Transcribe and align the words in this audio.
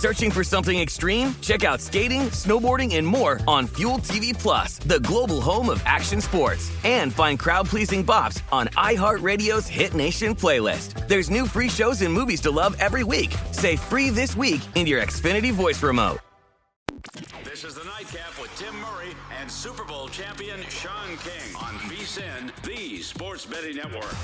Searching 0.00 0.30
for 0.30 0.42
something 0.42 0.80
extreme? 0.80 1.34
Check 1.42 1.62
out 1.62 1.78
skating, 1.78 2.22
snowboarding, 2.30 2.96
and 2.96 3.06
more 3.06 3.38
on 3.46 3.66
Fuel 3.66 3.98
TV 3.98 4.32
Plus, 4.32 4.78
the 4.78 4.98
global 5.00 5.42
home 5.42 5.68
of 5.68 5.82
action 5.84 6.22
sports. 6.22 6.72
And 6.84 7.12
find 7.12 7.38
crowd-pleasing 7.38 8.06
bops 8.06 8.40
on 8.50 8.68
iHeartRadio's 8.68 9.68
Hit 9.68 9.92
Nation 9.92 10.34
playlist. 10.34 11.06
There's 11.06 11.28
new 11.28 11.44
free 11.44 11.68
shows 11.68 12.00
and 12.00 12.10
movies 12.10 12.40
to 12.42 12.50
love 12.50 12.76
every 12.78 13.04
week. 13.04 13.34
Say 13.52 13.76
free 13.76 14.08
this 14.08 14.34
week 14.34 14.62
in 14.74 14.86
your 14.86 15.02
Xfinity 15.02 15.52
voice 15.52 15.82
remote. 15.82 16.20
This 17.44 17.64
is 17.64 17.74
the 17.74 17.84
nightcap 17.84 18.40
with 18.40 18.56
Tim 18.56 18.74
Murray 18.80 19.14
and 19.38 19.50
Super 19.50 19.84
Bowl 19.84 20.08
champion 20.08 20.62
Sean 20.70 21.18
King 21.18 21.56
on 21.56 21.74
VSIN, 21.90 22.50
the 22.62 23.02
Sports 23.02 23.44
Betting 23.44 23.76
Network. 23.76 24.16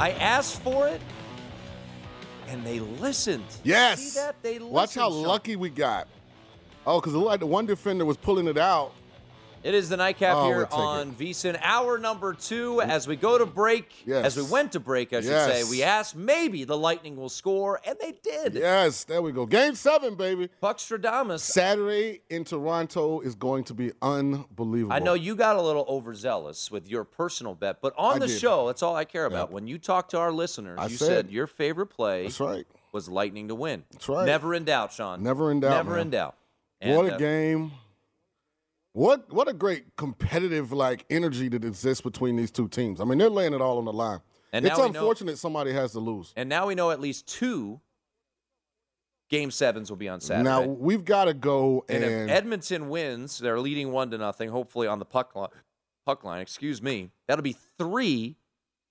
I 0.00 0.10
asked 0.12 0.62
for 0.62 0.88
it, 0.88 1.00
and 2.48 2.64
they 2.64 2.80
listened. 2.80 3.44
Yes. 3.64 4.00
See 4.00 4.20
that? 4.20 4.36
They 4.42 4.58
Watch 4.58 4.94
how 4.94 5.10
Sean. 5.10 5.22
lucky 5.22 5.56
we 5.56 5.70
got. 5.70 6.06
Oh, 6.86 7.00
because 7.00 7.14
it 7.14 7.16
looked 7.18 7.28
like 7.28 7.40
the 7.40 7.46
one 7.46 7.66
defender 7.66 8.04
was 8.04 8.16
pulling 8.16 8.46
it 8.46 8.56
out. 8.58 8.92
It 9.64 9.74
is 9.74 9.88
the 9.88 9.96
nightcap 9.96 10.36
Oh, 10.36 10.46
here 10.46 10.68
on 10.70 11.12
VSIN. 11.12 11.58
Hour 11.62 11.98
number 11.98 12.32
two. 12.32 12.80
As 12.80 13.08
we 13.08 13.16
go 13.16 13.36
to 13.38 13.44
break, 13.44 13.90
Yes. 14.06 14.24
as 14.24 14.36
we 14.36 14.42
went 14.44 14.72
to 14.72 14.80
break, 14.80 15.12
I 15.12 15.20
should 15.20 15.30
Yes. 15.30 15.64
say, 15.64 15.70
we 15.70 15.82
asked 15.82 16.14
maybe 16.14 16.62
the 16.64 16.76
Lightning 16.76 17.16
will 17.16 17.28
score, 17.28 17.80
and 17.84 17.96
they 18.00 18.12
did. 18.22 18.54
Yes, 18.54 19.02
there 19.04 19.20
we 19.20 19.32
go. 19.32 19.46
Game 19.46 19.74
seven, 19.74 20.14
baby. 20.14 20.48
Puckstradamus. 20.62 21.40
Saturday 21.40 22.20
in 22.30 22.44
Toronto 22.44 23.20
is 23.20 23.34
going 23.34 23.64
to 23.64 23.74
be 23.74 23.92
unbelievable. 24.00 24.92
I 24.92 25.00
know 25.00 25.14
you 25.14 25.34
got 25.34 25.56
a 25.56 25.62
little 25.62 25.84
overzealous 25.88 26.70
with 26.70 26.88
your 26.88 27.02
personal 27.04 27.54
bet, 27.54 27.80
but 27.82 27.92
on 27.98 28.16
I 28.16 28.18
the 28.20 28.26
did. 28.28 28.38
show, 28.38 28.68
that's 28.68 28.82
all 28.82 28.94
I 28.94 29.04
care 29.04 29.26
about. 29.26 29.48
Yeah. 29.48 29.54
When 29.54 29.66
you 29.66 29.78
talk 29.78 30.08
to 30.10 30.18
our 30.18 30.30
listeners, 30.32 30.78
I 30.80 30.86
you 30.86 30.96
said- 30.96 31.06
said 31.06 31.30
your 31.30 31.46
favorite 31.48 31.88
play 31.88 32.22
That's 32.24 32.38
right. 32.40 32.66
was 32.92 33.08
Lightning 33.08 33.48
to 33.48 33.54
win. 33.56 33.84
That's 33.90 34.08
right. 34.08 34.24
Never 34.24 34.54
in 34.54 34.64
doubt, 34.64 34.92
Sean. 34.92 35.22
Never 35.22 35.50
in 35.50 35.60
doubt, 35.60 35.70
Never 35.70 35.90
man. 35.92 36.00
in 36.02 36.10
doubt. 36.10 36.36
what 36.80 37.06
a 37.06 37.14
uh, 37.14 37.18
game. 37.18 37.72
What 38.98 39.32
what 39.32 39.46
a 39.46 39.52
great 39.52 39.96
competitive 39.96 40.72
like 40.72 41.04
energy 41.08 41.48
that 41.50 41.64
exists 41.64 42.02
between 42.02 42.34
these 42.34 42.50
two 42.50 42.66
teams. 42.66 43.00
I 43.00 43.04
mean, 43.04 43.18
they're 43.18 43.30
laying 43.30 43.54
it 43.54 43.60
all 43.60 43.78
on 43.78 43.84
the 43.84 43.92
line. 43.92 44.18
And 44.52 44.66
it's 44.66 44.76
we 44.76 44.82
know- 44.82 44.88
unfortunate 44.88 45.38
somebody 45.38 45.72
has 45.72 45.92
to 45.92 46.00
lose. 46.00 46.32
And 46.34 46.48
now 46.48 46.66
we 46.66 46.74
know 46.74 46.90
at 46.90 47.00
least 47.00 47.28
two 47.28 47.80
game 49.28 49.52
sevens 49.52 49.88
will 49.88 49.98
be 49.98 50.08
on 50.08 50.20
Saturday. 50.20 50.48
Now 50.48 50.62
we've 50.62 51.04
got 51.04 51.26
to 51.26 51.34
go 51.34 51.84
and, 51.88 52.02
and, 52.02 52.28
if 52.28 52.36
Edmonton 52.36 52.88
wins, 52.88 53.38
they're 53.38 53.60
leading 53.60 53.92
one 53.92 54.10
to 54.10 54.18
nothing. 54.18 54.48
Hopefully 54.48 54.88
on 54.88 54.98
the 54.98 55.04
puck 55.04 55.36
line. 55.36 55.50
Puck 56.04 56.24
line, 56.24 56.40
excuse 56.40 56.82
me. 56.82 57.10
That'll 57.28 57.44
be 57.44 57.56
three. 57.78 58.36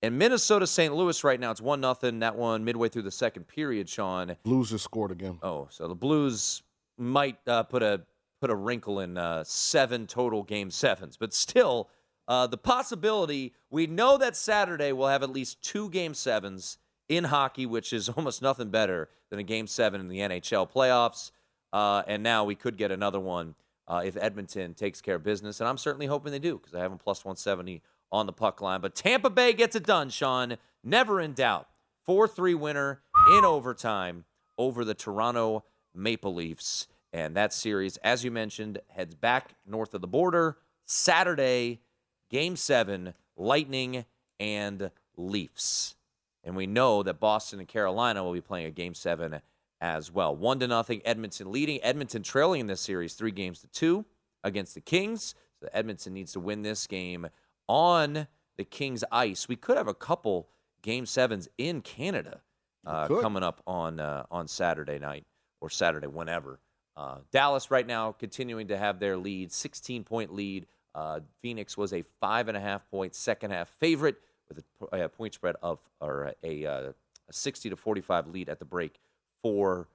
And 0.01 0.17
Minnesota 0.17 0.67
St. 0.67 0.95
Louis 0.95 1.21
right 1.25 1.39
now, 1.39 1.51
it's 1.51 1.59
one 1.59 1.81
nothing. 1.81 2.19
That 2.19 2.37
one 2.37 2.63
midway 2.63 2.87
through 2.87 3.01
the 3.01 3.11
second 3.11 3.49
period, 3.49 3.89
Sean. 3.89 4.37
Blues 4.43 4.69
just 4.69 4.85
scored 4.85 5.11
again. 5.11 5.39
Oh, 5.41 5.67
so 5.69 5.89
the 5.89 5.95
Blues 5.95 6.63
might 6.97 7.39
uh, 7.45 7.63
put 7.63 7.83
a 7.83 8.03
put 8.39 8.49
a 8.49 8.55
wrinkle 8.55 8.99
in 8.99 9.17
uh, 9.17 9.43
seven 9.45 10.07
total 10.07 10.43
game 10.43 10.69
sevens, 10.71 11.17
but 11.17 11.33
still, 11.33 11.89
uh, 12.27 12.45
the 12.45 12.57
possibility 12.57 13.53
we 13.69 13.87
know 13.87 14.17
that 14.17 14.35
Saturday 14.35 14.91
we'll 14.91 15.07
have 15.07 15.23
at 15.23 15.29
least 15.29 15.61
two 15.61 15.89
game 15.89 16.13
sevens 16.13 16.77
in 17.09 17.25
hockey, 17.25 17.65
which 17.65 17.93
is 17.93 18.09
almost 18.17 18.41
nothing 18.41 18.69
better 18.69 19.09
than 19.29 19.39
a 19.39 19.43
game 19.43 19.67
seven 19.67 20.01
in 20.01 20.07
the 20.07 20.19
NHL 20.19 20.71
playoffs. 20.71 21.31
Uh, 21.73 22.03
and 22.07 22.23
now 22.23 22.43
we 22.43 22.55
could 22.55 22.77
get 22.77 22.91
another 22.91 23.19
one 23.19 23.55
uh, 23.87 24.01
if 24.05 24.17
Edmonton 24.17 24.73
takes 24.73 25.01
care 25.01 25.15
of 25.15 25.23
business, 25.23 25.59
and 25.59 25.67
I'm 25.67 25.77
certainly 25.77 26.05
hoping 26.05 26.31
they 26.31 26.39
do 26.39 26.57
because 26.57 26.73
I 26.73 26.81
have 26.81 26.91
them 26.91 26.99
plus 26.99 27.23
170 27.23 27.81
on 28.11 28.25
the 28.25 28.33
puck 28.33 28.61
line. 28.61 28.81
But 28.81 28.95
Tampa 28.95 29.29
Bay 29.29 29.53
gets 29.53 29.75
it 29.75 29.85
done, 29.85 30.09
Sean. 30.09 30.57
Never 30.83 31.19
in 31.19 31.33
doubt. 31.33 31.67
4 32.05 32.27
3 32.27 32.53
winner 32.53 33.01
in 33.33 33.43
overtime 33.43 34.25
over 34.57 34.85
the 34.85 34.93
Toronto 34.93 35.65
Maple 35.93 36.33
Leafs. 36.33 36.87
And 37.13 37.35
that 37.35 37.53
series, 37.53 37.97
as 37.97 38.23
you 38.23 38.31
mentioned, 38.31 38.79
heads 38.89 39.15
back 39.15 39.55
north 39.65 39.93
of 39.93 40.01
the 40.01 40.07
border 40.07 40.57
Saturday, 40.85 41.81
game 42.29 42.55
seven, 42.55 43.13
Lightning 43.35 44.05
and 44.39 44.91
Leafs. 45.15 45.95
And 46.43 46.55
we 46.55 46.67
know 46.67 47.03
that 47.03 47.19
Boston 47.19 47.59
and 47.59 47.67
Carolina 47.67 48.23
will 48.23 48.33
be 48.33 48.41
playing 48.41 48.67
a 48.67 48.71
game 48.71 48.93
seven 48.93 49.41
as 49.81 50.11
well. 50.11 50.35
One 50.35 50.59
to 50.59 50.67
nothing, 50.67 51.01
Edmonton 51.05 51.51
leading. 51.51 51.83
Edmonton 51.83 52.23
trailing 52.23 52.61
in 52.61 52.67
this 52.67 52.81
series, 52.81 53.13
three 53.13 53.31
games 53.31 53.59
to 53.61 53.67
two 53.67 54.05
against 54.43 54.73
the 54.75 54.81
Kings. 54.81 55.35
So 55.61 55.67
Edmonton 55.73 56.13
needs 56.13 56.33
to 56.33 56.39
win 56.39 56.61
this 56.61 56.87
game 56.87 57.27
on 57.67 58.27
the 58.57 58.63
Kings 58.63 59.03
ice. 59.11 59.47
We 59.47 59.55
could 59.55 59.77
have 59.77 59.87
a 59.87 59.93
couple 59.93 60.49
game 60.81 61.05
sevens 61.05 61.49
in 61.57 61.81
Canada 61.81 62.41
uh, 62.85 63.07
coming 63.07 63.43
up 63.43 63.61
on 63.67 63.99
uh, 63.99 64.25
on 64.31 64.47
Saturday 64.47 64.99
night 64.99 65.25
or 65.59 65.69
Saturday, 65.69 66.07
whenever. 66.07 66.59
Uh, 66.97 67.19
Dallas 67.31 67.69
right 67.69 67.85
now 67.85 68.11
continuing 68.11 68.67
to 68.69 68.77
have 68.77 68.99
their 68.99 69.17
lead, 69.17 69.51
16 69.51 70.03
point 70.03 70.33
lead. 70.33 70.65
Uh, 70.95 71.19
Phoenix 71.43 71.77
was 71.77 71.93
a 71.93 72.01
five 72.19 72.47
and 72.47 72.57
a 72.57 72.59
half 72.59 72.89
point 72.89 73.13
second 73.13 73.51
half 73.51 73.69
favorite 73.69 74.15
with 74.49 74.63
a, 74.91 75.03
a 75.03 75.09
point 75.09 75.35
spread 75.35 75.55
of 75.61 75.77
or 76.01 76.33
a, 76.43 76.65
uh, 76.65 76.91
a 77.29 77.33
60 77.33 77.69
to 77.69 77.75
45 77.75 78.27
lead 78.27 78.49
at 78.49 78.57
the 78.57 78.65
break 78.65 78.99
for 79.43 79.87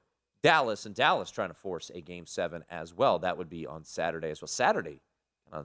Dallas, 0.44 0.86
and 0.86 0.94
Dallas 0.94 1.30
trying 1.30 1.48
to 1.48 1.54
force 1.54 1.90
a 1.94 2.00
game 2.00 2.26
seven 2.26 2.64
as 2.70 2.94
well. 2.94 3.18
That 3.18 3.36
would 3.36 3.48
be 3.50 3.66
on 3.66 3.84
Saturday 3.84 4.30
as 4.30 4.40
well. 4.40 4.48
Saturday, 4.48 5.00
uh, 5.52 5.62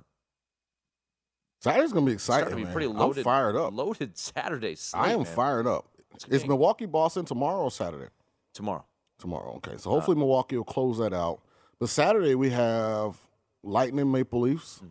Saturday's 1.59 1.91
gonna 1.91 2.05
be 2.05 2.11
exciting. 2.13 2.49
to 2.49 2.55
be 2.55 2.63
man. 2.63 2.71
pretty 2.71 2.87
loaded. 2.87 3.19
I'm 3.19 3.23
fired 3.23 3.55
up. 3.55 3.73
Loaded 3.73 4.17
Saturday. 4.17 4.75
Slate, 4.75 5.03
I 5.03 5.11
am 5.11 5.23
man. 5.23 5.25
fired 5.25 5.67
up. 5.67 5.87
It's, 6.13 6.25
Is 6.25 6.41
game. 6.41 6.49
Milwaukee 6.49 6.85
Boston 6.85 7.25
tomorrow 7.25 7.63
or 7.63 7.71
Saturday? 7.71 8.07
tomorrow. 8.53 8.85
Tomorrow. 9.19 9.55
Okay. 9.57 9.77
So 9.77 9.89
hopefully 9.89 10.17
Milwaukee 10.17 10.57
will 10.57 10.63
close 10.63 10.97
that 10.99 11.13
out. 11.13 11.41
But 11.79 11.89
Saturday 11.89 12.35
we 12.35 12.49
have 12.51 13.17
Lightning 13.63 14.11
Maple 14.11 14.41
Leafs. 14.41 14.81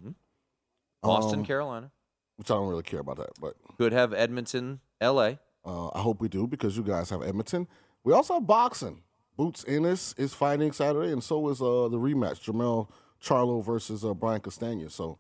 Boston, 1.03 1.41
Um, 1.41 1.47
Carolina. 1.47 1.91
Which 2.37 2.51
I 2.51 2.55
don't 2.55 2.69
really 2.69 2.83
care 2.83 3.01
about 3.01 3.17
that, 3.17 3.31
but 3.41 3.55
Could 3.79 3.93
have 3.93 4.13
Edmonton, 4.13 4.81
L.A. 5.01 5.39
uh, 5.65 5.89
I 5.95 6.01
hope 6.01 6.21
we 6.21 6.29
do 6.29 6.47
because 6.47 6.77
you 6.77 6.83
guys 6.83 7.09
have 7.11 7.23
Edmonton. 7.23 7.67
We 8.05 8.13
also 8.13 8.35
have 8.35 8.47
boxing. 8.47 9.03
Boots 9.37 9.65
Ennis 9.67 10.15
is 10.19 10.35
fighting 10.35 10.73
Saturday, 10.73 11.13
and 11.13 11.23
so 11.25 11.49
is 11.49 11.61
uh, 11.63 11.89
the 11.89 11.97
rematch, 11.99 12.41
Jermell 12.45 12.89
Charlo 13.23 13.65
versus 13.65 14.05
uh, 14.05 14.13
Brian 14.15 14.41
Castaño. 14.41 14.91
So 14.91 15.19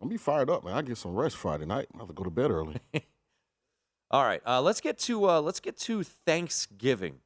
I'm 0.00 0.08
be 0.08 0.16
fired 0.16 0.50
up, 0.50 0.64
man. 0.64 0.74
I 0.74 0.82
get 0.82 0.98
some 0.98 1.14
rest 1.14 1.36
Friday 1.36 1.66
night. 1.66 1.86
I 1.94 1.98
have 1.98 2.08
to 2.08 2.14
go 2.14 2.24
to 2.24 2.30
bed 2.30 2.50
early. 2.50 2.76
All 4.10 4.24
right, 4.24 4.42
uh, 4.46 4.60
let's 4.60 4.80
get 4.80 4.98
to 5.00 5.28
uh, 5.28 5.40
let's 5.40 5.60
get 5.60 5.76
to 5.80 6.02
Thanksgiving. 6.04 7.20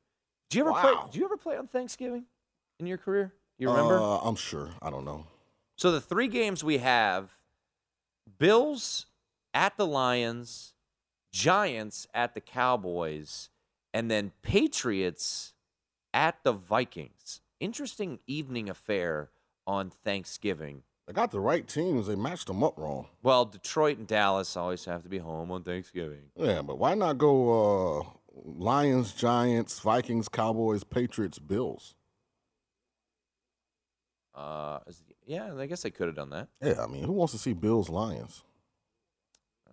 Do 0.51 0.59
you 0.59 0.65
ever 0.65 0.73
play? 0.73 0.93
Wow. 0.93 1.09
Do 1.13 1.19
you 1.19 1.25
ever 1.25 1.37
play 1.37 1.57
on 1.57 1.67
Thanksgiving 1.67 2.25
in 2.79 2.87
your 2.87 2.99
career? 2.99 3.35
You 3.59 3.71
remember? 3.71 3.99
Uh, 3.99 4.19
I'm 4.19 4.37
sure. 4.37 4.71
I 4.83 4.91
don't 4.91 5.05
know. 5.05 5.27
So 5.77 5.91
the 5.91 6.01
three 6.01 6.29
games 6.29 6.63
we 6.63 6.79
have: 6.79 7.31
Bills 8.39 9.07
at 9.55 9.77
the 9.77 9.87
Lions, 9.87 10.75
Giants 11.33 12.07
at 12.15 12.35
the 12.35 12.41
Cowboys, 12.41 13.49
and 13.93 14.11
then 14.11 14.33
Patriots 14.43 15.55
at 16.15 16.43
the 16.45 16.53
Vikings. 16.53 17.41
Interesting 17.59 18.19
evening 18.27 18.69
affair 18.69 19.31
on 19.67 19.91
Thanksgiving. 19.91 20.83
They 21.07 21.13
got 21.13 21.31
the 21.31 21.41
right 21.41 21.67
teams. 21.67 22.09
They 22.09 22.17
matched 22.17 22.49
them 22.49 22.65
up 22.65 22.77
wrong. 22.77 23.07
Well, 23.23 23.45
Detroit 23.45 23.99
and 23.99 24.07
Dallas 24.07 24.57
always 24.57 24.85
have 24.87 25.03
to 25.05 25.09
be 25.09 25.19
home 25.19 25.51
on 25.53 25.63
Thanksgiving. 25.63 26.31
Yeah, 26.37 26.63
but 26.63 26.79
why 26.79 26.95
not 26.95 27.17
go 27.17 28.01
uh, 28.01 28.05
Lions, 28.45 29.13
Giants, 29.13 29.79
Vikings, 29.81 30.29
Cowboys, 30.29 30.85
Patriots, 30.85 31.39
Bills? 31.39 31.95
Uh, 34.35 34.81
is- 34.87 35.03
yeah, 35.27 35.55
I 35.57 35.67
guess 35.67 35.83
they 35.83 35.91
could 35.91 36.07
have 36.07 36.17
done 36.17 36.31
that. 36.31 36.49
Yeah, 36.63 36.83
I 36.83 36.87
mean, 36.87 37.05
who 37.05 37.13
wants 37.13 37.33
to 37.33 37.39
see 37.39 37.53
Bills 37.53 37.89
Lions? 37.89 38.45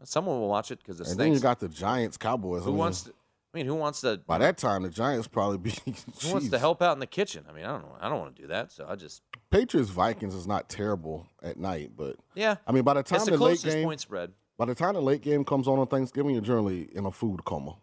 Someone 0.06 0.40
will 0.40 0.50
watch 0.50 0.72
it 0.72 0.80
because 0.80 1.00
it 1.00 1.08
And 1.08 1.20
then 1.20 1.32
you 1.32 1.40
got 1.40 1.60
the 1.60 1.70
Giants 1.70 2.18
Cowboys. 2.18 2.62
I 2.62 2.66
Who 2.66 2.72
mean, 2.72 2.80
wants? 2.80 3.04
To, 3.04 3.12
I 3.54 3.58
mean, 3.58 3.66
who 3.68 3.76
wants 3.76 4.02
to? 4.02 4.20
By 4.26 4.40
that 4.40 4.58
time, 4.58 4.84
the 4.84 4.90
Giants 4.90 5.28
probably 5.28 5.60
be. 5.60 5.72
Who 6.24 6.32
wants 6.34 6.50
to 6.50 6.58
help 6.60 6.82
out 6.82 6.94
in 6.94 7.00
the 7.00 7.08
kitchen? 7.08 7.46
I 7.48 7.54
mean, 7.54 7.66
I 7.66 7.72
don't 7.72 7.84
know. 7.84 7.96
I 8.02 8.10
don't 8.10 8.20
want 8.20 8.36
to 8.36 8.42
do 8.42 8.48
that. 8.50 8.72
So 8.72 8.86
I 8.90 8.96
just 8.96 9.22
Patriots 9.52 9.90
Vikings 9.92 10.34
is 10.34 10.48
not 10.48 10.68
terrible 10.70 11.28
at 11.44 11.58
night, 11.58 11.92
but 11.96 12.16
yeah. 12.34 12.56
I 12.66 12.72
mean, 12.72 12.84
by 12.84 12.96
the 12.96 13.04
time 13.04 13.18
It's 13.18 13.26
the, 13.26 13.38
the 13.38 13.44
late 13.44 13.62
game, 13.62 13.86
point 13.86 14.02
spread. 14.02 14.32
by 14.58 14.66
the 14.66 14.76
time 14.76 14.96
the 14.96 15.02
late 15.02 15.22
game 15.22 15.46
comes 15.46 15.68
on 15.68 15.78
on 15.80 15.88
Thanksgiving, 15.88 16.32
you're 16.32 16.42
generally 16.42 16.90
in 16.96 17.06
a 17.06 17.12
food 17.12 17.46
coma. 17.46 17.76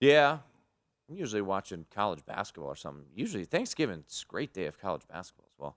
Yeah. 0.00 0.38
I'm 1.08 1.16
usually 1.16 1.42
watching 1.42 1.84
college 1.94 2.24
basketball 2.24 2.70
or 2.70 2.76
something. 2.76 3.04
Usually 3.14 3.44
Thanksgiving's 3.44 4.24
a 4.26 4.30
great 4.30 4.52
day 4.54 4.66
of 4.66 4.78
college 4.78 5.02
basketball 5.08 5.46
as 5.52 5.58
well. 5.58 5.76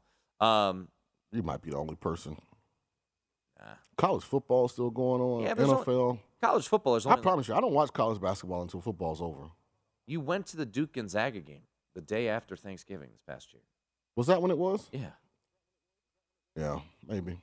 Um, 0.49 0.87
You 1.31 1.43
might 1.43 1.61
be 1.61 1.71
the 1.71 1.77
only 1.77 1.95
person. 1.95 2.37
Nah. 3.59 3.65
College 3.97 4.23
football 4.23 4.65
is 4.65 4.71
still 4.73 4.89
going 4.89 5.21
on. 5.21 5.41
Yeah, 5.43 5.53
NFL. 5.55 5.89
only- 6.11 6.19
college 6.41 6.67
football 6.67 6.95
is 6.95 7.05
I 7.05 7.15
promise 7.17 7.47
you, 7.47 7.55
I 7.55 7.59
don't 7.61 7.73
watch 7.73 7.91
college 7.91 8.21
basketball 8.21 8.61
until 8.61 8.79
football's 8.81 9.21
over. 9.21 9.51
you 10.05 10.21
went 10.21 10.45
to 10.47 10.55
the 10.57 10.65
Duke 10.65 10.93
Gonzaga 10.93 11.41
game 11.41 11.63
the 11.93 11.99
day 12.01 12.29
after 12.29 12.55
Thanksgiving 12.55 13.09
this 13.11 13.21
past 13.21 13.51
year. 13.51 13.63
Was 14.15 14.27
that 14.27 14.41
when 14.41 14.51
it 14.51 14.57
was? 14.57 14.87
Yeah. 14.93 15.11
Yeah, 16.55 16.79
maybe. 17.05 17.39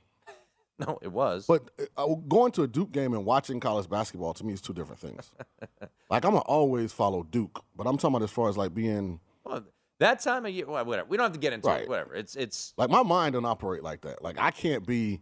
No, 0.87 0.99
it 1.01 1.07
was. 1.11 1.45
But 1.47 1.69
uh, 1.97 2.05
going 2.27 2.51
to 2.53 2.63
a 2.63 2.67
Duke 2.67 2.91
game 2.91 3.13
and 3.13 3.23
watching 3.25 3.59
college 3.61 3.89
basketball 3.89 4.33
to 4.33 4.45
me 4.45 4.51
is 4.53 4.59
two 4.61 4.73
different 4.73 4.99
things. 4.99 5.31
like 6.09 6.25
I'm 6.25 6.31
gonna 6.31 6.39
always 6.39 6.91
follow 6.91 7.23
Duke, 7.23 7.63
but 7.77 7.87
I'm 7.87 7.97
talking 7.97 8.15
about 8.17 8.23
as 8.25 8.31
far 8.31 8.49
as 8.49 8.57
like 8.57 8.73
being 8.73 9.21
Well, 9.45 9.63
that 9.99 10.19
time 10.19 10.45
of 10.45 10.51
year, 10.51 10.65
well, 10.67 10.83
whatever. 10.83 11.07
We 11.07 11.15
don't 11.15 11.23
have 11.25 11.33
to 11.33 11.39
get 11.39 11.53
into 11.53 11.67
Right. 11.69 11.83
it. 11.83 11.89
Whatever. 11.89 12.13
It's 12.13 12.35
it's 12.35 12.73
like 12.77 12.89
my 12.89 13.03
mind 13.03 13.33
don't 13.33 13.45
operate 13.45 13.83
like 13.83 14.01
that. 14.01 14.21
Like 14.21 14.37
I 14.37 14.51
can't 14.51 14.85
be 14.85 15.21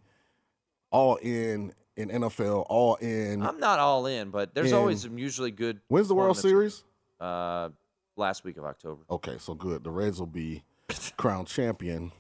all 0.92 1.18
in 1.18 1.72
in 1.96 2.10
NFL, 2.10 2.66
all 2.70 2.96
in. 2.96 3.44
I'm 3.44 3.60
not 3.60 3.78
all 3.78 4.08
in, 4.08 4.32
but 4.32 4.56
there's 4.56 4.72
And- 4.72 4.80
always 4.80 5.02
some 5.04 5.20
usually 5.20 5.52
good. 5.52 5.80
When's 5.90 6.08
the 6.08 6.16
World. 6.16 6.38
Series? 6.38 6.84
Uh, 7.20 7.70
last 8.16 8.44
week 8.44 8.58
of 8.58 8.66
October. 8.66 9.04
Okay, 9.12 9.38
so 9.38 9.54
good. 9.54 9.84
The 9.84 9.92
Reds 9.92 10.18
will 10.18 10.26
be 10.26 10.64
crowned 11.18 11.46
champion 11.48 12.12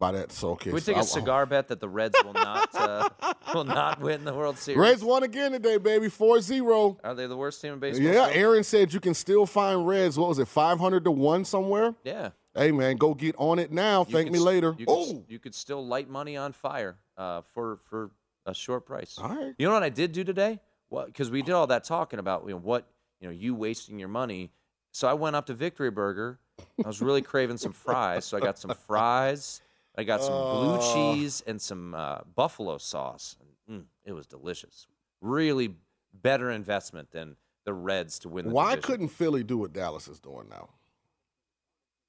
by 0.00 0.10
that. 0.12 0.32
So 0.32 0.50
okay, 0.52 0.72
we 0.72 0.80
so 0.80 0.86
take 0.92 0.96
I- 0.96 1.02
a 1.02 1.04
cigar 1.04 1.46
bet 1.46 1.68
that 1.68 1.78
the 1.78 1.88
Reds 1.88 2.16
will 2.24 2.32
not 2.32 2.74
uh, 2.74 3.08
will 3.54 3.62
not 3.64 4.00
win 4.00 4.24
the 4.24 4.34
World 4.34 4.58
Series? 4.58 4.80
Reds 4.80 5.04
won 5.04 5.22
again 5.22 5.52
today, 5.52 5.76
baby, 5.76 6.08
4-0. 6.08 6.96
Are 7.04 7.14
they 7.14 7.28
the 7.28 7.36
worst 7.36 7.60
team 7.62 7.74
in 7.74 7.78
baseball? 7.78 8.04
Yeah, 8.04 8.28
still? 8.28 8.42
Aaron 8.42 8.64
said 8.64 8.92
you 8.92 8.98
can 8.98 9.14
still 9.14 9.46
find 9.46 9.86
Reds. 9.86 10.18
What 10.18 10.30
was 10.30 10.40
it, 10.40 10.48
500 10.48 11.04
to 11.04 11.10
1 11.12 11.44
somewhere? 11.44 11.94
Yeah. 12.02 12.30
Hey, 12.54 12.72
man, 12.72 12.96
go 12.96 13.14
get 13.14 13.36
on 13.38 13.60
it 13.60 13.70
now. 13.70 14.00
You 14.00 14.12
Thank 14.12 14.26
could 14.26 14.32
me 14.32 14.38
later. 14.40 14.74
You 14.76 14.86
could, 14.86 14.92
Oh, 14.92 15.24
you 15.28 15.38
could 15.38 15.54
still 15.54 15.86
light 15.86 16.08
money 16.08 16.36
on 16.36 16.50
fire 16.52 16.96
uh, 17.16 17.42
for 17.42 17.78
for 17.84 18.10
a 18.46 18.54
short 18.54 18.86
price. 18.86 19.18
all 19.22 19.28
right. 19.28 19.54
You 19.58 19.68
know 19.68 19.74
what 19.74 19.84
I 19.84 19.90
did 19.90 20.10
do 20.10 20.24
today? 20.24 20.58
Well, 20.88 21.06
because 21.06 21.30
we 21.30 21.42
did 21.42 21.52
all 21.52 21.68
that 21.68 21.84
talking 21.84 22.18
about 22.18 22.42
you 22.46 22.50
know 22.54 22.56
what 22.60 22.88
you 23.20 23.28
know 23.28 23.32
you 23.32 23.54
wasting 23.54 24.00
your 24.00 24.08
money. 24.08 24.50
So 24.92 25.06
I 25.06 25.12
went 25.12 25.36
up 25.36 25.46
to 25.46 25.54
Victory 25.54 25.90
Burger. 25.92 26.40
I 26.84 26.88
was 26.88 27.00
really 27.00 27.22
craving 27.22 27.58
some 27.58 27.72
fries, 27.72 28.24
so 28.24 28.36
I 28.36 28.40
got 28.40 28.58
some 28.58 28.74
fries. 28.86 29.60
I 30.00 30.04
got 30.04 30.22
some 30.22 30.32
blue 30.32 30.78
Oh. 30.80 30.94
cheese 30.94 31.42
and 31.46 31.60
some 31.60 31.94
uh, 31.94 32.18
buffalo 32.34 32.78
sauce. 32.78 33.36
Mm, 33.70 33.84
it 34.04 34.12
was 34.12 34.26
delicious. 34.26 34.86
Really 35.20 35.74
better 36.12 36.50
investment 36.50 37.10
than 37.10 37.36
the 37.64 37.74
Reds 37.74 38.18
to 38.20 38.28
win. 38.28 38.46
The 38.46 38.50
Why 38.54 38.70
division. 38.76 38.82
couldn't 38.82 39.08
Philly 39.08 39.44
do 39.44 39.58
what 39.58 39.72
Dallas 39.72 40.08
is 40.08 40.18
doing 40.20 40.48
now? 40.48 40.70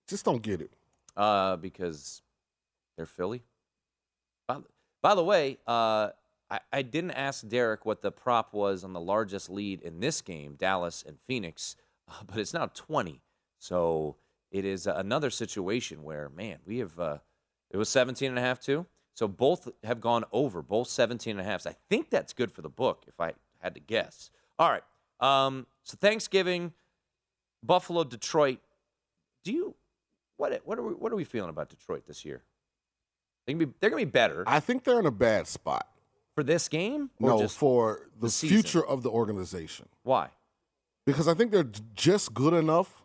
Just 0.08 0.26
don't 0.26 0.42
get 0.42 0.62
it. 0.62 0.72
Uh, 1.16 1.58
because 1.58 2.22
they're 2.96 3.06
Philly. 3.06 3.44
By, 4.48 4.60
by 5.02 5.14
the 5.16 5.24
way, 5.24 5.58
uh, 5.68 6.10
I, 6.50 6.60
I 6.72 6.82
didn't 6.82 7.12
ask 7.12 7.48
Derek 7.48 7.86
what 7.86 8.02
the 8.02 8.12
prop 8.12 8.54
was 8.54 8.84
on 8.86 8.94
the 8.94 9.00
largest 9.02 9.50
lead 9.50 9.82
in 9.82 10.00
this 10.00 10.22
game, 10.22 10.56
Dallas 10.56 11.04
and 11.06 11.20
Phoenix, 11.20 11.76
uh, 12.08 12.14
but 12.28 12.38
it's 12.38 12.54
now 12.54 12.68
20. 12.74 13.22
So 13.60 14.16
it 14.52 14.64
is 14.66 14.88
uh, 14.88 14.94
another 14.96 15.30
situation 15.30 16.04
where, 16.04 16.30
man, 16.30 16.60
we 16.66 16.78
have, 16.80 16.98
uh, 17.00 17.18
it 17.72 17.78
was 17.78 17.90
17 17.90 18.30
and 18.30 18.38
a 18.38 18.42
half 18.42 18.60
too. 18.60 18.86
So 19.14 19.28
both 19.28 19.68
have 19.84 20.00
gone 20.00 20.24
over, 20.32 20.62
both 20.62 20.88
17 20.88 21.32
and 21.32 21.40
a 21.40 21.44
half. 21.44 21.66
I 21.68 21.76
think 21.90 22.10
that's 22.10 22.34
good 22.34 22.52
for 22.52 22.62
the 22.62 22.70
book 22.70 23.04
if 23.08 23.20
I 23.20 23.34
had 23.60 23.74
to 23.76 23.80
guess. 23.82 24.30
All 24.60 24.70
right. 24.70 24.84
Um, 25.20 25.68
so 25.84 25.98
Thanksgiving, 26.00 26.74
Buffalo, 27.64 28.04
Detroit. 28.04 28.60
Do 29.44 29.52
you, 29.52 29.76
what, 30.38 30.60
what 30.66 30.80
are 30.80 30.84
we, 30.84 30.94
what 30.94 31.12
are 31.12 31.16
we 31.16 31.24
feeling 31.24 31.50
about 31.50 31.70
Detroit 31.70 32.06
this 32.08 32.24
year? 32.26 32.42
They 33.46 33.54
can 33.54 33.60
be, 33.60 33.66
they're 33.80 33.90
going 33.90 34.02
to 34.02 34.06
be 34.06 34.12
better 34.12 34.44
I 34.48 34.60
think 34.60 34.84
they're 34.84 35.00
in 35.00 35.06
a 35.06 35.12
bad 35.12 35.48
spot. 35.48 35.88
for 36.36 36.44
this 36.44 36.68
game. 36.70 37.10
Or 37.20 37.30
No, 37.32 37.40
just, 37.40 37.58
for 37.58 38.08
the, 38.20 38.28
the 38.28 38.32
future 38.32 38.86
of 38.86 39.04
the 39.04 39.10
organization. 39.10 39.88
why? 40.04 40.30
Because 41.06 41.28
I 41.28 41.34
think 41.34 41.52
they're 41.52 41.70
just 41.96 42.34
good 42.34 42.54
enough 42.54 43.04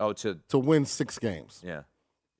Oh, 0.00 0.12
to 0.14 0.38
to 0.48 0.58
win 0.58 0.84
six 0.86 1.18
games 1.18 1.62
yeah, 1.64 1.82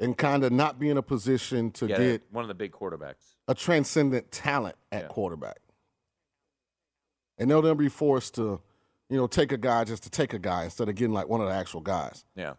and 0.01 0.17
kind 0.17 0.43
of 0.45 0.51
not 0.53 0.79
be 0.79 0.89
in 0.89 0.97
a 0.97 1.03
position 1.03 1.71
to 1.73 1.87
get, 1.87 1.99
get 1.99 2.23
one 2.33 2.43
of 2.43 2.49
the 2.49 2.55
big 2.55 2.73
quarterbacks. 2.73 3.37
a 3.47 3.55
transcendent 3.55 4.31
talent 4.33 4.77
at 4.91 5.03
Yeah. 5.03 5.09
quarterback. 5.09 5.59
And 7.39 7.51
they'll 7.51 7.63
then 7.63 7.77
be 7.77 7.89
forced 7.89 8.35
to, 8.35 8.61
you 9.09 9.17
know, 9.17 9.27
take 9.27 9.53
a 9.53 9.57
guy 9.57 9.85
just 9.85 10.03
to 10.05 10.11
take 10.11 10.35
a 10.35 10.39
guy 10.39 10.65
instead 10.65 10.89
of 10.89 10.95
getting 10.95 11.15
like 11.15 11.29
one 11.29 11.41
of 11.41 11.47
the 11.49 11.55
actual 11.55 11.81
guys. 11.81 12.25
Yeah, 12.37 12.55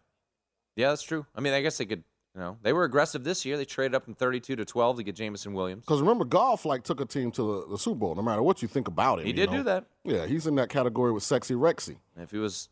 yeah, 0.75 0.89
that's 0.89 1.03
true. 1.03 1.25
I 1.35 1.41
mean, 1.41 1.53
I 1.53 1.61
guess 1.61 1.77
they 1.77 1.85
could. 1.85 2.03
You 2.33 2.39
know, 2.39 2.57
they 2.61 2.71
were 2.71 2.85
aggressive 2.85 3.25
this 3.25 3.43
year. 3.43 3.57
They 3.57 3.65
traded 3.65 3.93
up 3.93 4.05
from 4.05 4.13
32 4.15 4.55
to 4.55 4.63
12 4.63 4.95
to 4.97 5.03
get 5.03 5.17
Jameson 5.17 5.51
Williams. 5.53 5.83
Because 5.83 5.99
remember, 5.99 6.23
Goff 6.23 6.63
like 6.63 6.83
took 6.83 7.01
a 7.01 7.05
team 7.05 7.29
to 7.33 7.41
the, 7.65 7.67
the 7.71 7.77
Super 7.77 7.97
Bowl. 7.99 8.15
No 8.15 8.21
matter 8.21 8.41
what 8.41 8.61
you 8.61 8.69
think 8.69 8.87
about 8.87 9.19
him, 9.19 9.25
He 9.25 9.33
did 9.33 9.51
know? 9.51 9.57
do 9.57 9.63
that. 9.63 9.87
Yeah, 10.05 10.25
he's 10.27 10.47
in 10.47 10.55
that 10.55 10.69
category 10.69 11.11
with 11.11 11.23
Sexy 11.23 11.55
Rexy. 11.55 11.97
If 12.15 12.31
he 12.31 12.37
was 12.37 12.69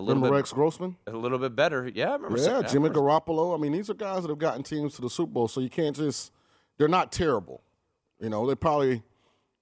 a 0.00 0.02
little 0.02 0.14
Remember 0.16 0.34
bit, 0.34 0.38
Rex 0.38 0.52
Grossman? 0.52 0.96
a 1.06 1.12
little 1.12 1.38
bit 1.38 1.54
better, 1.54 1.90
yeah, 1.94 2.10
I 2.10 2.12
remember. 2.14 2.38
Yeah, 2.38 2.44
saying 2.44 2.62
that. 2.62 2.70
Jimmy 2.70 2.88
Garoppolo. 2.88 3.54
I 3.54 3.60
mean, 3.60 3.72
these 3.72 3.90
are 3.90 3.94
guys 3.94 4.22
that 4.22 4.30
have 4.30 4.38
gotten 4.38 4.62
teams 4.62 4.94
to 4.94 5.02
the 5.02 5.10
Super 5.10 5.32
Bowl, 5.32 5.48
so 5.48 5.60
you 5.60 5.70
can't 5.70 5.94
just. 5.94 6.32
They're 6.78 6.88
not 6.88 7.12
terrible. 7.12 7.62
You 8.18 8.30
know, 8.30 8.46
they 8.46 8.54
probably 8.54 9.02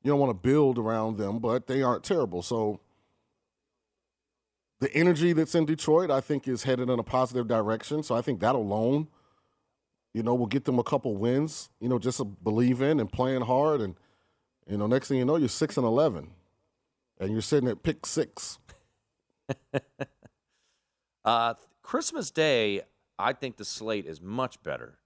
you 0.03 0.11
don't 0.13 0.21
want 0.21 0.31
to 0.31 0.49
build 0.49 0.79
around 0.79 1.19
them, 1.19 1.41
but 1.41 1.67
they 1.67 1.83
aren't 1.83 2.05
terrible. 2.05 2.43
So 2.43 2.81
the 4.81 4.93
energy 4.95 5.33
that's 5.33 5.55
in 5.55 5.67
Detroit, 5.67 6.11
I 6.11 6.21
think, 6.21 6.47
is 6.47 6.63
headed 6.63 6.89
in 6.89 6.99
a 6.99 7.03
positive 7.03 7.49
direction. 7.49 8.05
So 8.05 8.15
I 8.15 8.23
think 8.23 8.39
that 8.41 8.55
alone, 8.55 9.09
you 10.15 10.23
know, 10.23 10.35
will 10.37 10.47
get 10.47 10.65
them 10.65 10.79
a 10.79 10.85
couple 10.85 11.17
wins. 11.17 11.71
You 11.81 11.89
know, 11.89 11.99
just 11.99 12.19
to 12.19 12.25
believe 12.25 12.81
in 12.81 13.01
and 13.01 13.11
playing 13.11 13.43
hard, 13.43 13.81
and 13.81 13.97
you 14.69 14.79
know, 14.79 14.87
next 14.87 15.09
thing 15.09 15.19
you 15.19 15.25
know, 15.25 15.37
you're 15.37 15.49
six 15.49 15.77
and 15.77 15.87
eleven, 15.87 16.31
and 17.19 17.33
you're 17.33 17.43
sitting 17.43 17.69
at 17.69 17.83
pick 17.83 18.07
six. 18.07 18.61
Uh, 21.29 21.55
Christmas 21.83 22.31
Day, 22.31 22.81
I 23.19 23.35
think 23.35 23.59
the 23.59 23.65
slate 23.65 24.07
is 24.07 24.23
much 24.23 24.63
better. 24.63 24.99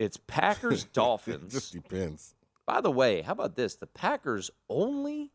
It's 0.00 0.16
Packers 0.16 0.82
it 0.84 0.92
Dolphins. 0.92 1.52
just 1.52 1.72
depends. 1.72 2.34
By 2.66 2.80
the 2.80 2.90
way, 2.90 3.22
how 3.22 3.32
about 3.32 3.54
this? 3.54 3.76
The 3.76 3.86
Packers 3.86 4.50
only 4.68 5.30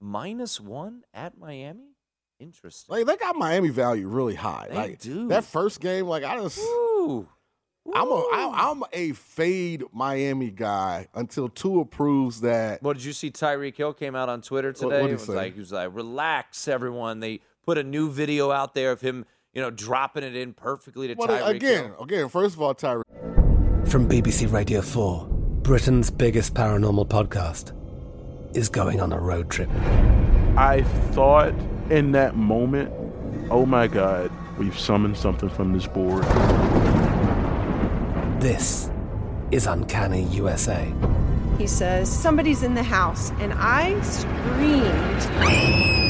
minus 0.00 0.60
one 0.60 1.02
at 1.14 1.38
Miami. 1.38 1.96
Interesting. 2.38 2.94
Like 2.94 3.06
they 3.06 3.16
got 3.16 3.36
Miami 3.36 3.70
value 3.70 4.06
really 4.06 4.34
high. 4.34 4.66
They 4.68 4.76
like 4.76 5.00
do. 5.00 5.28
that 5.28 5.44
first 5.44 5.80
game, 5.80 6.06
like 6.06 6.24
I 6.24 6.36
just 6.36 6.58
Ooh. 6.58 7.26
I'm 7.94 8.08
a. 8.10 8.14
I, 8.14 8.70
I'm 8.70 8.82
a 8.92 9.12
fade 9.12 9.84
Miami 9.92 10.50
guy 10.50 11.08
until 11.14 11.48
Tua 11.48 11.86
proves 11.86 12.42
that 12.42 12.82
What 12.82 12.96
did 12.98 13.04
you 13.04 13.14
see? 13.14 13.30
Tyreek 13.30 13.76
Hill 13.76 13.94
came 13.94 14.14
out 14.14 14.28
on 14.28 14.42
Twitter 14.42 14.72
today. 14.72 14.86
what'd 14.86 15.06
he 15.06 15.12
it 15.12 15.12
was 15.14 15.24
say? 15.24 15.32
like 15.34 15.54
he 15.54 15.60
was 15.60 15.72
like, 15.72 15.88
"Relax, 15.94 16.68
everyone." 16.68 17.20
They 17.20 17.40
put 17.64 17.78
a 17.78 17.82
new 17.82 18.10
video 18.10 18.50
out 18.50 18.74
there 18.74 18.92
of 18.92 19.00
him, 19.00 19.24
you 19.52 19.62
know, 19.62 19.70
dropping 19.70 20.24
it 20.24 20.36
in 20.36 20.52
perfectly 20.52 21.08
to 21.08 21.14
Well, 21.14 21.28
Tyreek 21.28 21.56
again, 21.56 21.84
Hill. 21.86 21.96
again, 22.02 22.28
first 22.28 22.54
of 22.54 22.62
all, 22.62 22.74
Tyreek, 22.74 23.02
From 23.88 24.08
BBC 24.08 24.52
Radio 24.52 24.80
4, 24.82 25.26
Britain's 25.62 26.10
biggest 26.10 26.54
paranormal 26.54 27.08
podcast 27.08 27.72
is 28.56 28.68
going 28.68 29.00
on 29.00 29.12
a 29.12 29.18
road 29.18 29.50
trip. 29.50 29.70
I 30.56 30.82
thought 31.12 31.54
in 31.90 32.12
that 32.12 32.36
moment, 32.36 32.92
oh 33.50 33.66
my 33.66 33.86
God, 33.86 34.30
we've 34.58 34.78
summoned 34.78 35.16
something 35.16 35.48
from 35.48 35.72
this 35.72 35.86
board. 35.86 36.24
This 38.40 38.90
is 39.50 39.66
Uncanny 39.66 40.22
USA. 40.24 40.92
He 41.58 41.66
says, 41.66 42.10
Somebody's 42.10 42.62
in 42.62 42.74
the 42.74 42.82
house. 42.82 43.30
And 43.32 43.52
I 43.54 44.00
screamed. 44.00 46.09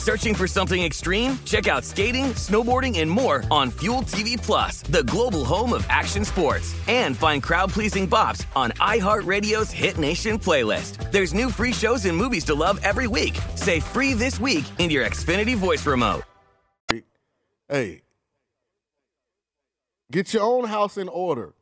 Searching 0.01 0.33
for 0.33 0.47
something 0.47 0.81
extreme? 0.81 1.37
Check 1.45 1.67
out 1.67 1.83
skating, 1.85 2.33
snowboarding, 2.33 2.97
and 3.01 3.09
more 3.09 3.43
on 3.51 3.69
Fuel 3.69 4.01
TV 4.01 4.35
Plus, 4.35 4.81
the 4.81 5.03
global 5.03 5.45
home 5.45 5.73
of 5.73 5.85
action 5.89 6.25
sports. 6.25 6.73
And 6.87 7.15
find 7.15 7.43
crowd-pleasing 7.43 8.09
bops 8.09 8.43
on 8.55 8.71
iHeartRadio's 8.79 9.69
Hit 9.69 9.99
Nation 9.99 10.39
playlist. 10.39 11.11
There's 11.11 11.35
new 11.35 11.51
free 11.51 11.71
shows 11.71 12.05
and 12.05 12.17
movies 12.17 12.43
to 12.45 12.55
love 12.55 12.79
every 12.81 13.05
week. 13.05 13.37
Say 13.53 13.79
free 13.79 14.13
this 14.13 14.39
week 14.39 14.65
in 14.79 14.89
your 14.89 15.05
Xfinity 15.05 15.55
voice 15.55 15.85
remote. 15.85 16.23
Hey, 17.69 18.01
get 20.11 20.33
your 20.33 20.41
own 20.43 20.65
house 20.65 20.97
in 20.97 21.09
order. 21.09 21.53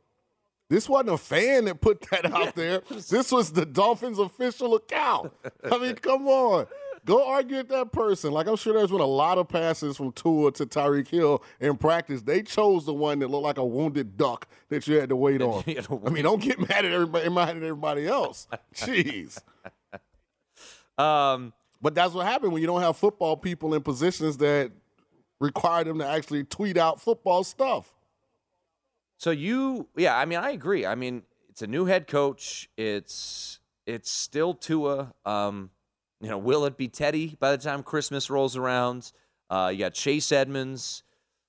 This 0.70 0.88
wasn't 0.88 1.10
a 1.10 1.18
fan 1.18 1.66
that 1.66 1.82
put 1.82 2.08
that 2.10 2.32
out 2.32 2.54
there. 2.56 2.80
This 2.88 3.30
was 3.30 3.52
the 3.52 3.66
Dolphins' 3.66 4.18
official 4.18 4.76
account. 4.76 5.30
I 5.70 5.76
mean, 5.76 5.94
come 5.96 6.26
on. 6.26 6.66
Go 7.06 7.26
argue 7.26 7.56
with 7.58 7.68
that 7.68 7.92
person. 7.92 8.32
Like 8.32 8.46
I'm 8.46 8.56
sure 8.56 8.74
there's 8.74 8.90
been 8.90 9.00
a 9.00 9.06
lot 9.06 9.38
of 9.38 9.48
passes 9.48 9.96
from 9.96 10.12
Tua 10.12 10.52
to 10.52 10.66
Tyreek 10.66 11.08
Hill 11.08 11.42
in 11.58 11.76
practice. 11.76 12.22
They 12.22 12.42
chose 12.42 12.84
the 12.86 12.94
one 12.94 13.18
that 13.20 13.28
looked 13.28 13.44
like 13.44 13.58
a 13.58 13.64
wounded 13.64 14.16
duck 14.16 14.46
that 14.68 14.86
you 14.86 15.00
had 15.00 15.08
to 15.08 15.16
wait 15.16 15.40
on. 15.42 15.64
I 15.66 16.10
mean, 16.10 16.24
don't 16.24 16.42
get 16.42 16.58
mad 16.58 16.84
at 16.84 16.92
everybody, 16.92 17.28
mad 17.30 17.50
at 17.56 17.62
everybody 17.62 18.06
else. 18.06 18.46
Jeez. 18.74 19.38
Um, 20.98 21.54
But 21.80 21.94
that's 21.94 22.12
what 22.12 22.26
happened 22.26 22.52
when 22.52 22.60
you 22.60 22.66
don't 22.66 22.82
have 22.82 22.96
football 22.96 23.36
people 23.36 23.72
in 23.72 23.80
positions 23.82 24.36
that 24.38 24.70
require 25.40 25.82
them 25.84 25.98
to 25.98 26.06
actually 26.06 26.44
tweet 26.44 26.76
out 26.76 27.00
football 27.00 27.42
stuff. 27.42 27.94
So 29.16 29.30
you, 29.30 29.88
yeah, 29.96 30.16
I 30.16 30.26
mean, 30.26 30.38
I 30.38 30.50
agree. 30.50 30.84
I 30.84 30.94
mean, 30.94 31.22
it's 31.48 31.62
a 31.62 31.66
new 31.66 31.86
head 31.86 32.06
coach. 32.06 32.68
It's 32.76 33.60
it's 33.86 34.10
still 34.10 34.52
Tua. 34.52 35.14
Um, 35.24 35.70
you 36.20 36.28
know, 36.28 36.38
will 36.38 36.64
it 36.66 36.76
be 36.76 36.88
Teddy 36.88 37.36
by 37.40 37.50
the 37.50 37.58
time 37.58 37.82
Christmas 37.82 38.30
rolls 38.30 38.56
around? 38.56 39.12
Uh, 39.48 39.70
you 39.72 39.78
got 39.78 39.94
Chase 39.94 40.30
Edmonds, 40.32 41.02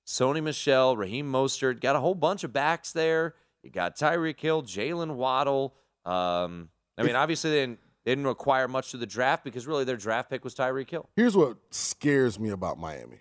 Sony 0.06 0.42
Michel, 0.42 0.96
Raheem 0.96 1.30
Mostert. 1.30 1.80
Got 1.80 1.96
a 1.96 2.00
whole 2.00 2.14
bunch 2.14 2.42
of 2.42 2.52
backs 2.52 2.92
there. 2.92 3.34
You 3.62 3.70
got 3.70 3.96
Tyreek 3.96 4.40
Hill, 4.40 4.62
Jaylen 4.62 5.14
Waddle. 5.14 5.74
Um, 6.04 6.70
I 6.98 7.04
mean, 7.04 7.14
obviously 7.14 7.50
they 7.50 7.60
didn't, 7.60 7.78
they 8.04 8.10
didn't 8.12 8.26
require 8.26 8.66
much 8.66 8.90
to 8.90 8.96
the 8.96 9.06
draft 9.06 9.44
because 9.44 9.66
really 9.66 9.84
their 9.84 9.96
draft 9.96 10.30
pick 10.30 10.42
was 10.42 10.54
Tyreek 10.54 10.90
Hill. 10.90 11.08
Here's 11.14 11.36
what 11.36 11.56
scares 11.70 12.40
me 12.40 12.50
about 12.50 12.78
Miami. 12.78 13.20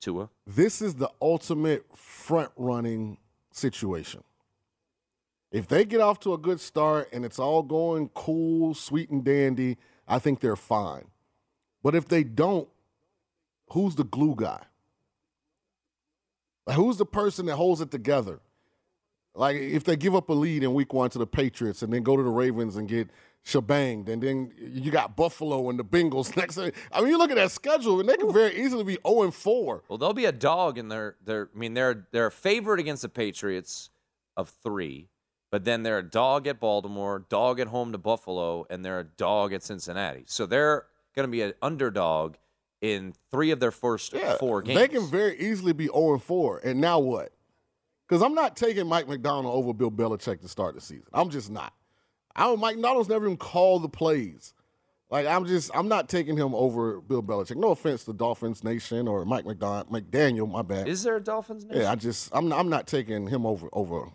Tua. 0.00 0.28
This 0.46 0.82
is 0.82 0.96
the 0.96 1.10
ultimate 1.22 1.84
front 1.96 2.50
running 2.56 3.18
situation. 3.52 4.22
If 5.52 5.68
they 5.68 5.84
get 5.84 6.00
off 6.00 6.18
to 6.20 6.34
a 6.34 6.38
good 6.38 6.60
start 6.60 7.08
and 7.12 7.24
it's 7.24 7.38
all 7.38 7.62
going 7.62 8.08
cool, 8.08 8.74
sweet 8.74 9.10
and 9.10 9.24
dandy, 9.24 9.78
I 10.06 10.18
think 10.18 10.40
they're 10.40 10.56
fine. 10.56 11.06
But 11.82 11.94
if 11.94 12.08
they 12.08 12.24
don't, 12.24 12.68
who's 13.70 13.94
the 13.94 14.04
glue 14.04 14.34
guy? 14.36 14.62
Like, 16.66 16.76
who's 16.76 16.96
the 16.96 17.06
person 17.06 17.46
that 17.46 17.56
holds 17.56 17.80
it 17.80 17.90
together? 17.90 18.40
Like 19.34 19.56
if 19.56 19.84
they 19.84 19.96
give 19.96 20.14
up 20.14 20.28
a 20.28 20.32
lead 20.32 20.62
in 20.62 20.74
week 20.74 20.92
one 20.92 21.10
to 21.10 21.18
the 21.18 21.26
Patriots 21.26 21.82
and 21.82 21.92
then 21.92 22.02
go 22.02 22.16
to 22.16 22.22
the 22.22 22.30
Ravens 22.30 22.76
and 22.76 22.88
get 22.88 23.10
shebanged, 23.42 24.08
and 24.08 24.22
then 24.22 24.52
you 24.56 24.90
got 24.92 25.16
Buffalo 25.16 25.68
and 25.70 25.78
the 25.78 25.84
Bengals 25.84 26.36
next. 26.36 26.56
I 26.56 26.70
mean, 27.00 27.10
you 27.10 27.18
look 27.18 27.30
at 27.30 27.36
that 27.36 27.50
schedule, 27.50 27.98
and 27.98 28.08
they 28.08 28.16
can 28.16 28.32
very 28.32 28.56
easily 28.62 28.84
be 28.84 28.98
0 29.06 29.24
and 29.24 29.34
4. 29.34 29.82
Well, 29.88 29.98
they'll 29.98 30.12
be 30.12 30.26
a 30.26 30.32
dog 30.32 30.78
in 30.78 30.88
their 30.88 31.16
their. 31.24 31.48
I 31.54 31.58
mean, 31.58 31.74
they're 31.74 32.06
they're 32.12 32.26
a 32.26 32.32
favorite 32.32 32.78
against 32.78 33.02
the 33.02 33.08
Patriots 33.08 33.90
of 34.36 34.50
three, 34.62 35.08
but 35.54 35.64
then 35.64 35.84
they're 35.84 35.98
a 35.98 36.02
dog 36.02 36.48
at 36.48 36.58
Baltimore, 36.58 37.24
dog 37.28 37.60
at 37.60 37.68
home 37.68 37.92
to 37.92 37.98
Buffalo, 37.98 38.66
and 38.70 38.84
they're 38.84 38.98
a 38.98 39.04
dog 39.04 39.52
at 39.52 39.62
Cincinnati. 39.62 40.24
So 40.26 40.46
they're 40.46 40.86
going 41.14 41.28
to 41.28 41.30
be 41.30 41.42
an 41.42 41.52
underdog 41.62 42.34
in 42.80 43.14
three 43.30 43.52
of 43.52 43.60
their 43.60 43.70
first 43.70 44.12
Yeah, 44.12 44.36
four 44.36 44.62
games. 44.62 44.80
They 44.80 44.88
can 44.88 45.06
very 45.06 45.38
easily 45.38 45.72
be 45.72 45.86
0 45.86 46.14
and 46.14 46.22
4. 46.24 46.58
And 46.64 46.80
now 46.80 46.98
what? 46.98 47.30
Because 48.08 48.20
I'm 48.20 48.34
not 48.34 48.56
taking 48.56 48.88
Mike 48.88 49.06
McDonald 49.06 49.54
over 49.54 49.72
Bill 49.72 49.92
Belichick 49.92 50.40
to 50.40 50.48
start 50.48 50.74
the 50.74 50.80
season. 50.80 51.06
I'm 51.14 51.30
just 51.30 51.52
not. 51.52 51.72
I 52.34 52.46
don't, 52.46 52.58
Mike 52.58 52.74
McDonald's 52.74 53.08
never 53.08 53.26
even 53.26 53.36
called 53.36 53.84
the 53.84 53.88
plays. 53.88 54.54
Like 55.08 55.28
I'm 55.28 55.46
just 55.46 55.70
I'm 55.72 55.86
not 55.86 56.08
taking 56.08 56.36
him 56.36 56.52
over 56.52 57.00
Bill 57.00 57.22
Belichick. 57.22 57.54
No 57.54 57.70
offense 57.70 58.02
to 58.06 58.12
Dolphins 58.12 58.64
Nation 58.64 59.06
or 59.06 59.24
Mike 59.24 59.46
McDonald, 59.46 59.88
McDaniel. 59.88 60.50
My 60.50 60.62
bad. 60.62 60.88
Is 60.88 61.04
there 61.04 61.14
a 61.14 61.22
Dolphins? 61.22 61.64
Nation? 61.64 61.82
yeah, 61.82 61.92
I 61.92 61.94
just 61.94 62.30
I'm 62.32 62.52
I'm 62.52 62.68
not 62.68 62.88
taking 62.88 63.28
him 63.28 63.46
over 63.46 63.68
over 63.72 64.08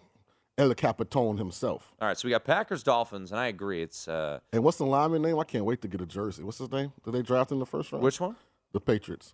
El 0.60 0.74
Capitone 0.76 1.38
himself. 1.38 1.94
All 2.02 2.08
right, 2.10 2.18
so 2.18 2.28
we 2.28 2.32
got 2.32 2.44
Packers 2.44 2.84
Dolphins, 2.84 3.32
and 3.32 3.40
I 3.40 3.48
agree. 3.48 3.82
It's 3.82 4.10
uh, 4.10 4.40
And 4.52 4.62
what's 4.62 4.78
the 4.78 4.86
lineman 4.86 5.22
name? 5.22 5.40
I 5.40 5.46
can't 5.46 5.64
wait 5.64 5.82
to 5.84 5.88
get 5.88 6.02
a 6.02 6.06
jersey. 6.06 6.44
What's 6.44 6.58
his 6.58 6.70
name? 6.70 6.92
Did 7.06 7.14
they 7.14 7.22
draft 7.22 7.52
him 7.52 7.56
in 7.56 7.60
the 7.62 7.66
first 7.66 7.94
round? 7.94 8.04
which 8.04 8.20
one? 8.20 8.36
The 8.74 8.82
Patriots. 8.82 9.34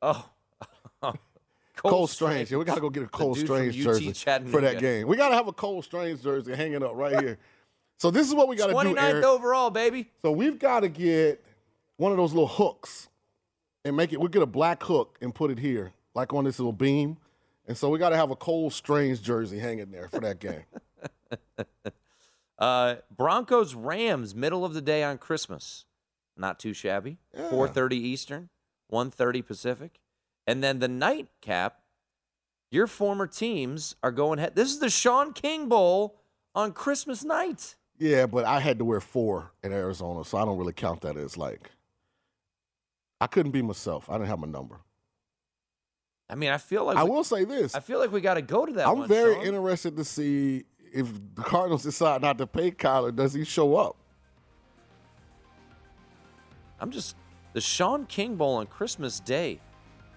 Oh, 0.00 0.28
Cole, 1.76 2.06
Strange. 2.06 2.50
Yeah, 2.52 2.58
we 2.58 2.64
got 2.64 2.76
to 2.76 2.80
go 2.80 2.90
get 2.90 3.02
a 3.02 3.08
Cole 3.08 3.34
Strange 3.34 3.74
jersey 3.74 4.12
for 4.12 4.60
that 4.60 4.78
game. 4.78 5.08
We 5.08 5.16
got 5.16 5.30
to 5.30 5.34
have 5.34 5.48
a 5.48 5.52
Cole 5.52 5.82
Strange 5.82 6.22
jersey 6.22 6.54
hanging 6.54 6.82
up 6.82 6.94
right 6.94 7.20
here. 7.20 7.38
so 7.98 8.12
this 8.12 8.28
is 8.28 8.34
what 8.34 8.46
we 8.46 8.54
got 8.54 8.68
to 8.68 8.72
do, 8.72 8.94
29th 8.94 9.02
Eric. 9.02 9.24
overall, 9.24 9.70
baby. 9.70 10.08
So 10.22 10.30
we've 10.30 10.58
got 10.58 10.80
to 10.80 10.88
get 10.88 11.44
one 11.96 12.12
of 12.12 12.18
those 12.18 12.32
little 12.32 12.48
hooks 12.48 13.08
and 13.84 13.96
make 13.96 14.12
it. 14.12 14.20
We'll 14.20 14.28
get 14.28 14.42
a 14.42 14.46
black 14.46 14.82
hook 14.84 15.18
and 15.20 15.34
put 15.34 15.50
it 15.50 15.58
here, 15.58 15.92
like 16.14 16.32
on 16.32 16.44
this 16.44 16.60
little 16.60 16.72
beam. 16.72 17.16
And 17.66 17.76
so 17.76 17.88
we 17.90 17.98
got 17.98 18.10
to 18.10 18.16
have 18.16 18.30
a 18.30 18.36
Cole 18.36 18.70
Strange 18.70 19.22
jersey 19.22 19.58
hanging 19.58 19.90
there 19.90 20.08
for 20.08 20.20
that 20.20 20.38
game. 20.38 20.64
Uh, 22.58 22.96
Broncos 23.14 23.74
Rams, 23.74 24.34
middle 24.34 24.64
of 24.64 24.72
the 24.72 24.80
day 24.80 25.02
on 25.02 25.18
Christmas. 25.18 25.84
Not 26.38 26.58
too 26.58 26.72
shabby. 26.72 27.18
Yeah. 27.34 27.50
4:30 27.50 27.92
Eastern, 27.92 28.48
1:30 28.90 29.46
Pacific. 29.46 30.00
And 30.46 30.64
then 30.64 30.78
the 30.78 30.88
nightcap, 30.88 31.82
your 32.70 32.86
former 32.86 33.26
teams 33.26 33.96
are 34.02 34.10
going 34.10 34.38
head. 34.38 34.54
This 34.54 34.70
is 34.70 34.78
the 34.78 34.88
Sean 34.88 35.34
King 35.34 35.68
Bowl 35.68 36.18
on 36.54 36.72
Christmas 36.72 37.24
night. 37.24 37.74
yeah, 37.98 38.24
but 38.24 38.46
I 38.46 38.60
had 38.60 38.78
to 38.78 38.86
wear 38.86 39.00
four 39.02 39.52
in 39.62 39.72
Arizona, 39.72 40.24
so 40.24 40.38
I 40.38 40.46
don't 40.46 40.56
really 40.56 40.72
count 40.72 41.02
that 41.02 41.18
as 41.18 41.36
like. 41.36 41.72
I 43.20 43.26
couldn't 43.26 43.52
be 43.52 43.60
myself. 43.60 44.08
I 44.08 44.14
didn't 44.14 44.28
have 44.28 44.38
my 44.38 44.46
number. 44.48 44.80
I 46.28 46.34
mean, 46.34 46.50
I 46.50 46.58
feel 46.58 46.84
like 46.84 46.96
I 46.96 47.04
we, 47.04 47.10
will 47.10 47.24
say 47.24 47.44
this. 47.44 47.74
I 47.74 47.80
feel 47.80 47.98
like 47.98 48.10
we 48.10 48.20
got 48.20 48.34
to 48.34 48.42
go 48.42 48.66
to 48.66 48.72
that 48.74 48.88
I'm 48.88 48.98
one, 48.98 49.08
very 49.08 49.34
Sean. 49.34 49.44
interested 49.46 49.96
to 49.96 50.04
see 50.04 50.64
if 50.92 51.08
the 51.34 51.42
Cardinals 51.42 51.84
decide 51.84 52.22
not 52.22 52.38
to 52.38 52.46
pay 52.46 52.70
Kyler, 52.70 53.14
does 53.14 53.32
he 53.34 53.44
show 53.44 53.76
up? 53.76 53.96
I'm 56.80 56.90
just 56.90 57.16
the 57.52 57.60
Sean 57.60 58.06
King 58.06 58.36
Bowl 58.36 58.56
on 58.56 58.66
Christmas 58.66 59.20
Day. 59.20 59.60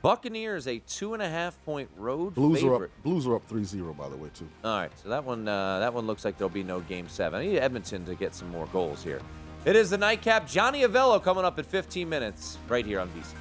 Buccaneers 0.01 0.65
a 0.67 0.79
two 0.79 1.13
and 1.13 1.21
a 1.21 1.29
half 1.29 1.61
point 1.65 1.89
road 1.97 2.33
Blues 2.33 2.61
favorite. 2.61 2.77
are 2.81 2.85
up. 2.85 3.03
Blues 3.03 3.27
are 3.27 3.35
up 3.35 3.47
3-0, 3.49 3.97
by 3.97 4.07
the 4.07 4.15
way, 4.15 4.29
too. 4.33 4.47
All 4.63 4.79
right, 4.79 4.91
so 4.97 5.09
that 5.09 5.23
one 5.23 5.45
uh, 5.47 5.79
that 5.79 5.93
one 5.93 6.07
looks 6.07 6.23
like 6.23 6.37
there'll 6.37 6.49
be 6.49 6.63
no 6.63 6.79
game 6.81 7.09
seven. 7.09 7.41
I 7.41 7.45
need 7.45 7.57
Edmonton 7.59 8.05
to 8.05 8.15
get 8.15 8.33
some 8.33 8.49
more 8.49 8.65
goals 8.67 9.03
here. 9.03 9.19
It 9.65 9.75
is 9.75 9.89
the 9.89 9.97
nightcap. 9.97 10.47
Johnny 10.47 10.83
Avello 10.83 11.21
coming 11.21 11.43
up 11.43 11.59
in 11.59 11.65
15 11.65 12.07
minutes 12.07 12.57
right 12.69 12.85
here 12.85 13.01
on 13.01 13.09
VC. 13.09 13.33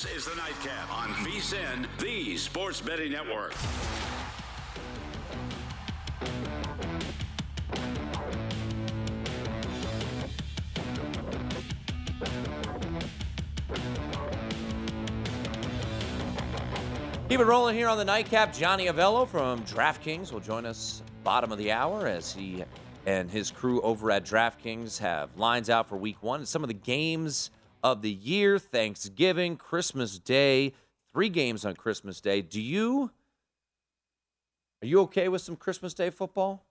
This 0.00 0.18
is 0.18 0.24
the 0.26 0.36
Nightcap 0.36 0.96
on 0.96 1.08
VSIN, 1.24 1.88
the 1.98 2.36
Sports 2.36 2.80
Betting 2.80 3.10
Network. 3.10 3.52
Keep 17.28 17.40
it 17.40 17.44
rolling 17.44 17.74
here 17.74 17.88
on 17.88 17.98
the 17.98 18.04
nightcap. 18.04 18.54
Johnny 18.54 18.86
Avello 18.86 19.26
from 19.26 19.64
DraftKings 19.64 20.30
will 20.30 20.38
join 20.38 20.64
us 20.64 21.02
bottom 21.24 21.50
of 21.50 21.58
the 21.58 21.72
hour 21.72 22.06
as 22.06 22.32
he 22.32 22.62
and 23.04 23.28
his 23.28 23.50
crew 23.50 23.80
over 23.80 24.12
at 24.12 24.24
DraftKings 24.24 24.96
have 24.98 25.36
lines 25.36 25.68
out 25.68 25.88
for 25.88 25.96
week 25.96 26.22
one. 26.22 26.46
Some 26.46 26.62
of 26.62 26.68
the 26.68 26.74
games 26.74 27.50
of 27.82 28.02
the 28.02 28.10
year, 28.10 28.58
Thanksgiving, 28.58 29.56
Christmas 29.56 30.18
Day, 30.18 30.74
three 31.12 31.28
games 31.28 31.64
on 31.64 31.74
Christmas 31.74 32.20
Day. 32.20 32.42
Do 32.42 32.60
you 32.60 33.10
are 34.82 34.86
you 34.86 35.00
okay 35.02 35.28
with 35.28 35.42
some 35.42 35.56
Christmas 35.56 35.94
Day 35.94 36.10
football? 36.10 36.64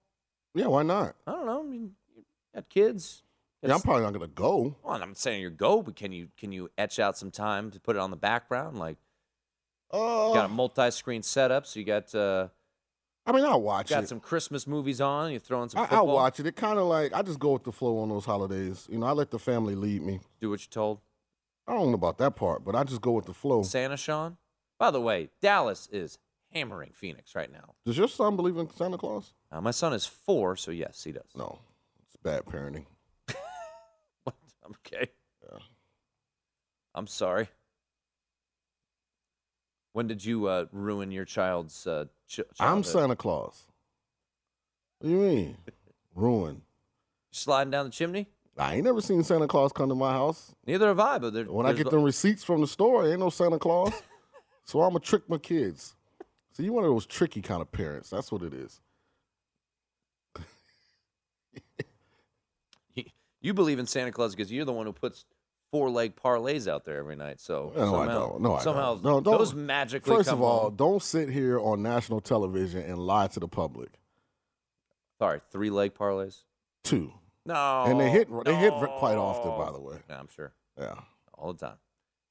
Yeah, 0.54 0.68
why 0.68 0.84
not? 0.84 1.16
I 1.26 1.32
don't 1.34 1.46
know. 1.46 1.60
I 1.60 1.64
mean, 1.64 1.92
you 2.16 2.24
got 2.56 2.70
kids. 2.70 3.24
Yeah, 3.62 3.74
I'm 3.74 3.82
probably 3.82 4.04
not 4.04 4.14
going 4.14 4.22
to 4.30 4.34
go. 4.34 4.76
Well, 4.84 5.02
I'm 5.02 5.16
saying 5.16 5.42
you're 5.42 5.50
go, 5.50 5.82
but 5.82 5.96
can 5.96 6.12
you 6.12 6.30
can 6.38 6.52
you 6.52 6.70
etch 6.78 7.00
out 7.00 7.18
some 7.18 7.32
time 7.32 7.72
to 7.72 7.80
put 7.80 7.96
it 7.96 8.00
on 8.00 8.12
the 8.12 8.18
background? 8.18 8.78
Like, 8.80 8.98
Uh, 9.92 10.34
got 10.34 10.46
a 10.46 10.50
multi-screen 10.50 11.24
setup, 11.24 11.66
so 11.66 11.80
you 11.80 11.86
got 11.86 12.14
uh, 12.14 12.48
I 13.28 13.34
mean, 13.34 13.44
I'll 13.44 13.62
watch 13.62 13.90
got 13.90 14.04
it. 14.04 14.10
some 14.10 14.22
Christmas 14.22 14.66
movies 14.66 15.02
on. 15.02 15.32
You're 15.32 15.42
throwing 15.42 15.68
some 15.68 15.82
I, 15.82 15.84
football. 15.84 16.10
I'll 16.10 16.16
watch 16.16 16.40
it. 16.40 16.48
It 16.48 16.56
kind 16.56 16.80
of 16.80 16.86
like 16.86 17.14
I 17.14 17.22
just 17.22 17.40
go 17.40 17.52
with 17.52 17.66
the 17.66 17.74
flow 17.74 18.00
on 18.00 18.08
those 18.08 18.24
holidays. 18.24 18.88
You 18.90 18.98
know, 18.98 19.06
I 19.06 19.12
let 19.12 19.32
the 19.32 19.40
family 19.40 19.76
lead 19.76 20.02
me. 20.02 20.22
Do 20.40 20.50
what 20.50 20.62
you're 20.62 20.70
told. 20.72 21.02
I 21.68 21.74
don't 21.74 21.90
know 21.90 21.96
about 21.96 22.18
that 22.20 22.38
part, 22.38 22.64
but 22.64 22.74
I 22.74 22.86
just 22.86 23.02
go 23.02 23.12
with 23.12 23.26
the 23.26 23.34
flow. 23.34 23.64
Santa 23.64 23.98
Sean. 23.98 24.38
By 24.80 24.92
the 24.92 25.02
way, 25.02 25.30
Dallas 25.42 25.90
is 25.92 26.18
hammering 26.54 26.92
Phoenix 26.94 27.36
right 27.36 27.52
now. 27.52 27.76
Does 27.86 27.98
your 27.98 28.08
son 28.08 28.38
believe 28.38 28.56
in 28.56 28.70
Santa 28.70 28.98
Claus? 28.98 29.34
Uh, 29.52 29.60
my 29.60 29.72
son 29.72 29.92
is 29.92 30.06
four, 30.06 30.56
so 30.56 30.72
yes, 30.72 31.04
he 31.04 31.12
does. 31.12 31.30
No, 31.36 31.60
it's 32.06 32.16
bad 32.24 32.46
parenting. 32.46 32.86
What? 34.24 34.36
Okay. 34.86 35.12
Yeah. 35.44 35.60
I'm 36.96 37.08
sorry. 37.08 37.50
When 39.98 40.06
did 40.06 40.24
you 40.24 40.46
uh, 40.46 40.68
ruin 40.72 41.10
your 41.10 41.26
child's 41.26 41.88
uh, 41.88 42.06
ch- 42.28 42.42
I'm? 42.60 42.84
Santa 42.84 43.16
Claus. 43.16 43.64
What 45.00 45.10
do 45.10 45.16
you 45.16 45.20
mean? 45.20 45.58
Ruin. 46.16 46.62
sliding 47.32 47.72
down 47.72 47.86
the 47.86 47.92
chimney. 47.92 48.28
I 48.60 48.76
ain't 48.76 48.84
never 48.84 49.02
seen 49.02 49.24
Santa 49.24 49.48
Claus 49.48 49.72
come 49.72 49.90
to 49.90 49.96
my 49.96 50.12
house. 50.12 50.54
Neither 50.68 50.90
have 50.90 51.00
I. 51.00 51.18
But 51.18 51.34
there, 51.34 51.46
When 51.46 51.66
I 51.66 51.74
get 51.74 51.90
them 51.90 52.04
receipts 52.04 52.44
from 52.44 52.62
the 52.62 52.68
store, 52.68 53.10
ain't 53.10 53.22
no 53.22 53.32
Santa 53.32 53.58
Claus. 53.58 53.92
so 54.66 54.84
I'm 54.84 54.90
gonna 54.90 55.00
trick 55.00 55.28
my 55.28 55.40
kids. 55.40 55.96
See, 56.52 56.66
you're 56.66 56.74
one 56.74 56.84
of 56.84 56.92
those 56.92 57.08
tricky 57.08 57.42
kind 57.42 57.64
of 57.64 57.72
parents. 57.72 58.12
That's 58.12 58.32
what 58.32 58.44
it 58.44 58.54
is. 58.54 58.80
you 63.42 63.56
believe 63.56 63.80
in 63.80 63.88
Santa 63.88 64.12
Claus 64.12 64.36
because 64.36 64.52
you're 64.52 64.64
the 64.64 64.74
one 64.74 64.86
who 64.86 64.94
puts 64.94 65.26
four 65.72 65.90
leg 65.90 66.16
parlays 66.16 66.68
out 66.68 66.86
there 66.86 66.98
every 66.98 67.16
night. 67.16 67.40
So 67.40 67.72
No, 67.76 67.82
I 67.82 67.86
somehow, 68.06 68.20
don't. 68.30 68.42
No, 68.42 68.56
I 68.56 68.62
somehow 68.64 68.94
don't. 68.96 69.04
No, 69.04 69.22
don't. 69.22 69.38
those 69.40 69.54
magically. 69.54 70.16
First 70.16 70.30
of 70.30 70.42
all, 70.42 70.62
home. 70.64 70.76
don't 70.76 71.02
sit 71.04 71.30
here 71.30 71.60
on 71.60 71.82
national 71.84 72.22
television 72.22 72.82
and 72.84 72.98
lie 73.00 73.28
to 73.28 73.40
the 73.40 73.48
public. 73.48 73.90
sorry, 75.20 75.42
three 75.52 75.70
leg 75.70 75.94
parlays. 75.94 76.44
Two. 76.84 77.12
No, 77.46 77.84
And 77.88 78.00
they 78.00 78.10
hit- 78.10 78.28
they 78.46 78.56
hit 78.56 78.74
quite 78.74 79.16
often, 79.16 79.52
by 79.58 79.72
the 79.72 79.80
way. 79.80 79.98
Yeah, 80.10 80.20
I'm 80.20 80.28
sure 80.28 80.54
Yeah. 80.78 80.96
all 81.38 81.54
the 81.54 81.66
time. 81.68 81.78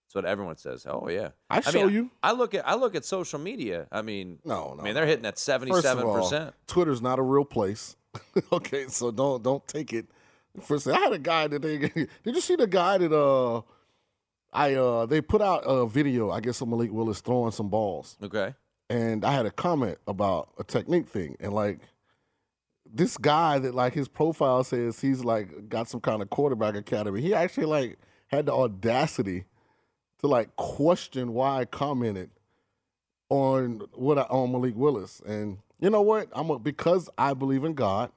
That's 0.06 0.14
what 0.14 0.24
everyone 0.24 0.56
says. 0.56 0.86
Oh 0.88 1.08
yeah, 1.08 1.30
I 1.50 1.60
show 1.60 1.86
mean, 1.86 1.94
you. 1.94 2.10
I 2.22 2.32
look 2.32 2.54
at 2.54 2.66
I 2.68 2.74
look 2.76 2.94
at 2.94 3.04
social 3.04 3.38
media. 3.40 3.88
I 3.90 4.02
mean, 4.02 4.38
No, 4.44 4.74
no. 4.74 4.80
I 4.80 4.84
mean 4.84 4.94
they're 4.94 5.06
hitting 5.06 5.26
at 5.26 5.38
seventy 5.38 5.72
seven 5.80 6.04
percent. 6.04 6.54
Twitter's 6.66 7.02
not 7.02 7.18
a 7.18 7.22
real 7.22 7.44
place. 7.44 7.96
okay, 8.52 8.86
so 8.88 9.10
don't 9.10 9.42
don't 9.42 9.66
take 9.66 9.92
it. 9.92 10.06
First, 10.60 10.88
I 10.88 10.98
had 10.98 11.12
a 11.12 11.18
guy 11.18 11.46
that 11.48 11.62
they 11.62 11.78
did 11.94 12.08
you 12.24 12.40
see 12.40 12.56
the 12.56 12.66
guy 12.66 12.98
that 12.98 13.12
uh 13.12 13.62
I 14.52 14.74
uh 14.74 15.06
they 15.06 15.20
put 15.20 15.42
out 15.42 15.62
a 15.64 15.86
video 15.86 16.30
I 16.30 16.40
guess 16.40 16.60
of 16.60 16.68
Malik 16.68 16.92
Willis 16.92 17.20
throwing 17.20 17.52
some 17.52 17.68
balls 17.68 18.16
Okay, 18.22 18.54
and 18.88 19.24
I 19.24 19.32
had 19.32 19.46
a 19.46 19.50
comment 19.50 19.98
about 20.06 20.50
a 20.58 20.64
technique 20.64 21.08
thing 21.08 21.36
and 21.40 21.52
like 21.52 21.80
this 22.92 23.16
guy 23.16 23.58
that 23.58 23.74
like 23.74 23.94
his 23.94 24.08
profile 24.08 24.64
says 24.64 25.00
he's 25.00 25.24
like 25.24 25.68
got 25.68 25.88
some 25.88 26.00
kind 26.00 26.22
of 26.22 26.30
quarterback 26.30 26.76
academy. 26.76 27.20
He 27.20 27.34
actually 27.34 27.66
like 27.66 27.98
had 28.28 28.46
the 28.46 28.52
audacity 28.52 29.44
to 30.20 30.26
like 30.26 30.54
question 30.56 31.34
why 31.34 31.60
I 31.60 31.64
commented 31.64 32.30
on 33.28 33.82
what 33.94 34.18
I 34.18 34.22
on 34.22 34.52
Malik 34.52 34.76
Willis. 34.76 35.20
And 35.26 35.58
you 35.80 35.90
know 35.90 36.02
what? 36.02 36.28
I'm 36.32 36.50
a, 36.50 36.58
because 36.58 37.10
I 37.18 37.34
believe 37.34 37.64
in 37.64 37.74
God 37.74 38.10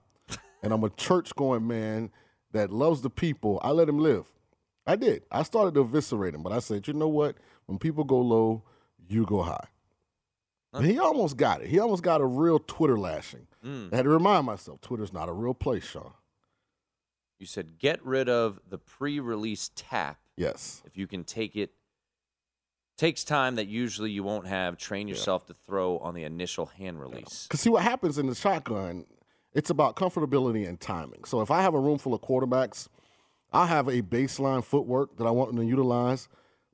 and 0.64 0.74
I'm 0.74 0.84
a 0.84 0.90
church 0.92 1.36
going 1.36 1.68
man 1.68 2.12
that 2.52 2.72
loves 2.72 3.02
the 3.02 3.10
people. 3.10 3.60
I 3.64 3.72
let 3.72 3.90
him 3.90 4.00
live. 4.00 4.26
I 4.88 4.96
did. 4.96 5.24
I 5.32 5.44
started 5.44 5.76
to 5.76 5.82
eviscerate 5.82 6.34
him, 6.34 6.42
but 6.44 6.52
I 6.52 6.60
said, 6.60 6.88
you 6.88 6.94
know 6.94 7.08
what? 7.08 7.36
When 7.68 7.78
people 7.78 8.04
go 8.04 8.20
low, 8.20 8.64
you 9.08 9.26
go 9.26 9.44
high. 9.44 9.68
And 10.74 10.86
he 10.86 11.00
almost 11.00 11.38
got 11.38 11.62
it. 11.62 11.68
He 11.68 11.80
almost 11.80 12.04
got 12.04 12.22
a 12.22 12.26
real 12.26 12.60
Twitter 12.60 12.98
lashing. 12.98 13.48
Mm. 13.66 13.92
I 13.92 13.98
had 13.98 14.04
to 14.04 14.10
remind 14.10 14.46
myself, 14.46 14.82
Twitter's 14.82 15.14
not 15.14 15.30
a 15.30 15.34
real 15.34 15.54
place, 15.54 15.84
Sean. 15.84 16.12
you 17.40 17.46
said 17.46 17.78
get 17.80 18.04
rid 18.06 18.30
of 18.30 18.60
the 18.68 18.78
pre 18.78 19.20
release 19.20 19.72
tap 19.76 20.20
Yes. 20.38 20.82
if 20.86 20.98
you 20.98 21.08
can 21.08 21.24
take 21.24 21.56
it. 21.56 21.72
Takes 22.98 23.24
time 23.24 23.56
that 23.56 23.68
usually 23.68 24.12
you 24.12 24.24
won't 24.24 24.46
have. 24.48 24.78
Train 24.78 25.08
yourself 25.08 25.46
to 25.48 25.54
throw 25.54 25.98
on 26.00 26.14
the 26.16 26.24
initial 26.24 26.66
hand 26.66 27.00
release. 27.00 27.46
Because 27.48 27.62
see 27.62 27.70
what 27.70 27.84
happens 27.84 28.18
in 28.18 28.28
the 28.28 28.36
shotgun, 28.36 29.06
it's 29.54 29.70
about 29.70 29.96
comfortability 29.96 30.68
and 30.68 30.80
timing. 30.80 31.24
So 31.26 31.42
if 31.42 31.52
I 31.52 31.62
have 31.62 31.74
a 31.74 31.80
room 31.80 31.98
full 31.98 32.14
of 32.14 32.22
quarterbacks, 32.22 32.88
I 33.52 33.66
have 33.66 33.88
a 33.88 34.02
baseline 34.02 34.64
footwork 34.64 35.18
that 35.18 35.26
I 35.26 35.32
want 35.32 35.50
them 35.50 35.58
to 35.58 35.66
utilize. 35.66 36.28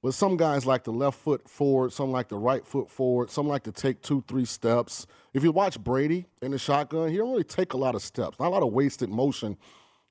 But 0.04 0.14
some 0.14 0.38
guys 0.38 0.68
like 0.68 0.84
the 0.84 0.92
left 0.92 1.18
foot 1.18 1.50
forward, 1.50 1.92
some 1.92 2.12
like 2.12 2.28
the 2.28 2.38
right 2.38 2.66
foot 2.68 2.92
forward, 2.92 3.32
some 3.32 3.48
like 3.48 3.64
to 3.64 3.72
take 3.72 4.04
two, 4.04 4.24
three 4.28 4.46
steps. 4.46 5.08
If 5.34 5.44
you 5.44 5.52
watch 5.52 5.80
Brady 5.80 6.28
in 6.44 6.52
the 6.52 6.60
shotgun, 6.60 7.10
he 7.10 7.18
don't 7.18 7.32
really 7.32 7.44
take 7.44 7.74
a 7.74 7.78
lot 7.78 7.96
of 7.96 8.04
steps, 8.04 8.40
not 8.40 8.50
a 8.50 8.50
lot 8.50 8.62
of 8.62 8.72
wasted 8.72 9.10
motion. 9.10 9.58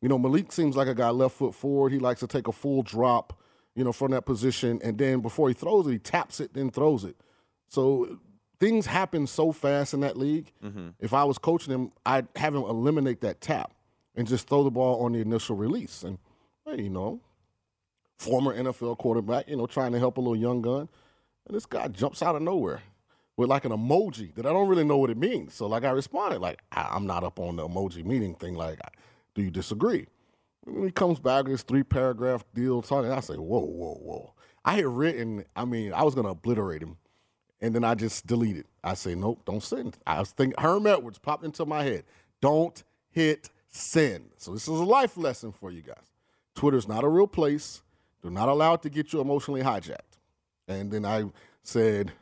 You 0.00 0.08
know, 0.08 0.18
Malik 0.18 0.50
seems 0.50 0.74
like 0.74 0.88
a 0.88 0.94
guy 0.96 1.10
left 1.10 1.36
foot 1.36 1.54
forward. 1.54 1.92
He 1.92 2.00
likes 2.00 2.20
to 2.20 2.26
take 2.26 2.48
a 2.48 2.52
full 2.52 2.82
drop, 2.82 3.38
you 3.76 3.84
know, 3.84 3.92
from 3.92 4.10
that 4.10 4.26
position, 4.26 4.80
and 4.82 4.98
then 4.98 5.20
before 5.20 5.46
he 5.48 5.54
throws 5.54 5.86
it, 5.86 5.92
he 5.92 5.98
taps 5.98 6.40
it, 6.40 6.54
then 6.54 6.70
throws 6.70 7.04
it. 7.04 7.16
So 7.68 8.18
things 8.60 8.86
happen 8.86 9.26
so 9.26 9.52
fast 9.52 9.94
in 9.94 10.00
that 10.00 10.16
league. 10.16 10.52
Mm-hmm. 10.64 10.88
If 11.00 11.12
I 11.12 11.24
was 11.24 11.38
coaching 11.38 11.72
him, 11.72 11.92
I'd 12.06 12.26
have 12.36 12.54
him 12.54 12.62
eliminate 12.62 13.20
that 13.22 13.40
tap 13.40 13.72
and 14.14 14.26
just 14.26 14.48
throw 14.48 14.62
the 14.64 14.70
ball 14.70 15.04
on 15.04 15.12
the 15.12 15.20
initial 15.20 15.56
release. 15.56 16.02
And 16.02 16.18
hey, 16.66 16.82
you 16.82 16.90
know, 16.90 17.20
former 18.18 18.54
NFL 18.56 18.98
quarterback, 18.98 19.48
you 19.48 19.56
know, 19.56 19.66
trying 19.66 19.92
to 19.92 19.98
help 19.98 20.16
a 20.16 20.20
little 20.20 20.36
young 20.36 20.62
gun, 20.62 20.88
and 21.46 21.56
this 21.56 21.66
guy 21.66 21.88
jumps 21.88 22.22
out 22.22 22.36
of 22.36 22.42
nowhere 22.42 22.82
with 23.36 23.48
like 23.48 23.64
an 23.64 23.72
emoji 23.72 24.34
that 24.36 24.46
I 24.46 24.52
don't 24.52 24.68
really 24.68 24.84
know 24.84 24.96
what 24.96 25.10
it 25.10 25.18
means. 25.18 25.54
So 25.54 25.66
like 25.66 25.84
I 25.84 25.90
responded 25.90 26.40
like 26.40 26.60
I- 26.72 26.90
I'm 26.92 27.06
not 27.06 27.24
up 27.24 27.38
on 27.40 27.56
the 27.56 27.66
emoji 27.68 28.04
meaning 28.04 28.34
thing. 28.34 28.54
Like, 28.54 28.78
do 29.34 29.42
you 29.42 29.50
disagree? 29.50 30.06
When 30.62 30.84
he 30.84 30.90
comes 30.92 31.18
back 31.18 31.44
with 31.44 31.52
this 31.54 31.62
three 31.62 31.82
paragraph 31.82 32.44
deal 32.54 32.80
talking, 32.80 33.10
I 33.10 33.20
say, 33.20 33.34
whoa, 33.34 33.58
whoa, 33.60 33.98
whoa. 34.00 34.32
I 34.64 34.76
had 34.76 34.86
written, 34.86 35.44
I 35.54 35.64
mean, 35.66 35.92
I 35.92 36.04
was 36.04 36.14
gonna 36.14 36.30
obliterate 36.30 36.82
him. 36.82 36.96
And 37.64 37.74
then 37.74 37.82
I 37.82 37.94
just 37.94 38.26
deleted. 38.26 38.58
It. 38.58 38.66
I 38.84 38.92
say, 38.92 39.14
nope, 39.14 39.40
don't 39.46 39.62
send. 39.62 39.96
I 40.06 40.18
was 40.18 40.32
thinking 40.32 40.54
Herm 40.62 40.86
Edwards 40.86 41.18
popped 41.18 41.44
into 41.44 41.64
my 41.64 41.82
head. 41.82 42.04
Don't 42.42 42.82
hit 43.10 43.48
send. 43.68 44.32
So 44.36 44.52
this 44.52 44.64
is 44.64 44.68
a 44.68 44.84
life 44.84 45.16
lesson 45.16 45.50
for 45.50 45.70
you 45.70 45.80
guys. 45.80 46.12
Twitter's 46.54 46.86
not 46.86 47.04
a 47.04 47.08
real 47.08 47.26
place. 47.26 47.80
Do 48.22 48.28
not 48.28 48.50
allow 48.50 48.74
it 48.74 48.82
to 48.82 48.90
get 48.90 49.14
you 49.14 49.22
emotionally 49.22 49.62
hijacked. 49.62 50.18
And 50.68 50.90
then 50.90 51.06
I 51.06 51.24
said, 51.62 52.12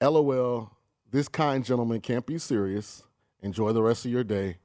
LOL, 0.00 0.70
this 1.10 1.26
kind 1.26 1.64
gentleman 1.64 2.00
can't 2.00 2.24
be 2.24 2.38
serious. 2.38 3.02
Enjoy 3.42 3.72
the 3.72 3.82
rest 3.82 4.04
of 4.04 4.12
your 4.12 4.22
day. 4.22 4.58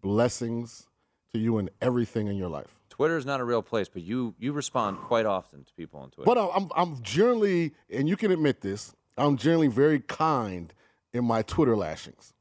Blessings 0.00 0.86
to 1.32 1.38
you 1.38 1.58
and 1.58 1.68
everything 1.82 2.28
in 2.28 2.36
your 2.36 2.48
life. 2.48 2.78
Twitter 2.88 3.18
is 3.18 3.26
not 3.26 3.40
a 3.40 3.44
real 3.44 3.62
place, 3.62 3.90
but 3.90 4.02
you 4.02 4.34
you 4.38 4.52
respond 4.52 4.98
quite 5.00 5.26
often 5.26 5.64
to 5.64 5.74
people 5.74 6.00
on 6.00 6.10
Twitter. 6.10 6.24
But 6.24 6.38
I'm, 6.38 6.70
I'm 6.74 7.02
generally, 7.02 7.72
and 7.90 8.08
you 8.08 8.16
can 8.16 8.30
admit 8.32 8.62
this, 8.62 8.94
I'm 9.18 9.36
generally 9.36 9.68
very 9.68 10.00
kind 10.00 10.72
in 11.12 11.24
my 11.24 11.42
Twitter 11.42 11.76
lashings. 11.76 12.34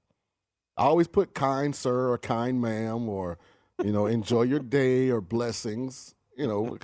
I 0.78 0.84
always 0.86 1.08
put 1.08 1.34
kind 1.34 1.76
sir 1.76 2.10
or 2.12 2.18
kind 2.18 2.62
ma'am 2.62 3.10
or, 3.10 3.38
you 3.84 3.92
know, 3.92 4.06
enjoy 4.06 4.44
your 4.44 4.60
day 4.60 5.10
or 5.10 5.22
blessings. 5.22 6.16
You 6.38 6.48
know, 6.48 6.78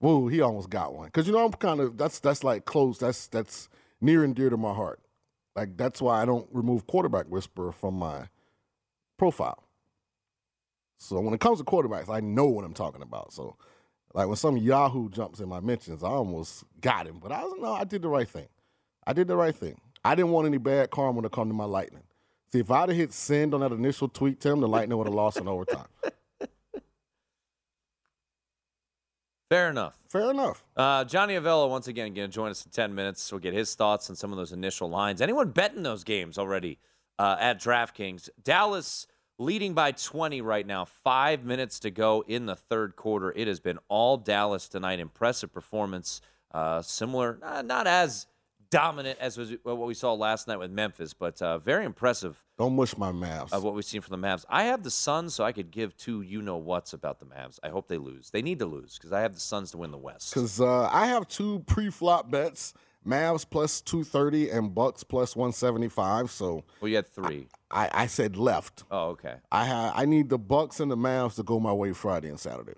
whoa, 0.00 0.28
he 0.28 0.40
almost 0.40 0.70
got 0.70 0.94
one. 0.94 1.06
Because, 1.06 1.26
you 1.26 1.32
know, 1.32 1.44
I'm 1.44 1.52
kind 1.52 1.80
of, 1.80 1.96
that's 1.96 2.18
that's 2.18 2.44
like 2.44 2.64
close. 2.64 2.98
That's, 2.98 3.28
that's 3.28 3.68
near 4.00 4.24
and 4.24 4.34
dear 4.34 4.50
to 4.50 4.56
my 4.56 4.74
heart. 4.74 5.00
Like, 5.54 5.76
that's 5.76 6.02
why 6.02 6.22
I 6.22 6.24
don't 6.24 6.48
remove 6.52 6.86
quarterback 6.86 7.26
whisperer 7.26 7.72
from 7.72 7.94
my 7.94 8.28
profile. 9.18 9.62
So 10.98 11.20
when 11.20 11.34
it 11.34 11.40
comes 11.40 11.58
to 11.58 11.64
quarterbacks, 11.64 12.08
I 12.08 12.20
know 12.20 12.46
what 12.46 12.64
I'm 12.64 12.74
talking 12.74 13.02
about. 13.02 13.32
So, 13.32 13.56
like 14.14 14.28
when 14.28 14.36
some 14.36 14.56
Yahoo 14.56 15.10
jumps 15.10 15.40
in 15.40 15.48
my 15.48 15.60
mentions, 15.60 16.04
I 16.04 16.08
almost 16.08 16.64
got 16.80 17.06
him. 17.06 17.18
But 17.20 17.32
I 17.32 17.42
was 17.44 17.54
no, 17.60 17.72
I 17.72 17.84
did 17.84 18.02
the 18.02 18.08
right 18.08 18.28
thing. 18.28 18.48
I 19.06 19.12
did 19.12 19.28
the 19.28 19.36
right 19.36 19.54
thing. 19.54 19.80
I 20.04 20.14
didn't 20.14 20.32
want 20.32 20.46
any 20.46 20.58
bad 20.58 20.90
karma 20.90 21.22
to 21.22 21.28
come 21.28 21.48
to 21.48 21.54
my 21.54 21.64
lightning. 21.64 22.02
See, 22.52 22.60
if 22.60 22.70
I'd 22.70 22.88
have 22.88 22.98
hit 22.98 23.12
send 23.12 23.54
on 23.54 23.60
that 23.60 23.72
initial 23.72 24.08
tweet, 24.08 24.40
Tim, 24.40 24.60
the 24.60 24.68
lightning 24.68 24.98
would 24.98 25.06
have 25.06 25.14
lost 25.14 25.38
in 25.38 25.48
overtime. 25.48 25.86
Fair 29.48 29.70
enough. 29.70 29.94
Fair 30.08 30.30
enough. 30.30 30.64
Uh, 30.76 31.04
Johnny 31.04 31.34
Avello, 31.34 31.68
once 31.68 31.86
again, 31.88 32.14
going 32.14 32.30
to 32.30 32.34
join 32.34 32.50
us 32.50 32.64
in 32.64 32.70
10 32.70 32.94
minutes. 32.94 33.30
We'll 33.30 33.38
get 33.38 33.52
his 33.54 33.74
thoughts 33.74 34.08
on 34.08 34.16
some 34.16 34.32
of 34.32 34.38
those 34.38 34.52
initial 34.52 34.88
lines. 34.88 35.20
Anyone 35.20 35.50
betting 35.50 35.82
those 35.82 36.04
games 36.04 36.38
already 36.38 36.78
uh, 37.18 37.36
at 37.38 37.60
DraftKings? 37.60 38.30
Dallas 38.42 39.06
leading 39.38 39.74
by 39.74 39.92
20 39.92 40.40
right 40.40 40.66
now. 40.66 40.86
Five 40.86 41.44
minutes 41.44 41.80
to 41.80 41.90
go 41.90 42.24
in 42.26 42.46
the 42.46 42.56
third 42.56 42.96
quarter. 42.96 43.32
It 43.36 43.46
has 43.46 43.60
been 43.60 43.78
all 43.88 44.16
Dallas 44.16 44.68
tonight. 44.68 45.00
Impressive 45.00 45.52
performance. 45.52 46.22
Uh, 46.50 46.80
similar, 46.80 47.38
uh, 47.42 47.62
not 47.62 47.86
as 47.86 48.26
dominant 48.72 49.18
as 49.20 49.38
was 49.38 49.54
what 49.62 49.78
we 49.78 49.94
saw 49.94 50.14
last 50.14 50.48
night 50.48 50.58
with 50.58 50.72
Memphis, 50.72 51.14
but 51.14 51.40
uh, 51.40 51.58
very 51.58 51.84
impressive 51.84 52.42
Don't 52.58 52.74
mush 52.74 52.96
my 52.96 53.12
Mavs. 53.12 53.52
of 53.52 53.62
what 53.62 53.74
we've 53.74 53.84
seen 53.84 54.00
from 54.00 54.20
the 54.20 54.26
Mavs. 54.26 54.44
I 54.48 54.64
have 54.64 54.82
the 54.82 54.90
Suns, 54.90 55.34
so 55.34 55.44
I 55.44 55.52
could 55.52 55.70
give 55.70 55.96
two 55.96 56.22
you 56.22 56.42
know 56.42 56.56
whats 56.56 56.92
about 56.92 57.20
the 57.20 57.26
Mavs. 57.26 57.60
I 57.62 57.68
hope 57.68 57.86
they 57.86 57.98
lose. 57.98 58.30
They 58.30 58.42
need 58.42 58.58
to 58.58 58.66
lose 58.66 58.94
because 58.98 59.12
I 59.12 59.20
have 59.20 59.34
the 59.34 59.40
Suns 59.40 59.70
to 59.72 59.78
win 59.78 59.92
the 59.92 59.98
West. 59.98 60.34
Because 60.34 60.60
uh, 60.60 60.88
I 60.90 61.06
have 61.06 61.28
two 61.28 61.60
pre-flop 61.60 62.30
bets. 62.30 62.74
Mavs 63.06 63.44
plus 63.48 63.80
230 63.80 64.50
and 64.50 64.72
Bucks 64.74 65.02
plus 65.02 65.34
175. 65.34 66.30
So 66.30 66.64
Well, 66.80 66.88
you 66.88 66.94
had 66.96 67.08
three. 67.08 67.48
I, 67.68 67.90
I 67.92 68.06
said 68.06 68.36
left. 68.36 68.84
Oh, 68.92 69.08
okay. 69.08 69.34
I 69.50 69.66
ha- 69.66 69.92
I 69.94 70.04
need 70.04 70.28
the 70.28 70.38
Bucks 70.38 70.78
and 70.78 70.88
the 70.88 70.96
Mavs 70.96 71.34
to 71.34 71.42
go 71.42 71.58
my 71.58 71.72
way 71.72 71.92
Friday 71.92 72.28
and 72.28 72.38
Saturday. 72.38 72.74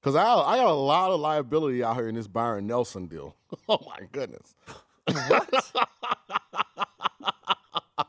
Cause 0.00 0.14
I 0.16 0.24
I 0.24 0.56
got 0.56 0.66
a 0.66 0.72
lot 0.72 1.10
of 1.10 1.20
liability 1.20 1.82
out 1.84 1.96
here 1.96 2.08
in 2.08 2.14
this 2.14 2.26
Byron 2.28 2.66
Nelson 2.68 3.06
deal. 3.06 3.36
oh 3.68 3.78
my 3.86 4.06
goodness. 4.10 4.54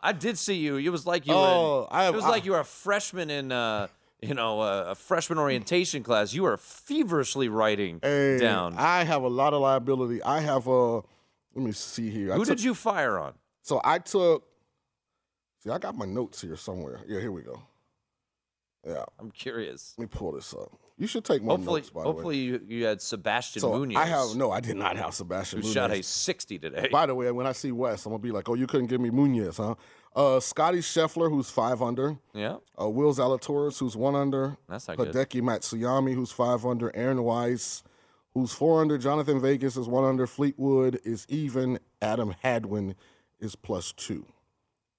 I 0.02 0.12
did 0.18 0.38
see 0.38 0.56
you. 0.56 0.78
It 0.78 0.90
was 0.90 1.06
like 1.06 1.26
you 1.28 1.34
Oh, 1.34 1.82
were. 1.82 1.82
In, 1.84 1.88
I- 1.92 2.08
it 2.08 2.14
was 2.14 2.24
I- 2.26 2.30
like 2.30 2.46
you 2.46 2.52
were 2.52 2.60
a 2.60 2.66
freshman 2.66 3.30
in, 3.30 3.52
uh, 3.52 3.88
you 4.22 4.34
know, 4.34 4.60
uh, 4.62 4.86
a 4.90 4.96
freshman 4.96 5.38
orientation 5.40 6.04
class. 6.04 6.34
You 6.34 6.44
were 6.44 6.58
feverishly 6.58 7.50
writing 7.50 8.00
Hey, 8.02 8.38
down. 8.38 8.76
I 8.78 9.04
have 9.04 9.24
a 9.24 9.28
lot 9.28 9.54
of 9.54 9.62
liability. 9.62 10.22
I 10.24 10.40
have 10.42 10.68
a. 10.68 10.98
Let 11.56 11.64
me 11.66 11.72
see 11.72 12.10
here. 12.10 12.34
Who 12.34 12.40
took- 12.46 12.58
did 12.58 12.64
you 12.64 12.74
fire 12.74 13.18
on? 13.20 13.34
So 13.62 13.80
I 13.84 14.00
took. 14.00 14.48
See, 15.60 15.70
I 15.70 15.78
got 15.78 15.96
my 15.96 16.06
notes 16.06 16.42
here 16.42 16.58
somewhere. 16.58 17.00
Yeah, 17.08 17.20
here 17.22 17.32
we 17.32 17.42
go. 17.42 17.62
Yeah, 18.86 19.06
I'm 19.20 19.32
curious. 19.32 19.94
let 19.98 20.04
me 20.04 20.08
pull 20.18 20.34
this 20.34 20.54
up. 20.54 20.72
You 21.04 21.08
should 21.08 21.26
take 21.26 21.44
my 21.44 21.52
Hopefully, 21.56 21.82
notes. 21.82 21.89
By 21.89 22.04
the 22.04 22.08
way. 22.08 22.13
hopefully 22.13 22.38
you, 22.38 22.62
you 22.66 22.86
had 22.86 23.02
Sebastian 23.02 23.60
So 23.60 23.78
Munoz. 23.78 23.98
I 23.98 24.06
have 24.06 24.36
no. 24.38 24.52
I 24.52 24.62
did 24.62 24.78
not 24.78 24.96
have 24.96 25.13
Sebastian. 25.13 25.62
who 25.62 25.68
shot 25.70 25.92
a 25.92 26.02
60 26.02 26.60
today. 26.60 26.88
By 26.89 27.06
the 27.08 27.13
way, 27.13 27.30
when 27.32 27.46
I 27.46 27.52
see 27.52 27.74
West, 27.74 28.06
I'm 28.06 28.13
gonna 28.13 28.22
be 28.24 28.32
like, 28.32 28.48
"Oh, 28.48 28.54
you 28.54 28.68
couldn't 28.68 28.88
give 28.88 29.02
me 29.02 29.10
Munoz, 29.10 29.58
huh?" 29.58 29.76
Uh, 30.16 30.39
Scotty 30.39 30.78
Scheffler, 30.78 31.30
who's 31.30 31.50
five 31.50 31.82
under. 31.82 32.18
yeah, 32.34 32.56
Uh, 32.82 32.88
Will 32.88 33.13
Zalatoris, 33.13 33.80
who's 33.80 33.98
one 33.98 34.16
under. 34.16 34.56
That's 34.70 34.88
not 34.88 34.96
good. 34.96 35.10
Hideki 35.13 35.42
Matsuyama, 35.42 36.13
who's 36.16 36.32
five 36.32 36.66
under. 36.66 36.96
Aaron 36.96 37.22
Wise, 37.24 37.84
who's 38.34 38.54
four 38.54 38.80
under. 38.80 38.98
Jhonattan 38.98 39.42
Vegas 39.42 39.76
is 39.76 39.89
one 39.89 40.06
under. 40.06 40.26
Fleetwood 40.26 41.02
is 41.04 41.26
even. 41.28 41.80
Adam 42.02 42.34
Hadwin 42.44 42.96
is 43.42 43.58
plus 43.58 43.92
two. 43.92 44.26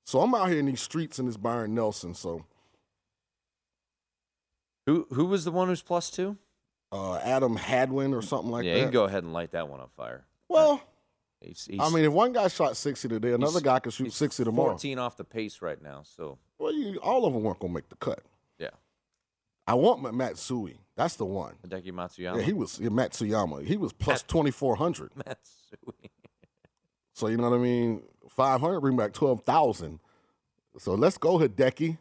So 0.05 0.21
I'm 0.21 0.35
out 0.35 0.51
here 0.51 0.59
in 0.59 0.67
these 0.67 0.83
streets 0.83 1.19
in 1.19 1.25
this 1.25 1.39
Byron 1.39 1.75
Nelson. 1.75 2.13
So 2.15 2.45
who 4.87 5.07
who 5.13 5.27
was 5.27 5.45
the 5.45 5.51
one 5.51 5.69
who's 5.69 5.83
plus 5.83 6.11
two? 6.11 6.37
uh, 6.93 7.17
Adam 7.17 7.57
Hadwin 7.57 8.15
or 8.15 8.23
something 8.23 8.51
like 8.51 8.65
yeah, 8.65 8.75
that. 8.75 8.77
Yeah, 8.77 8.83
you 8.85 8.87
can 8.87 8.93
go 8.93 9.05
ahead 9.05 9.25
and 9.25 9.33
light 9.33 9.51
that 9.53 9.69
one 9.69 9.81
on 9.81 9.89
fire. 9.97 10.25
Well, 10.49 10.81
He's, 11.41 11.67
he's, 11.69 11.81
I 11.81 11.91
mean, 11.91 12.05
if 12.05 12.13
one 12.13 12.33
guy 12.33 12.49
shot 12.49 12.75
60 12.77 13.09
today, 13.09 13.33
another 13.33 13.61
guy 13.61 13.79
could 13.81 13.93
shoot 13.93 14.13
60 14.13 14.45
tomorrow. 14.45 14.71
14 14.71 14.99
off 14.99 15.17
the 15.17 15.25
pace 15.25 15.61
right 15.61 15.81
now. 15.83 16.03
So 16.05 16.39
Well, 16.59 16.73
you, 16.73 16.99
all 17.03 17.27
of 17.27 17.35
them 17.35 17.43
weren't 17.43 17.59
gonna 17.59 17.73
make 17.73 17.89
the 17.89 17.97
cut. 17.97 18.21
yeah, 18.59 18.71
I 19.67 19.75
want 19.75 20.03
Ma- 20.03 20.13
Matsui. 20.13 20.79
That's 20.97 21.17
the 21.17 21.25
one. 21.27 21.57
Hideki 21.67 21.91
Matsuyama. 21.93 22.37
Yeah, 22.37 22.43
he 22.43 22.53
was 22.53 22.79
yeah, 22.81 22.89
Matsuyama. 22.89 23.67
He 23.67 23.77
was 23.77 23.93
plus 23.93 24.23
2400. 24.23 25.11
Matsui. 25.27 26.11
So 27.13 27.27
you 27.27 27.37
know 27.37 27.51
what 27.51 27.57
I 27.57 27.61
mean. 27.61 28.03
Five 28.31 28.61
hundred 28.61 28.81
bring 28.81 28.97
back 28.97 29.13
twelve 29.13 29.43
thousand. 29.43 29.99
So 30.79 30.95
let's 30.95 31.19
go 31.19 31.39
Hideki. 31.39 31.99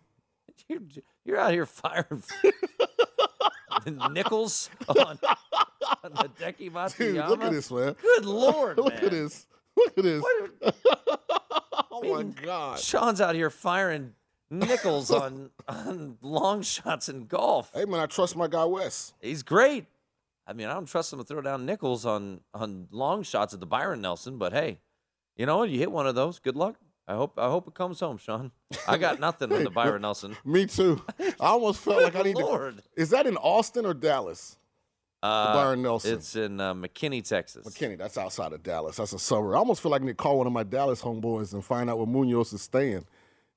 You're, 0.70 0.80
you're 1.26 1.38
out 1.40 1.52
here 1.52 1.66
firing 1.66 2.24
nickels 4.12 4.70
on, 4.88 4.98
on 6.04 6.12
Hideki 6.14 6.72
Matsuyama. 6.72 6.98
Dude, 6.98 7.16
look 7.30 7.42
at 7.44 7.52
this, 7.52 7.72
man. 7.72 7.96
Good 8.02 8.26
lord, 8.26 8.78
look 8.84 8.94
man. 8.94 9.06
at 9.06 9.12
this. 9.12 9.46
Look 9.76 9.98
at 9.98 10.04
this. 10.04 10.22
What- 10.24 10.76
oh 11.92 12.02
my 12.04 12.24
god. 12.24 12.80
Sean's 12.80 13.20
out 13.22 13.36
here 13.36 13.50
firing 13.50 14.14
nickels 14.50 15.12
on 15.12 15.50
on 15.68 16.18
long 16.22 16.62
shots 16.62 17.10
in 17.10 17.26
golf. 17.26 17.72
Hey 17.74 17.86
man, 17.86 18.00
I 18.00 18.06
trust 18.06 18.36
my 18.36 18.48
guy 18.48 18.66
Wes. 18.66 19.14
He's 19.20 19.44
great. 19.44 19.86
I 20.46 20.54
mean, 20.54 20.68
I 20.68 20.74
don't 20.74 20.86
trust 20.86 21.12
him 21.14 21.20
to 21.20 21.26
throw 21.26 21.42
down 21.42 21.66
nickels 21.66 22.06
on 22.06 22.42
on 22.54 22.88
long 22.92 23.24
shots 23.24 23.54
at 23.54 23.60
the 23.60 23.66
Byron 23.66 24.02
Nelson, 24.02 24.38
but 24.38 24.54
hey, 24.54 24.80
you 25.36 25.46
know 25.46 25.58
what? 25.58 25.70
You 25.70 25.80
hit 25.80 25.92
one 25.92 26.08
of 26.08 26.16
those. 26.16 26.40
Good 26.40 26.56
luck. 26.56 26.76
I 27.08 27.16
hope 27.16 27.38
I 27.38 27.50
hope 27.50 27.68
it 27.68 27.74
comes 27.74 28.00
home, 28.00 28.18
Sean. 28.18 28.52
I 28.88 28.98
got 28.98 29.20
nothing 29.20 29.52
on 29.52 29.64
the 29.64 29.70
Byron 29.72 30.04
Nelson. 30.04 30.38
Me 30.46 30.66
too. 30.66 31.02
I 31.20 31.34
almost 31.40 31.82
felt 31.82 32.02
like 32.02 32.16
I 32.16 32.22
need 32.22 32.38
Lord. 32.38 32.78
to. 32.78 32.84
Is 32.96 33.10
that 33.10 33.28
in 33.28 33.36
Austin 33.38 33.86
or 33.86 33.94
Dallas? 33.94 34.58
Uh, 35.22 35.54
Byron 35.54 35.82
Nelson. 35.82 36.14
It's 36.14 36.36
in 36.36 36.60
uh, 36.60 36.74
McKinney, 36.74 37.28
Texas. 37.28 37.66
McKinney, 37.66 37.98
that's 37.98 38.18
outside 38.18 38.52
of 38.52 38.62
Dallas. 38.62 38.98
That's 38.98 39.14
a 39.14 39.20
suburb. 39.20 39.54
I 39.54 39.58
almost 39.58 39.82
feel 39.82 39.92
like 39.92 40.02
I 40.02 40.06
need 40.06 40.12
to 40.12 40.16
call 40.16 40.38
one 40.38 40.48
of 40.48 40.54
my 40.54 40.64
Dallas 40.64 41.02
homeboys 41.02 41.54
and 41.54 41.64
find 41.64 41.90
out 41.90 41.98
where 41.98 42.08
Munoz 42.08 42.52
is 42.52 42.62
staying. 42.62 43.06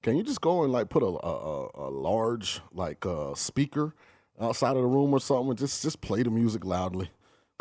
Can 0.03 0.17
you 0.17 0.23
just 0.23 0.41
go 0.41 0.63
and 0.63 0.73
like 0.73 0.89
put 0.89 1.03
a 1.03 1.07
a, 1.07 1.89
a, 1.89 1.91
large 1.91 2.61
like 2.73 3.05
uh, 3.07 3.35
speaker 3.35 3.95
outside 4.41 4.77
of 4.77 4.83
the 4.83 4.89
room 4.89 5.13
or 5.13 5.21
something 5.21 5.51
and 5.51 5.59
just 5.59 5.83
just 5.83 6.01
play 6.01 6.23
the 6.23 6.31
music 6.31 6.65
loudly? 6.65 7.11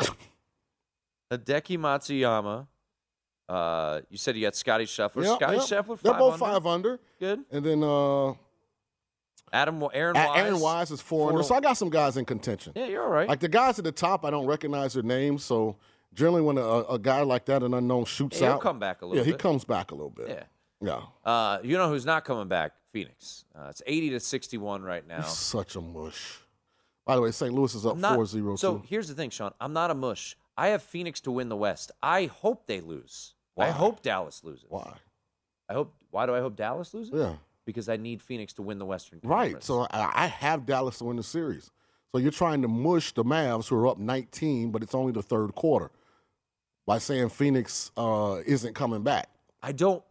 Hideki 1.32 1.78
Matsuyama. 1.78 2.68
Uh, 3.48 4.00
you 4.10 4.18
said 4.18 4.36
you 4.36 4.42
got 4.42 4.56
Scotty 4.56 4.84
Scheffler. 4.86 5.24
Yeah, 5.24 5.36
Scotty 5.36 5.56
yeah. 5.56 5.62
Scheffler. 5.62 6.00
They're 6.00 6.14
both 6.14 6.34
under? 6.34 6.44
five 6.44 6.66
under, 6.66 7.00
Good. 7.20 7.44
and 7.50 7.64
then 7.64 7.82
uh, 7.84 8.32
Adam, 9.52 9.82
Aaron 9.94 10.14
Wise. 10.16 10.30
Aaron 10.38 10.60
Wise 10.60 10.90
is 10.90 11.00
four, 11.00 11.30
under. 11.30 11.42
So 11.42 11.54
I 11.54 11.60
got 11.60 11.74
some 11.74 11.90
guys 11.90 12.16
in 12.16 12.24
contention. 12.24 12.72
Yeah, 12.74 12.86
you're 12.86 13.02
all 13.04 13.08
right. 13.10 13.28
Like 13.28 13.40
the 13.40 13.48
guys 13.48 13.78
at 13.78 13.84
the 13.84 13.92
top, 13.92 14.24
I 14.24 14.30
don't 14.30 14.46
recognize 14.46 14.94
their 14.94 15.04
names. 15.04 15.44
So 15.44 15.76
generally, 16.12 16.42
when 16.42 16.58
a, 16.58 16.62
a 16.62 16.98
guy 16.98 17.22
like 17.22 17.44
that, 17.46 17.62
an 17.62 17.72
unknown, 17.74 18.04
shoots 18.06 18.40
Yeah, 18.40 18.48
he'll 18.48 18.54
out, 18.56 18.60
come 18.62 18.78
back 18.80 19.02
a 19.02 19.06
little 19.06 19.22
bit. 19.24 19.28
Yeah, 19.30 19.32
he 19.36 19.38
comes 19.38 19.64
back 19.64 19.92
a 19.92 19.94
little 19.94 20.10
bit. 20.10 20.28
yeah. 20.28 20.42
yeah. 21.24 21.30
Uh, 21.30 21.58
you 21.62 21.76
know 21.78 21.88
who's 21.88 22.04
not 22.06 22.24
coming 22.24 22.48
back? 22.48 22.72
Phoenix. 22.92 23.44
Uh, 23.54 23.68
it's 23.70 23.82
80 23.86 24.10
to 24.10 24.20
61 24.20 24.82
right 24.82 25.06
now. 25.06 25.18
He's 25.22 25.28
such 25.28 25.76
a 25.76 25.80
mush. 25.80 26.38
By 27.04 27.14
the 27.14 27.20
way, 27.22 27.30
St. 27.30 27.52
Louis 27.52 27.72
is 27.74 27.86
up 27.86 27.92
I'm 27.94 28.00
not- 28.00 28.18
4-0 28.18 28.58
So 28.58 28.78
too. 28.78 28.82
here's 28.88 29.06
the 29.06 29.14
thing, 29.14 29.30
Sean. 29.30 29.52
I'm 29.60 29.72
not 29.72 29.90
a 29.92 29.94
mush. 29.94 30.36
I 30.56 30.68
have 30.68 30.82
Phoenix 30.82 31.20
to 31.20 31.30
win 31.30 31.48
the 31.48 31.56
West. 31.56 31.92
I 32.02 32.26
hope 32.26 32.66
they 32.66 32.80
lose. 32.80 33.34
I 33.58 33.70
hope 33.70 34.02
Dallas 34.02 34.42
loses. 34.44 34.64
Why? 34.68 34.92
I 35.68 35.72
hope. 35.74 35.94
Why 36.10 36.26
do 36.26 36.34
I 36.34 36.40
hope 36.40 36.56
Dallas 36.56 36.92
loses? 36.94 37.12
Yeah. 37.14 37.34
Because 37.64 37.88
I 37.88 37.96
need 37.96 38.22
Phoenix 38.22 38.52
to 38.54 38.62
win 38.62 38.78
the 38.78 38.84
Western 38.86 39.20
Conference. 39.20 39.54
Right. 39.54 39.64
So 39.64 39.86
I, 39.90 40.24
I 40.24 40.26
have 40.26 40.66
Dallas 40.66 40.98
to 40.98 41.04
win 41.04 41.16
the 41.16 41.22
series. 41.22 41.70
So 42.12 42.18
you're 42.18 42.30
trying 42.30 42.62
to 42.62 42.68
mush 42.68 43.12
the 43.12 43.24
Mavs 43.24 43.68
who 43.68 43.76
are 43.76 43.88
up 43.88 43.98
19, 43.98 44.70
but 44.70 44.82
it's 44.82 44.94
only 44.94 45.12
the 45.12 45.22
third 45.22 45.54
quarter 45.54 45.90
by 46.86 46.98
saying 46.98 47.30
Phoenix 47.30 47.90
uh, 47.96 48.38
isn't 48.46 48.74
coming 48.74 49.02
back. 49.02 49.28
I 49.62 49.72
don't, 49.72 50.02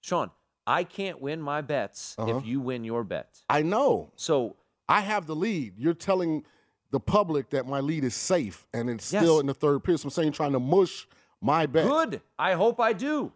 Sean. 0.00 0.30
I 0.66 0.84
can't 0.84 1.20
win 1.20 1.42
my 1.42 1.60
bets 1.60 2.14
Uh-huh. 2.18 2.38
if 2.38 2.46
you 2.46 2.60
win 2.60 2.84
your 2.84 3.04
bet. 3.04 3.40
I 3.50 3.62
know. 3.62 4.10
So 4.16 4.56
I 4.88 5.00
have 5.00 5.26
the 5.26 5.34
lead. 5.36 5.74
You're 5.76 5.92
telling 5.92 6.44
the 6.90 7.00
public 7.00 7.50
that 7.50 7.66
my 7.66 7.80
lead 7.80 8.04
is 8.04 8.14
safe 8.14 8.66
and 8.72 8.88
it's 8.88 9.12
Yes. 9.12 9.22
still 9.22 9.38
in 9.40 9.46
the 9.46 9.54
third 9.54 9.84
period. 9.84 9.98
So 9.98 10.06
I'm 10.06 10.10
saying 10.10 10.32
trying 10.32 10.52
to 10.52 10.60
mush 10.60 11.06
my 11.42 11.66
bet. 11.66 11.86
good. 11.86 12.20
I 12.38 12.52
hope 12.54 12.80
I 12.80 12.92
do. 12.94 13.32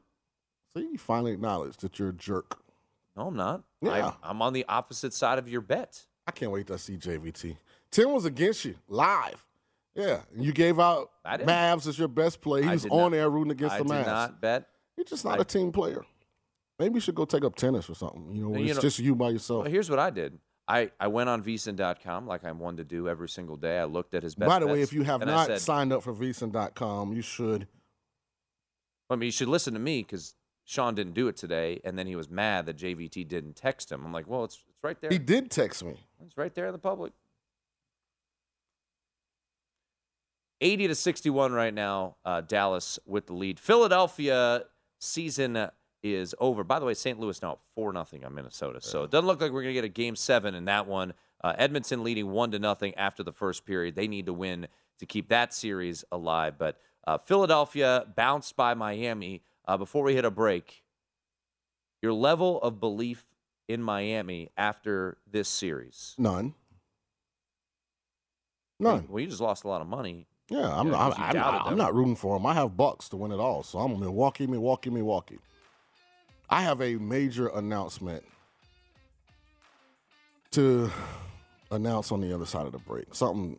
So 0.75 0.81
you 0.83 0.97
finally 0.99 1.33
acknowledge 1.33 1.77
that 1.79 1.99
you're 1.99 2.11
a 2.11 2.15
jerk. 2.15 2.59
No, 3.17 3.27
I'm 3.29 3.37
not. 3.37 3.63
Yeah. 3.83 4.13
I, 4.23 4.31
I'm 4.31 4.41
on 4.43 4.53
the 4.53 4.65
opposite 4.69 5.13
side 5.15 5.39
of 5.39 5.49
your 5.49 5.61
bet. 5.63 6.05
I 6.27 6.31
can't 6.33 6.51
wait 6.53 6.67
to 6.69 6.79
see 6.79 6.97
JVT. 6.97 7.57
Tim 7.91 8.13
was 8.13 8.25
against 8.25 8.65
you 8.65 8.75
live. 8.89 9.45
Yeah. 9.95 10.21
And 10.35 10.45
you 10.45 10.53
gave 10.53 10.79
out 10.79 11.11
Mavs 11.27 11.87
as 11.87 11.99
your 11.99 12.09
best 12.09 12.41
play. 12.43 12.63
He 12.63 12.69
I 12.69 12.73
was 12.73 12.85
on 12.87 12.99
not- 12.99 13.11
there 13.13 13.31
rooting 13.31 13.53
against 13.53 13.75
I 13.75 13.79
the 13.79 13.85
did 13.85 13.93
Mavs. 13.93 14.07
not 14.07 14.41
bet. 14.41 14.69
You're 14.97 15.05
just 15.05 15.25
not 15.25 15.39
I- 15.39 15.43
a 15.43 15.45
team 15.45 15.73
player. 15.73 16.05
Maybe 16.79 16.97
you 16.97 17.01
should 17.01 17.15
go 17.15 17.25
take 17.25 17.43
up 17.45 17.55
tennis 17.57 17.89
or 17.89 17.95
something. 17.95 18.35
You 18.35 18.43
know, 18.51 18.59
You 18.59 18.67
it's 18.67 18.75
know- 18.77 18.83
just 18.83 18.99
you 18.99 19.15
by 19.15 19.31
yourself. 19.31 19.63
Well, 19.65 19.71
here's 19.73 19.89
what 19.89 19.99
I 19.99 20.11
did. 20.11 20.39
I, 20.69 20.91
I 21.01 21.07
went 21.07 21.31
on 21.31 21.43
vsin.com 21.43 22.27
like 22.27 22.45
I'm 22.45 22.59
one 22.59 22.77
to 22.79 22.85
do 22.85 23.09
every 23.09 23.29
single 23.31 23.57
day. 23.57 23.79
I 23.79 23.85
looked 23.85 24.15
at 24.15 24.23
his 24.25 24.35
best 24.35 24.49
By 24.49 24.59
the 24.59 24.67
way, 24.67 24.83
if 24.83 24.93
you 24.93 25.05
have 25.05 25.25
not 25.25 25.47
said, 25.47 25.61
signed 25.61 25.93
up 25.93 26.03
for 26.03 26.13
vsin.com, 26.13 27.13
you 27.15 27.23
should. 27.23 27.67
I 29.09 29.17
mean, 29.17 29.27
you 29.27 29.33
should 29.33 29.49
listen 29.49 29.75
to 29.75 29.81
me 29.81 30.03
because 30.03 30.35
Sean 30.65 30.95
didn't 30.95 31.15
do 31.15 31.29
it 31.29 31.37
today, 31.37 31.81
and 31.85 31.99
then 31.99 32.07
he 32.07 32.17
was 32.17 32.29
mad 32.29 32.67
that 32.67 32.77
JVT 32.77 33.29
didn't 33.29 33.55
text 33.55 33.93
him. 33.93 34.05
I'm 34.05 34.13
like, 34.13 34.27
well, 34.27 34.45
it's 34.45 34.57
it's 34.69 34.83
right 34.83 35.01
there. 35.01 35.11
He 35.11 35.19
did 35.19 35.51
text 35.51 35.85
me. 35.85 36.07
It's 36.25 36.37
right 36.37 36.55
there 36.55 36.67
in 36.67 36.73
the 36.73 36.79
public. 36.79 37.13
80 40.61 40.89
to 40.89 40.95
61 40.95 41.53
right 41.53 41.75
now, 41.75 42.17
uh, 42.25 42.41
Dallas 42.41 42.99
with 43.07 43.27
the 43.27 43.35
lead. 43.35 43.61
Philadelphia 43.61 44.63
season 44.99 45.69
is 46.03 46.35
over. 46.39 46.65
By 46.65 46.79
the 46.79 46.87
way, 46.87 46.95
St. 46.95 47.19
Louis 47.19 47.41
now 47.43 47.59
4 47.75 47.93
nothing 47.93 48.25
on 48.25 48.35
Minnesota. 48.35 48.81
So 48.81 49.05
it 49.05 49.11
doesn't 49.11 49.27
look 49.27 49.41
like 49.41 49.53
we're 49.53 49.63
going 49.63 49.75
to 49.75 49.81
get 49.81 49.85
a 49.85 49.89
game 49.89 50.17
seven 50.17 50.55
in 50.55 50.65
that 50.67 50.87
one. 50.87 51.13
Uh, 51.43 51.53
Edmonton 51.59 52.03
leading 52.03 52.31
1 52.31 52.53
to 52.53 52.59
nothing 52.59 52.95
after 52.95 53.23
the 53.23 53.33
first 53.33 53.67
period. 53.67 53.95
They 53.95 54.09
need 54.09 54.27
to 54.27 54.33
win 54.33 54.69
to 54.99 55.07
keep 55.07 55.29
that 55.29 55.53
series 55.53 56.05
alive. 56.11 56.55
But 56.59 56.81
uh, 57.07 57.19
Philadelphia 57.19 58.05
bounced 58.17 58.57
by 58.57 58.75
Miami. 58.75 59.43
Uh, 59.69 59.77
before 59.77 60.05
we 60.05 60.15
hit 60.15 60.25
a 60.25 60.31
break, 60.31 60.85
your 62.01 62.13
level 62.13 62.61
of 62.63 62.79
belief 62.79 63.27
in 63.69 63.83
Miami 63.83 64.49
after 64.57 65.19
this 65.29 65.49
series? 65.49 66.15
None. 66.19 66.55
None. 68.79 69.07
Well, 69.09 69.21
you 69.21 69.27
just 69.27 69.41
lost 69.41 69.65
a 69.65 69.69
lot 69.69 69.81
of 69.81 69.89
money. 69.89 70.27
Yeah, 70.49 70.73
I'm, 70.79 70.87
Yeah, 70.89 70.99
I'm, 70.99 71.11
'cause 71.13 71.21
I'm, 71.21 71.37
not, 71.37 71.67
I'm 71.67 71.77
not 71.79 71.95
rooting 71.95 72.15
for 72.15 72.37
them. 72.39 72.47
I 72.47 72.55
have 72.55 72.77
Bucks 72.77 73.09
to 73.09 73.17
win 73.17 73.33
it 73.33 73.41
all. 73.41 73.65
So 73.65 73.81
I'm 73.81 73.99
Milwaukee, 73.99 74.47
Milwaukee, 74.47 74.91
Milwaukee. 74.91 75.39
I 76.49 76.63
have 76.63 76.81
a 76.81 76.95
major 76.97 77.49
announcement 77.49 78.23
to 80.53 80.91
announce 81.73 82.13
on 82.13 82.21
the 82.21 82.33
other 82.33 82.47
side 82.47 82.67
of 82.67 82.73
the 82.73 82.79
break. 82.79 83.13
Something 83.15 83.59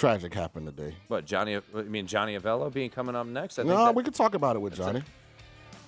tragic 0.00 0.32
happened 0.32 0.64
today. 0.64 0.94
What 1.08 1.26
Johnny? 1.26 1.56
I 1.56 1.82
mean 1.82 2.06
Johnny 2.06 2.36
Avello 2.38 2.72
being 2.72 2.88
coming 2.88 3.14
up 3.14 3.26
next. 3.26 3.58
I 3.58 3.62
think 3.62 3.74
No, 3.74 3.84
that- 3.84 3.94
we 3.94 4.02
could 4.02 4.14
talk 4.14 4.34
about 4.34 4.56
it 4.56 4.60
with 4.60 4.74
Johnny. 4.74 5.02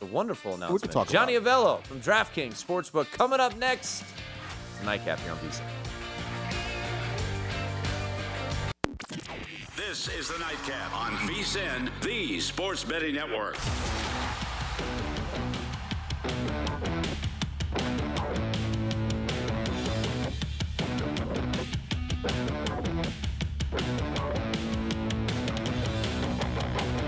A 0.03 0.05
wonderful 0.07 0.55
announcement. 0.55 0.72
We 0.75 0.79
could 0.81 0.92
talk 0.92 1.09
about 1.09 1.12
Johnny 1.18 1.35
it. 1.35 1.42
Avello 1.44 1.83
from 1.85 2.01
DraftKings 2.03 2.62
Sportsbook 2.62 3.11
coming 3.12 3.40
up 3.40 3.57
next. 3.57 4.03
It's 4.77 4.85
Nightcap 4.85 5.18
here 5.20 5.33
on 5.33 5.38
VSiN. 5.38 5.62
This 9.77 10.09
is 10.09 10.29
the 10.29 10.38
Nightcap 10.38 10.94
on 10.94 11.12
VSIN, 11.29 11.90
the 12.03 12.38
Sports 12.40 12.85
Betting 12.85 13.14
Network. 13.14 13.57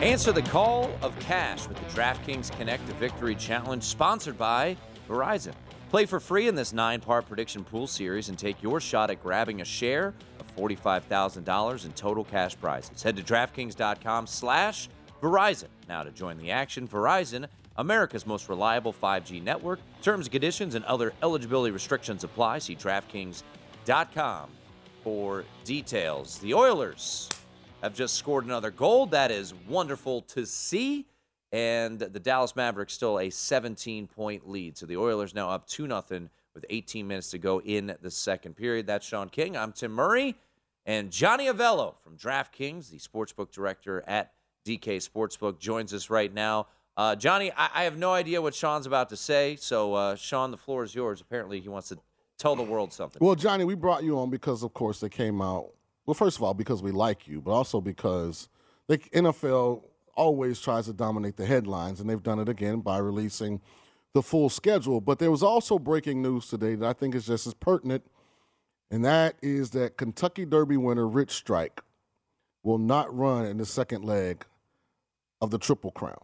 Answer 0.05 0.33
the 0.33 0.43
call 0.43 0.91
of 1.01 1.19
cash 1.19 1.67
with 1.67 1.79
the 1.79 1.99
DraftKings 1.99 2.55
Connect 2.59 2.87
to 2.89 2.93
Victory 2.97 3.35
Challenge, 3.35 3.83
sponsored 3.83 4.37
by 4.37 4.77
Verizon. 5.09 5.55
Play 5.89 6.05
for 6.05 6.21
free 6.21 6.47
in 6.47 6.55
this 6.55 6.75
nine-part 6.75 7.27
prediction 7.27 7.65
pool 7.65 7.87
series 7.87 8.29
and 8.29 8.39
take 8.39 8.63
your 8.63 8.81
shot 8.81 9.11
at 9.11 9.23
grabbing 9.23 9.63
a 9.63 9.65
share 9.65 10.13
of 10.39 10.57
$45,000 10.57 11.87
in 11.87 11.93
total 11.93 12.23
cash 12.23 12.55
prizes. 12.61 13.03
Head 13.03 13.17
to 13.17 13.23
DraftKings.com 13.23 14.27
slash 14.27 14.91
Verizon 15.23 15.69
now 15.89 16.03
to 16.03 16.11
join 16.11 16.37
the 16.37 16.51
action. 16.51 16.87
Verizon, 16.87 17.47
America's 17.77 18.27
most 18.27 18.51
reliable 18.51 18.93
5G 18.93 19.43
network. 19.43 19.81
Terms 20.03 20.29
conditions 20.29 20.75
and 20.75 20.85
other 20.85 21.15
eligibility 21.23 21.73
restrictions 21.73 22.25
apply. 22.25 22.59
See 22.59 22.77
DraftKings.com 22.77 24.51
for 25.03 25.45
details. 25.65 26.39
The 26.41 26.53
Oilers 26.53 27.31
have 27.85 27.95
just 27.95 28.15
scored 28.15 28.47
another 28.47 28.71
goal. 28.71 29.05
That 29.07 29.31
is 29.31 29.53
wonderful 29.69 30.23
to 30.23 30.47
see. 30.47 31.07
And 31.53 31.99
the 31.99 32.19
Dallas 32.19 32.57
Mavericks 32.57 32.95
still 32.95 33.21
a 33.21 33.31
17 33.31 34.09
point 34.09 34.49
lead. 34.49 34.77
So 34.77 34.87
the 34.87 34.97
Oilers 34.97 35.35
now 35.35 35.51
up 35.51 35.69
2 35.69 35.87
0 35.87 36.29
with 36.55 36.65
18 36.71 37.07
minutes 37.07 37.31
to 37.31 37.39
go 37.39 37.61
in 37.61 37.95
the 38.01 38.11
second 38.11 38.57
period. 38.57 38.87
That's 38.87 39.07
Sean 39.07 39.29
King. 39.29 39.57
I'm 39.57 39.71
Tim 39.71 39.93
Murray. 39.93 40.35
And 40.87 41.11
Johnny 41.11 41.47
Avello 41.47 41.95
from 42.03 42.17
DraftKings, 42.17 42.91
the 42.91 42.99
sportsbook 42.99 43.53
director 43.53 44.03
at 44.07 44.33
DK 44.67 44.97
Sportsbook, 45.07 45.59
joins 45.59 45.93
us 45.93 46.11
right 46.11 46.33
now. 46.33 46.67
Uh, 46.97 47.15
Johnny, 47.15 47.53
I, 47.53 47.69
I 47.75 47.85
have 47.85 47.99
no 47.99 48.13
idea 48.13 48.41
what 48.41 48.55
Sean's 48.55 48.87
about 48.87 49.11
to 49.11 49.17
say. 49.17 49.57
So, 49.57 49.95
uh, 49.95 50.15
Sean, 50.17 50.51
the 50.51 50.57
floor 50.57 50.85
is 50.85 50.95
yours. 50.95 51.21
Apparently, 51.21 51.61
he 51.61 51.69
wants 51.69 51.89
to 51.89 51.99
tell 52.39 52.57
the 52.57 52.63
world 52.63 52.93
something. 52.93 53.19
Well, 53.25 53.35
Johnny, 53.35 53.65
we 53.65 53.75
brought 53.75 54.05
you 54.05 54.19
on 54.19 54.31
because, 54.31 54.63
of 54.63 54.73
course, 54.73 55.01
they 55.01 55.09
came 55.09 55.43
out. 55.43 55.71
Well, 56.07 56.15
first 56.15 56.37
of 56.37 56.43
all, 56.43 56.55
because 56.55 56.83
we 56.83 56.91
like 56.91 57.27
you, 57.27 57.41
but 57.41 57.53
also 57.53 57.81
because 57.81 58.49
the 58.89 58.99
NFL 58.99 59.83
always 60.15 60.61
tries 60.61 60.87
to 60.87 60.93
dominate 60.93 61.37
the 61.37 61.47
headlines, 61.47 62.01
and 62.01 62.09
they've 62.09 62.23
done 62.23 62.39
it 62.39 62.49
again 62.49 62.81
by 62.81 62.99
releasing 62.99 63.61
the 64.13 64.23
full 64.23 64.49
schedule. 64.49 65.01
But 65.01 65.19
there 65.19 65.31
was 65.31 65.43
also 65.43 65.79
breaking 65.79 66.23
news 66.23 66.49
today 66.49 66.75
that 66.77 66.87
I 66.87 66.93
think 66.93 67.15
is 67.15 67.27
just 67.27 67.47
as 67.47 67.55
pertinent, 67.55 68.05
and 68.91 69.05
that 69.05 69.37
is 69.43 69.71
that 69.71 69.97
Kentucky 69.97 70.45
Derby 70.45 70.77
winner 70.77 71.09
Rich 71.09 71.33
Strike 71.33 71.83
will 72.63 72.79
not 72.79 73.15
run 73.15 73.47
in 73.47 73.59
the 73.59 73.67
second 73.67 74.05
leg 74.05 74.45
of 75.41 75.51
the 75.51 75.59
Triple 75.59 75.91
Crown. 75.91 76.23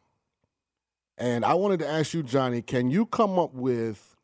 And 1.19 1.45
I 1.45 1.55
wanted 1.55 1.81
to 1.81 1.89
ask 1.89 2.15
you, 2.15 2.23
Johnny, 2.23 2.63
can 2.63 2.91
you 2.91 3.05
come 3.05 3.39
up 3.39 3.53
with 3.53 4.17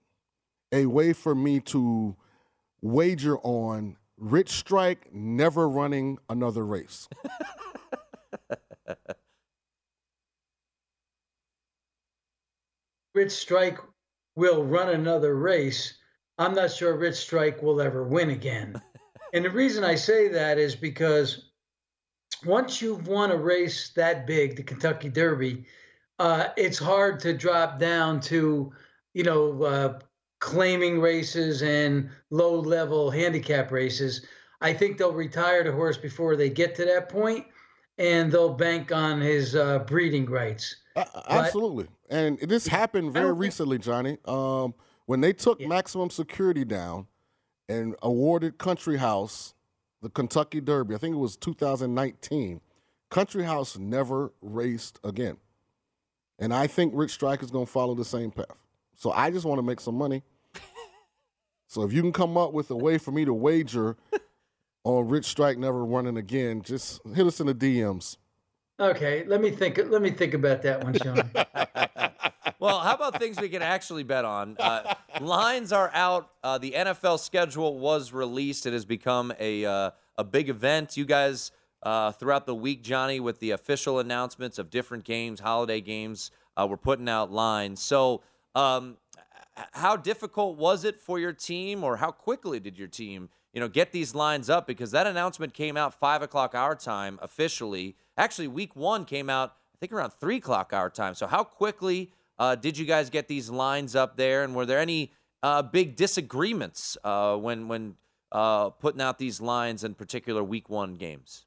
a 0.72 0.86
way 0.86 1.12
for 1.12 1.34
me 1.34 1.60
to 1.60 2.16
wager 2.80 3.38
on 3.38 3.96
Rich 4.18 4.50
Strike 4.50 5.12
never 5.12 5.68
running 5.68 6.18
another 6.28 6.64
race? 6.64 7.08
Rich 13.14 13.32
Strike 13.32 13.78
will 14.36 14.64
run 14.64 14.90
another 14.90 15.34
race. 15.36 15.98
I'm 16.38 16.54
not 16.54 16.70
sure 16.70 16.96
Rich 16.96 17.16
Strike 17.16 17.62
will 17.62 17.80
ever 17.80 18.04
win 18.04 18.30
again. 18.30 18.80
and 19.32 19.44
the 19.44 19.50
reason 19.50 19.84
I 19.84 19.94
say 19.94 20.28
that 20.28 20.58
is 20.58 20.76
because 20.76 21.50
once 22.44 22.82
you've 22.82 23.08
won 23.08 23.30
a 23.30 23.36
race 23.36 23.90
that 23.96 24.26
big, 24.26 24.56
the 24.56 24.62
Kentucky 24.62 25.08
Derby, 25.08 25.64
uh, 26.18 26.48
it's 26.56 26.78
hard 26.78 27.20
to 27.20 27.32
drop 27.32 27.78
down 27.78 28.20
to, 28.20 28.72
you 29.14 29.22
know, 29.22 29.62
uh, 29.62 29.98
claiming 30.38 31.00
races 31.00 31.62
and 31.62 32.10
low 32.30 32.58
level 32.58 33.10
handicap 33.10 33.70
races. 33.70 34.26
I 34.60 34.72
think 34.72 34.98
they'll 34.98 35.12
retire 35.12 35.64
the 35.64 35.72
horse 35.72 35.96
before 35.96 36.36
they 36.36 36.50
get 36.50 36.74
to 36.76 36.84
that 36.84 37.08
point 37.08 37.46
and 37.98 38.30
they'll 38.30 38.54
bank 38.54 38.92
on 38.92 39.20
his 39.20 39.54
uh, 39.54 39.80
breeding 39.80 40.26
rights. 40.26 40.76
Uh, 40.94 41.04
absolutely. 41.28 41.88
And 42.08 42.38
this 42.38 42.66
happened 42.66 43.12
very 43.12 43.32
recently, 43.32 43.78
Johnny. 43.78 44.18
Um, 44.24 44.74
when 45.06 45.20
they 45.20 45.32
took 45.32 45.60
maximum 45.60 46.10
security 46.10 46.64
down 46.64 47.06
and 47.68 47.94
awarded 48.02 48.58
Country 48.58 48.96
House 48.98 49.54
the 50.02 50.10
Kentucky 50.10 50.60
Derby, 50.60 50.94
I 50.94 50.98
think 50.98 51.14
it 51.14 51.18
was 51.18 51.36
2019, 51.36 52.60
Country 53.10 53.44
House 53.44 53.78
never 53.78 54.32
raced 54.40 55.00
again. 55.02 55.38
And 56.38 56.52
I 56.52 56.66
think 56.66 56.92
Rich 56.94 57.12
Strike 57.12 57.42
is 57.42 57.50
going 57.50 57.66
to 57.66 57.72
follow 57.72 57.94
the 57.94 58.04
same 58.04 58.30
path. 58.30 58.65
So 58.96 59.12
I 59.12 59.30
just 59.30 59.44
want 59.44 59.58
to 59.58 59.62
make 59.62 59.80
some 59.80 59.94
money. 59.94 60.22
so 61.66 61.82
if 61.82 61.92
you 61.92 62.02
can 62.02 62.12
come 62.12 62.36
up 62.36 62.52
with 62.52 62.70
a 62.70 62.76
way 62.76 62.98
for 62.98 63.12
me 63.12 63.24
to 63.24 63.34
wager 63.34 63.96
on 64.84 65.08
Rich 65.08 65.26
Strike 65.26 65.58
never 65.58 65.84
running 65.84 66.16
again, 66.16 66.62
just 66.62 67.00
hit 67.14 67.26
us 67.26 67.40
in 67.40 67.46
the 67.46 67.54
DMs. 67.54 68.16
Okay, 68.78 69.24
let 69.26 69.40
me 69.40 69.50
think. 69.50 69.78
Let 69.78 70.02
me 70.02 70.10
think 70.10 70.34
about 70.34 70.62
that 70.62 70.84
one, 70.84 70.94
Sean. 70.94 71.30
well, 72.58 72.80
how 72.80 72.94
about 72.94 73.18
things 73.18 73.40
we 73.40 73.48
can 73.48 73.62
actually 73.62 74.02
bet 74.02 74.26
on? 74.26 74.54
Uh, 74.58 74.94
lines 75.20 75.72
are 75.72 75.90
out. 75.94 76.30
Uh, 76.44 76.58
the 76.58 76.72
NFL 76.72 77.18
schedule 77.18 77.78
was 77.78 78.12
released. 78.12 78.66
It 78.66 78.74
has 78.74 78.84
become 78.84 79.32
a 79.38 79.64
uh, 79.64 79.90
a 80.18 80.24
big 80.24 80.50
event. 80.50 80.94
You 80.98 81.06
guys 81.06 81.52
uh, 81.82 82.12
throughout 82.12 82.44
the 82.44 82.54
week, 82.54 82.82
Johnny, 82.82 83.18
with 83.18 83.40
the 83.40 83.52
official 83.52 83.98
announcements 83.98 84.58
of 84.58 84.68
different 84.68 85.04
games, 85.04 85.40
holiday 85.40 85.80
games, 85.80 86.30
uh, 86.56 86.66
we're 86.68 86.76
putting 86.76 87.08
out 87.08 87.30
lines. 87.30 87.82
So, 87.82 88.22
um, 88.56 88.96
how 89.72 89.96
difficult 89.96 90.56
was 90.56 90.84
it 90.84 90.98
for 90.98 91.18
your 91.18 91.32
team, 91.32 91.84
or 91.84 91.96
how 91.96 92.10
quickly 92.10 92.58
did 92.58 92.78
your 92.78 92.88
team, 92.88 93.28
you 93.52 93.60
know, 93.60 93.68
get 93.68 93.92
these 93.92 94.14
lines 94.14 94.50
up? 94.50 94.66
Because 94.66 94.90
that 94.90 95.06
announcement 95.06 95.54
came 95.54 95.76
out 95.76 95.94
five 95.94 96.22
o'clock 96.22 96.54
our 96.54 96.74
time 96.74 97.18
officially. 97.22 97.96
Actually, 98.16 98.48
week 98.48 98.74
one 98.74 99.04
came 99.04 99.30
out, 99.30 99.56
I 99.74 99.76
think, 99.78 99.92
around 99.92 100.10
three 100.10 100.36
o'clock 100.36 100.72
our 100.72 100.90
time. 100.90 101.14
So, 101.14 101.26
how 101.26 101.44
quickly 101.44 102.10
uh, 102.38 102.54
did 102.54 102.76
you 102.76 102.86
guys 102.86 103.10
get 103.10 103.28
these 103.28 103.50
lines 103.50 103.94
up 103.94 104.16
there? 104.16 104.42
And 104.42 104.54
were 104.54 104.66
there 104.66 104.80
any 104.80 105.12
uh, 105.42 105.62
big 105.62 105.96
disagreements 105.96 106.96
uh, 107.04 107.36
when 107.36 107.68
when 107.68 107.94
uh, 108.32 108.70
putting 108.70 109.00
out 109.00 109.18
these 109.18 109.40
lines 109.40 109.84
in 109.84 109.94
particular 109.94 110.42
week 110.42 110.68
one 110.68 110.94
games? 110.94 111.44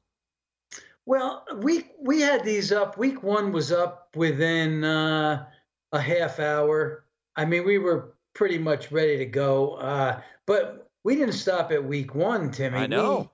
Well, 1.06 1.44
we 1.56 1.90
we 2.00 2.20
had 2.20 2.44
these 2.44 2.72
up. 2.72 2.98
Week 2.98 3.22
one 3.22 3.52
was 3.52 3.72
up 3.72 4.14
within 4.14 4.84
uh, 4.84 5.46
a 5.92 6.00
half 6.00 6.38
hour. 6.38 7.04
I 7.36 7.44
mean, 7.44 7.64
we 7.64 7.78
were 7.78 8.14
pretty 8.34 8.58
much 8.58 8.92
ready 8.92 9.16
to 9.18 9.26
go, 9.26 9.74
uh, 9.74 10.20
but 10.46 10.90
we 11.04 11.16
didn't 11.16 11.34
stop 11.34 11.72
at 11.72 11.82
week 11.82 12.14
one, 12.14 12.50
Timmy. 12.50 12.78
I 12.78 12.86
know. 12.86 13.30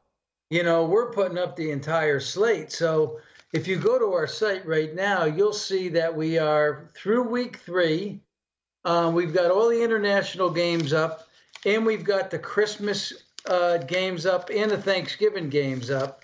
We, 0.51 0.59
you 0.59 0.63
know, 0.63 0.85
we're 0.85 1.11
putting 1.11 1.39
up 1.39 1.57
the 1.57 1.71
entire 1.71 2.21
slate. 2.21 2.71
So 2.73 3.19
if 3.53 3.67
you 3.67 3.77
go 3.77 3.99
to 3.99 4.13
our 4.13 4.27
site 4.27 4.67
right 4.67 4.95
now, 4.95 5.25
you'll 5.25 5.53
see 5.53 5.89
that 5.91 6.15
we 6.15 6.39
are 6.39 6.91
through 6.95 7.29
week 7.29 7.59
three. 7.59 8.21
Um, 8.85 9.15
we've 9.15 9.35
got 9.35 9.51
all 9.51 9.69
the 9.69 9.83
international 9.83 10.51
games 10.51 10.93
up, 10.93 11.29
and 11.65 11.85
we've 11.85 12.05
got 12.05 12.31
the 12.31 12.39
Christmas 12.39 13.13
uh, 13.47 13.79
games 13.79 14.27
up 14.27 14.51
and 14.55 14.71
the 14.71 14.81
Thanksgiving 14.81 15.49
games 15.49 15.91
up. 15.91 16.23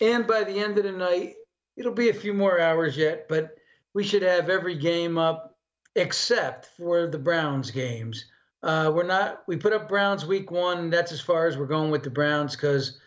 And 0.00 0.26
by 0.26 0.44
the 0.44 0.58
end 0.58 0.76
of 0.78 0.84
the 0.84 0.92
night, 0.92 1.34
it'll 1.76 1.92
be 1.92 2.10
a 2.10 2.14
few 2.14 2.34
more 2.34 2.60
hours 2.60 2.96
yet, 2.96 3.28
but 3.28 3.56
we 3.94 4.04
should 4.04 4.22
have 4.22 4.50
every 4.50 4.76
game 4.76 5.16
up 5.16 5.51
except 5.96 6.66
for 6.76 7.06
the 7.06 7.18
Browns 7.18 7.70
games. 7.70 8.26
Uh, 8.62 8.92
we're 8.94 9.02
not. 9.02 9.42
We 9.46 9.56
put 9.56 9.72
up 9.72 9.88
Browns 9.88 10.24
week 10.24 10.50
one. 10.50 10.90
That's 10.90 11.12
as 11.12 11.20
far 11.20 11.46
as 11.46 11.56
we're 11.56 11.66
going 11.66 11.90
with 11.90 12.04
the 12.04 12.10
Browns 12.10 12.54
because 12.54 12.98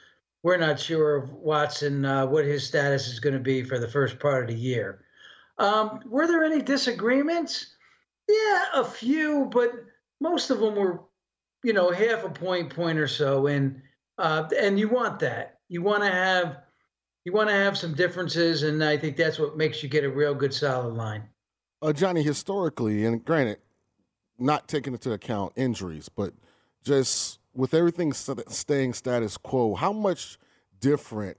we're 0.44 0.58
not 0.58 0.80
sure 0.80 1.16
of 1.16 1.32
Watson 1.32 2.06
uh, 2.06 2.26
what 2.26 2.46
his 2.46 2.68
status 2.68 3.08
is 3.08 3.20
going 3.20 3.34
to 3.34 3.40
be 3.40 3.64
for 3.64 3.80
the 3.80 3.88
first 3.88 4.20
part 4.20 4.44
of 4.44 4.50
the 4.50 4.62
year. 4.62 5.02
Um, 5.58 6.02
were 6.06 6.28
there 6.28 6.44
any 6.44 6.62
disagreements? 6.62 7.74
Yeah, 8.28 8.66
a 8.74 8.84
few, 8.84 9.50
but 9.52 9.72
most 10.20 10.50
of 10.50 10.60
them 10.60 10.76
were, 10.76 11.02
you 11.64 11.74
know, 11.74 11.90
half 11.92 12.24
a 12.26 12.30
point, 12.30 12.70
point 12.70 13.00
or 13.00 13.08
so, 13.08 13.48
and 13.48 13.82
uh, 14.18 14.48
and 14.60 14.80
you 14.80 14.90
want 14.90 15.20
that. 15.20 15.60
You 15.70 15.82
want 15.82 16.04
to 16.04 16.12
have 16.12 16.58
you 17.24 17.32
want 17.32 17.50
to 17.50 17.56
have 17.56 17.78
some 17.78 17.94
differences, 17.94 18.64
and 18.64 18.84
I 18.84 18.98
think 18.98 19.18
that's 19.18 19.40
what 19.40 19.58
makes 19.58 19.82
you 19.82 19.90
get 19.90 20.04
a 20.04 20.10
real 20.10 20.36
good 20.36 20.54
solid 20.54 20.94
line. 20.94 21.24
Uh, 21.86 21.94
Johnny, 21.94 22.24
historically, 22.24 23.06
and 23.06 23.24
granted, 23.24 23.60
not 24.40 24.68
taking 24.68 24.94
into 24.94 25.12
account 25.12 25.54
injuries, 25.56 26.10
but 26.10 26.34
just 26.84 27.38
with 27.54 27.76
everything 27.76 28.12
st- 28.12 28.50
staying 28.50 28.92
status 28.92 29.38
quo, 29.38 29.76
how 29.76 29.94
much 29.94 30.40
different 30.80 31.38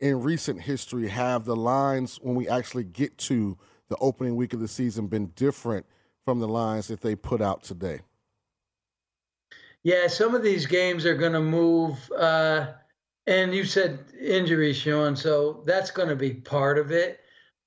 in 0.00 0.20
recent 0.20 0.60
history 0.60 1.06
have 1.06 1.44
the 1.44 1.54
lines 1.54 2.18
when 2.20 2.34
we 2.34 2.48
actually 2.48 2.82
get 2.82 3.16
to 3.18 3.56
the 3.88 3.96
opening 4.00 4.34
week 4.34 4.52
of 4.52 4.58
the 4.58 4.66
season 4.66 5.06
been 5.06 5.28
different 5.36 5.86
from 6.24 6.40
the 6.40 6.48
lines 6.48 6.88
that 6.88 7.00
they 7.00 7.14
put 7.14 7.40
out 7.40 7.62
today? 7.62 8.00
Yeah, 9.84 10.08
some 10.08 10.34
of 10.34 10.42
these 10.42 10.66
games 10.66 11.06
are 11.06 11.16
going 11.16 11.34
to 11.34 11.40
move. 11.40 11.96
Uh, 12.18 12.72
and 13.28 13.54
you 13.54 13.64
said 13.64 14.00
injuries, 14.20 14.78
Sean, 14.78 15.14
so 15.14 15.62
that's 15.66 15.92
going 15.92 16.08
to 16.08 16.16
be 16.16 16.34
part 16.34 16.78
of 16.78 16.90
it. 16.90 17.20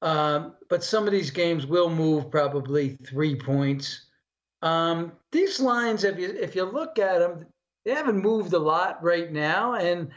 Um, 0.03 0.55
but 0.67 0.83
some 0.83 1.05
of 1.05 1.13
these 1.13 1.31
games 1.31 1.65
will 1.65 1.89
move 1.89 2.29
probably 2.29 2.97
three 3.07 3.35
points. 3.35 4.07
Um, 4.61 5.13
these 5.31 5.61
lines, 5.61 6.03
if 6.03 6.19
you 6.19 6.29
if 6.29 6.57
you 6.57 6.65
look 6.65 6.99
at 6.99 7.19
them, 7.19 7.45
they 7.85 7.91
haven't 7.91 8.21
moved 8.21 8.51
a 8.51 8.59
lot 8.59 9.01
right 9.01 9.31
now, 9.31 9.75
and 9.75 10.09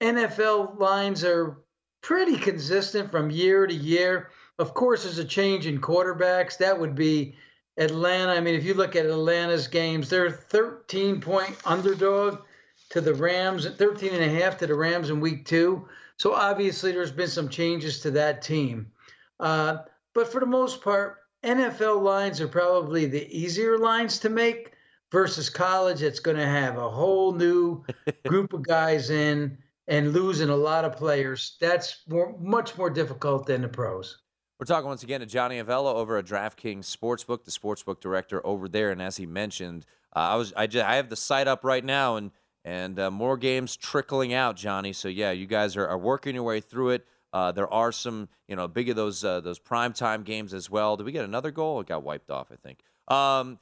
NFL 0.00 0.78
lines 0.78 1.24
are 1.24 1.58
pretty 2.02 2.36
consistent 2.36 3.10
from 3.10 3.30
year 3.30 3.66
to 3.66 3.74
year. 3.74 4.30
Of 4.60 4.74
course, 4.74 5.02
there's 5.02 5.18
a 5.18 5.24
change 5.24 5.66
in 5.66 5.80
quarterbacks. 5.80 6.56
That 6.58 6.78
would 6.78 6.94
be 6.94 7.34
Atlanta. 7.78 8.30
I 8.30 8.40
mean, 8.40 8.54
if 8.54 8.62
you 8.62 8.74
look 8.74 8.94
at 8.94 9.06
Atlanta's 9.06 9.66
games, 9.66 10.08
they're 10.08 10.30
13 10.30 11.20
point 11.20 11.56
underdog 11.64 12.42
to 12.90 13.00
the 13.00 13.14
Rams, 13.14 13.68
13 13.68 14.14
and 14.14 14.22
a 14.22 14.40
half 14.40 14.56
to 14.58 14.68
the 14.68 14.74
Rams 14.76 15.10
in 15.10 15.18
week 15.18 15.46
two. 15.46 15.88
So 16.16 16.32
obviously, 16.32 16.92
there's 16.92 17.10
been 17.10 17.26
some 17.26 17.48
changes 17.48 17.98
to 18.00 18.12
that 18.12 18.40
team. 18.40 18.92
Uh, 19.40 19.78
but 20.14 20.30
for 20.30 20.40
the 20.40 20.46
most 20.46 20.82
part, 20.82 21.18
NFL 21.44 22.02
lines 22.02 22.40
are 22.40 22.48
probably 22.48 23.06
the 23.06 23.26
easier 23.36 23.78
lines 23.78 24.18
to 24.20 24.28
make 24.28 24.72
versus 25.12 25.48
college. 25.48 26.02
It's 26.02 26.20
going 26.20 26.36
to 26.36 26.46
have 26.46 26.76
a 26.76 26.90
whole 26.90 27.32
new 27.32 27.84
group 28.26 28.52
of 28.52 28.62
guys 28.62 29.10
in 29.10 29.58
and 29.88 30.12
losing 30.12 30.48
a 30.48 30.56
lot 30.56 30.84
of 30.84 30.96
players. 30.96 31.56
That's 31.60 32.02
more, 32.08 32.36
much 32.40 32.76
more 32.76 32.90
difficult 32.90 33.46
than 33.46 33.62
the 33.62 33.68
pros. 33.68 34.18
We're 34.58 34.66
talking 34.66 34.88
once 34.88 35.02
again 35.02 35.20
to 35.20 35.26
Johnny 35.26 35.62
Avello 35.62 35.94
over 35.94 36.16
at 36.16 36.24
DraftKings 36.24 36.84
Sportsbook, 36.84 37.44
the 37.44 37.50
sportsbook 37.50 38.00
director 38.00 38.44
over 38.44 38.68
there. 38.68 38.90
And 38.90 39.02
as 39.02 39.18
he 39.18 39.26
mentioned, 39.26 39.84
uh, 40.14 40.20
I 40.20 40.34
was 40.36 40.52
I, 40.56 40.66
just, 40.66 40.84
I 40.84 40.96
have 40.96 41.10
the 41.10 41.16
site 41.16 41.46
up 41.46 41.62
right 41.62 41.84
now 41.84 42.16
and 42.16 42.30
and 42.64 42.98
uh, 42.98 43.12
more 43.12 43.36
games 43.36 43.76
trickling 43.76 44.34
out, 44.34 44.56
Johnny. 44.56 44.92
So 44.92 45.06
yeah, 45.08 45.30
you 45.30 45.46
guys 45.46 45.76
are, 45.76 45.86
are 45.86 45.98
working 45.98 46.34
your 46.34 46.42
way 46.42 46.60
through 46.60 46.90
it. 46.90 47.06
Uh, 47.36 47.52
there 47.52 47.70
are 47.70 47.92
some, 47.92 48.30
you 48.48 48.56
know, 48.56 48.66
big 48.66 48.88
of 48.88 48.96
those 48.96 49.22
uh, 49.22 49.40
those 49.40 49.58
prime 49.58 49.92
time 49.92 50.22
games 50.22 50.54
as 50.54 50.70
well. 50.70 50.96
Did 50.96 51.04
we 51.04 51.12
get 51.12 51.22
another 51.22 51.50
goal? 51.50 51.80
It 51.80 51.86
got 51.86 52.02
wiped 52.02 52.30
off, 52.30 52.50
I 52.50 52.56
think. 52.56 52.78
Um, 53.08 53.58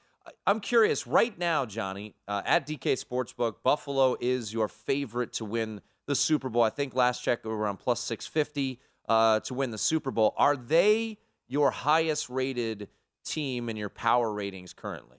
I'm 0.46 0.60
curious 0.60 1.08
right 1.08 1.36
now, 1.36 1.66
Johnny, 1.66 2.14
uh, 2.28 2.42
at 2.46 2.68
DK 2.68 3.04
Sportsbook, 3.04 3.56
Buffalo 3.64 4.16
is 4.20 4.52
your 4.52 4.68
favorite 4.68 5.32
to 5.34 5.44
win 5.44 5.80
the 6.06 6.14
Super 6.14 6.48
Bowl. 6.48 6.62
I 6.62 6.70
think 6.70 6.94
last 6.94 7.24
check 7.24 7.42
we 7.42 7.50
were 7.50 7.56
around 7.56 7.78
plus 7.78 7.98
650 7.98 8.78
uh, 9.08 9.40
to 9.40 9.54
win 9.54 9.72
the 9.72 9.78
Super 9.78 10.12
Bowl. 10.12 10.34
Are 10.36 10.54
they 10.54 11.18
your 11.48 11.72
highest 11.72 12.30
rated 12.30 12.88
team 13.24 13.68
in 13.68 13.76
your 13.76 13.88
power 13.88 14.32
ratings 14.32 14.72
currently? 14.72 15.18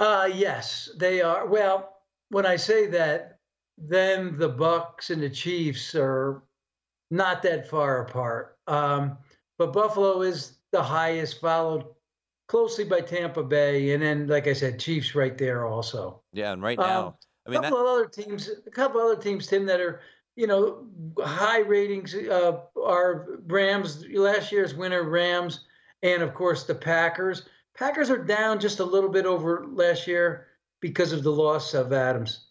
Uh, 0.00 0.28
yes, 0.34 0.90
they 0.96 1.22
are. 1.22 1.46
Well, 1.46 1.98
when 2.30 2.46
I 2.46 2.56
say 2.56 2.88
that, 2.88 3.38
then 3.80 4.36
the 4.36 4.48
Bucks 4.48 5.10
and 5.10 5.22
the 5.22 5.30
Chiefs 5.30 5.94
are 5.94 6.42
not 7.10 7.42
that 7.42 7.68
far 7.68 8.02
apart. 8.02 8.58
Um, 8.66 9.18
but 9.58 9.72
Buffalo 9.72 10.22
is 10.22 10.58
the 10.72 10.82
highest, 10.82 11.40
followed 11.40 11.84
closely 12.48 12.84
by 12.84 13.00
Tampa 13.00 13.42
Bay, 13.42 13.92
and 13.92 14.02
then, 14.02 14.26
like 14.26 14.46
I 14.46 14.52
said, 14.52 14.80
Chiefs 14.80 15.14
right 15.14 15.36
there 15.36 15.66
also. 15.66 16.22
Yeah, 16.32 16.52
and 16.52 16.62
right 16.62 16.78
now, 16.78 17.08
um, 17.08 17.14
I 17.46 17.50
mean, 17.50 17.58
a 17.60 17.62
couple 17.62 17.78
that... 17.78 17.84
of 17.84 17.90
other 17.90 18.06
teams, 18.06 18.50
a 18.66 18.70
couple 18.70 19.00
other 19.00 19.20
teams, 19.20 19.46
Tim, 19.46 19.66
that 19.66 19.80
are 19.80 20.00
you 20.36 20.46
know 20.46 20.86
high 21.20 21.60
ratings 21.60 22.14
uh, 22.14 22.60
are 22.82 23.40
Rams. 23.46 24.04
Last 24.08 24.52
year's 24.52 24.74
winner, 24.74 25.04
Rams, 25.04 25.66
and 26.02 26.22
of 26.22 26.34
course 26.34 26.64
the 26.64 26.74
Packers. 26.74 27.42
Packers 27.76 28.10
are 28.10 28.18
down 28.18 28.58
just 28.58 28.80
a 28.80 28.84
little 28.84 29.10
bit 29.10 29.24
over 29.24 29.66
last 29.68 30.06
year 30.06 30.48
because 30.80 31.12
of 31.12 31.22
the 31.22 31.30
loss 31.30 31.74
of 31.74 31.92
Adams. 31.92 32.46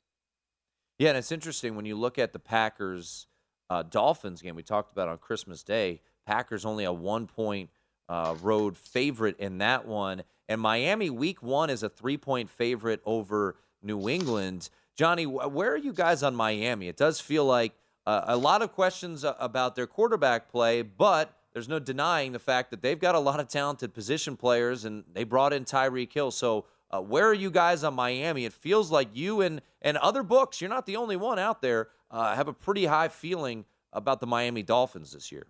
Yeah, 0.99 1.09
and 1.09 1.17
it's 1.17 1.31
interesting 1.31 1.75
when 1.75 1.85
you 1.85 1.95
look 1.95 2.17
at 2.17 2.33
the 2.33 2.39
Packers 2.39 3.27
uh, 3.69 3.83
Dolphins 3.83 4.41
game 4.41 4.55
we 4.55 4.63
talked 4.63 4.91
about 4.91 5.07
on 5.07 5.17
Christmas 5.17 5.63
Day. 5.63 6.01
Packers 6.25 6.65
only 6.65 6.83
a 6.83 6.93
one 6.93 7.27
point 7.27 7.69
uh, 8.09 8.35
road 8.41 8.77
favorite 8.77 9.37
in 9.39 9.57
that 9.59 9.85
one, 9.85 10.23
and 10.47 10.61
Miami 10.61 11.09
Week 11.09 11.41
One 11.43 11.69
is 11.69 11.83
a 11.83 11.89
three 11.89 12.17
point 12.17 12.49
favorite 12.49 13.01
over 13.05 13.57
New 13.81 14.09
England. 14.09 14.69
Johnny, 14.95 15.25
where 15.25 15.71
are 15.71 15.77
you 15.77 15.93
guys 15.93 16.23
on 16.23 16.35
Miami? 16.35 16.87
It 16.87 16.97
does 16.97 17.19
feel 17.19 17.45
like 17.45 17.73
uh, 18.07 18.21
a 18.27 18.37
lot 18.37 18.61
of 18.61 18.71
questions 18.71 19.23
about 19.23 19.75
their 19.75 19.85
quarterback 19.85 20.49
play, 20.49 20.81
but 20.81 21.33
there's 21.53 21.67
no 21.67 21.77
denying 21.77 22.31
the 22.31 22.39
fact 22.39 22.71
that 22.71 22.81
they've 22.81 22.99
got 22.99 23.13
a 23.13 23.19
lot 23.19 23.39
of 23.39 23.47
talented 23.47 23.93
position 23.93 24.37
players, 24.37 24.85
and 24.85 25.03
they 25.13 25.23
brought 25.23 25.53
in 25.53 25.65
Tyreek 25.65 26.13
Hill. 26.13 26.31
So, 26.31 26.65
uh, 26.91 27.01
where 27.01 27.27
are 27.27 27.33
you 27.33 27.51
guys 27.51 27.83
on 27.83 27.93
Miami? 27.93 28.45
It 28.45 28.53
feels 28.53 28.91
like 28.91 29.09
you 29.13 29.41
and 29.41 29.61
and 29.81 29.97
other 29.97 30.23
books, 30.23 30.61
you're 30.61 30.69
not 30.69 30.85
the 30.85 30.95
only 30.95 31.15
one 31.15 31.39
out 31.39 31.61
there, 31.61 31.89
uh, 32.11 32.35
have 32.35 32.47
a 32.47 32.53
pretty 32.53 32.85
high 32.85 33.09
feeling 33.09 33.65
about 33.93 34.19
the 34.19 34.27
Miami 34.27 34.63
Dolphins 34.63 35.11
this 35.11 35.31
year. 35.31 35.47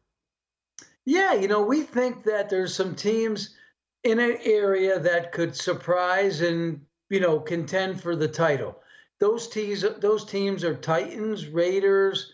Yeah, 1.06 1.34
you 1.34 1.48
know, 1.48 1.62
we 1.62 1.84
think 1.84 2.24
that 2.24 2.50
there's 2.50 2.76
some 2.76 2.94
teams 2.94 3.56
in 4.04 4.20
an 4.20 4.38
area 4.44 5.00
that 5.00 5.32
could 5.32 5.56
surprise 5.56 6.42
and 6.42 6.82
you 7.10 7.20
know 7.20 7.40
contend 7.40 8.02
for 8.02 8.16
the 8.16 8.28
title. 8.28 8.80
Those 9.20 9.48
teams, 9.48 9.86
those 10.00 10.26
teams 10.26 10.64
are 10.64 10.76
Titans, 10.76 11.48
Raiders, 11.48 12.32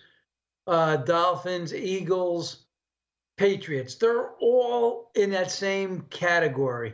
uh, 0.67 0.97
Dolphins, 0.97 1.73
Eagles, 1.73 2.65
Patriots. 3.37 3.95
They're 3.95 4.31
all 4.41 5.11
in 5.15 5.29
that 5.31 5.51
same 5.51 6.01
category, 6.09 6.93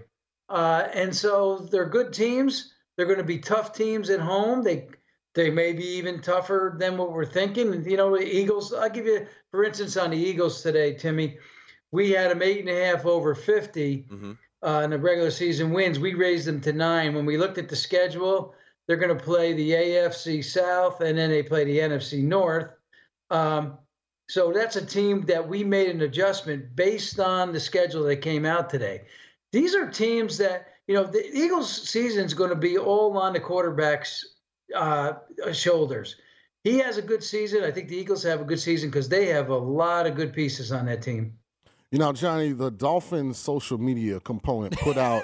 uh, 0.49 0.87
and 0.93 1.15
so 1.15 1.57
they're 1.57 1.85
good 1.85 2.13
teams. 2.13 2.73
They're 2.95 3.05
going 3.05 3.19
to 3.19 3.23
be 3.23 3.39
tough 3.39 3.73
teams 3.73 4.09
at 4.09 4.19
home. 4.19 4.63
They 4.63 4.87
they 5.35 5.49
may 5.49 5.73
be 5.73 5.85
even 5.85 6.21
tougher 6.21 6.75
than 6.77 6.97
what 6.97 7.11
we're 7.11 7.25
thinking. 7.25 7.83
You 7.87 7.97
know, 7.97 8.17
the 8.17 8.23
Eagles. 8.23 8.73
I'll 8.73 8.89
give 8.89 9.05
you, 9.05 9.27
for 9.51 9.63
instance, 9.63 9.95
on 9.95 10.11
the 10.11 10.17
Eagles 10.17 10.61
today, 10.61 10.93
Timmy. 10.95 11.37
We 11.91 12.11
had 12.11 12.31
them 12.31 12.41
eight 12.41 12.59
and 12.59 12.69
a 12.69 12.85
half 12.85 13.05
over 13.05 13.33
50 13.33 14.05
mm-hmm. 14.09 14.31
uh, 14.61 14.81
in 14.81 14.89
the 14.89 14.97
regular 14.97 15.31
season 15.31 15.71
wins. 15.71 15.99
We 15.99 16.13
raised 16.13 16.47
them 16.47 16.61
to 16.61 16.73
nine. 16.73 17.15
When 17.15 17.25
we 17.25 17.37
looked 17.37 17.57
at 17.57 17.69
the 17.69 17.75
schedule, 17.75 18.53
they're 18.87 18.97
going 18.97 19.15
to 19.15 19.23
play 19.23 19.53
the 19.53 19.71
AFC 19.71 20.43
South 20.43 21.01
and 21.01 21.17
then 21.17 21.29
they 21.29 21.43
play 21.43 21.63
the 21.63 21.77
NFC 21.77 22.23
North. 22.23 22.71
Um, 23.29 23.77
so 24.29 24.51
that's 24.51 24.75
a 24.75 24.85
team 24.85 25.25
that 25.25 25.47
we 25.47 25.63
made 25.63 25.89
an 25.89 26.01
adjustment 26.01 26.75
based 26.75 27.19
on 27.19 27.51
the 27.51 27.59
schedule 27.59 28.03
that 28.03 28.17
came 28.17 28.45
out 28.45 28.69
today. 28.69 29.01
These 29.51 29.75
are 29.75 29.89
teams 29.89 30.37
that, 30.37 30.67
you 30.87 30.95
know, 30.95 31.03
the 31.03 31.25
Eagles' 31.35 31.89
season 31.89 32.25
is 32.25 32.33
going 32.33 32.49
to 32.49 32.55
be 32.55 32.77
all 32.77 33.17
on 33.17 33.33
the 33.33 33.39
quarterback's 33.39 34.35
uh, 34.75 35.13
shoulders. 35.51 36.15
He 36.63 36.77
has 36.79 36.97
a 36.97 37.01
good 37.01 37.23
season. 37.23 37.63
I 37.63 37.71
think 37.71 37.89
the 37.89 37.97
Eagles 37.97 38.21
have 38.23 38.41
a 38.41 38.43
good 38.43 38.59
season 38.59 38.89
because 38.89 39.09
they 39.09 39.27
have 39.27 39.49
a 39.49 39.57
lot 39.57 40.05
of 40.05 40.15
good 40.15 40.33
pieces 40.33 40.71
on 40.71 40.85
that 40.87 41.01
team. 41.01 41.33
You 41.91 41.97
know, 41.97 42.13
Johnny, 42.13 42.51
the 42.51 42.69
Dolphins 42.69 43.39
social 43.39 43.79
media 43.79 44.19
component 44.19 44.77
put 44.77 44.97
out 44.97 45.23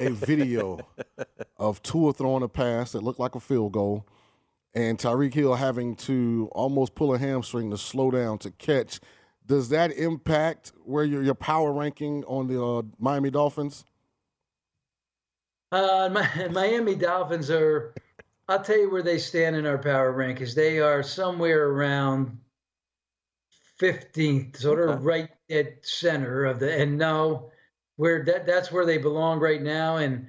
a 0.00 0.10
video 0.10 0.80
of 1.56 1.82
Tua 1.82 2.12
throwing 2.12 2.42
a 2.42 2.48
pass 2.48 2.92
that 2.92 3.02
looked 3.02 3.20
like 3.20 3.34
a 3.34 3.40
field 3.40 3.72
goal 3.72 4.06
and 4.74 4.98
Tyreek 4.98 5.34
Hill 5.34 5.54
having 5.54 5.94
to 5.96 6.48
almost 6.52 6.94
pull 6.94 7.14
a 7.14 7.18
hamstring 7.18 7.70
to 7.70 7.78
slow 7.78 8.10
down 8.10 8.38
to 8.38 8.50
catch. 8.50 9.00
Does 9.46 9.68
that 9.68 9.92
impact 9.92 10.72
where 10.84 11.04
your, 11.04 11.22
your 11.22 11.34
power 11.34 11.72
ranking 11.72 12.24
on 12.24 12.46
the 12.46 12.62
uh, 12.62 12.82
Miami 12.98 13.30
Dolphins? 13.30 13.84
Uh, 15.70 16.08
my, 16.12 16.48
Miami 16.50 16.94
Dolphins 16.94 17.50
are, 17.50 17.94
I'll 18.48 18.62
tell 18.62 18.78
you 18.78 18.90
where 18.90 19.02
they 19.02 19.18
stand 19.18 19.56
in 19.56 19.66
our 19.66 19.78
power 19.78 20.12
rankings. 20.14 20.54
They 20.54 20.80
are 20.80 21.02
somewhere 21.02 21.68
around 21.68 22.38
15th, 23.80 24.56
sort 24.56 24.78
okay. 24.78 24.92
of 24.92 25.04
right 25.04 25.28
at 25.50 25.84
center 25.84 26.44
of 26.44 26.58
the 26.58 26.72
and 26.80 26.96
no, 26.96 27.50
where 27.96 28.24
that 28.24 28.46
that's 28.46 28.72
where 28.72 28.86
they 28.86 28.98
belong 28.98 29.40
right 29.40 29.60
now. 29.60 29.96
And 29.96 30.28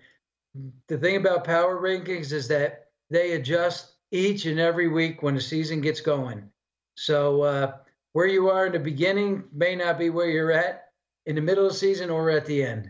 the 0.87 0.97
thing 0.97 1.17
about 1.17 1.43
power 1.43 1.79
rankings 1.79 2.31
is 2.31 2.47
that 2.47 2.87
they 3.09 3.33
adjust 3.33 3.93
each 4.11 4.45
and 4.45 4.59
every 4.59 4.87
week 4.87 5.21
when 5.21 5.35
the 5.35 5.41
season 5.41 5.81
gets 5.81 6.01
going. 6.01 6.49
So 6.95 7.41
uh, 7.43 7.73
where 8.15 8.27
you 8.27 8.49
are 8.49 8.67
in 8.67 8.71
the 8.71 8.79
beginning 8.79 9.43
may 9.51 9.75
not 9.75 9.99
be 9.99 10.09
where 10.09 10.29
you're 10.29 10.53
at 10.53 10.85
in 11.25 11.35
the 11.35 11.41
middle 11.41 11.65
of 11.65 11.73
the 11.73 11.77
season 11.77 12.09
or 12.09 12.29
at 12.29 12.45
the 12.45 12.63
end. 12.63 12.89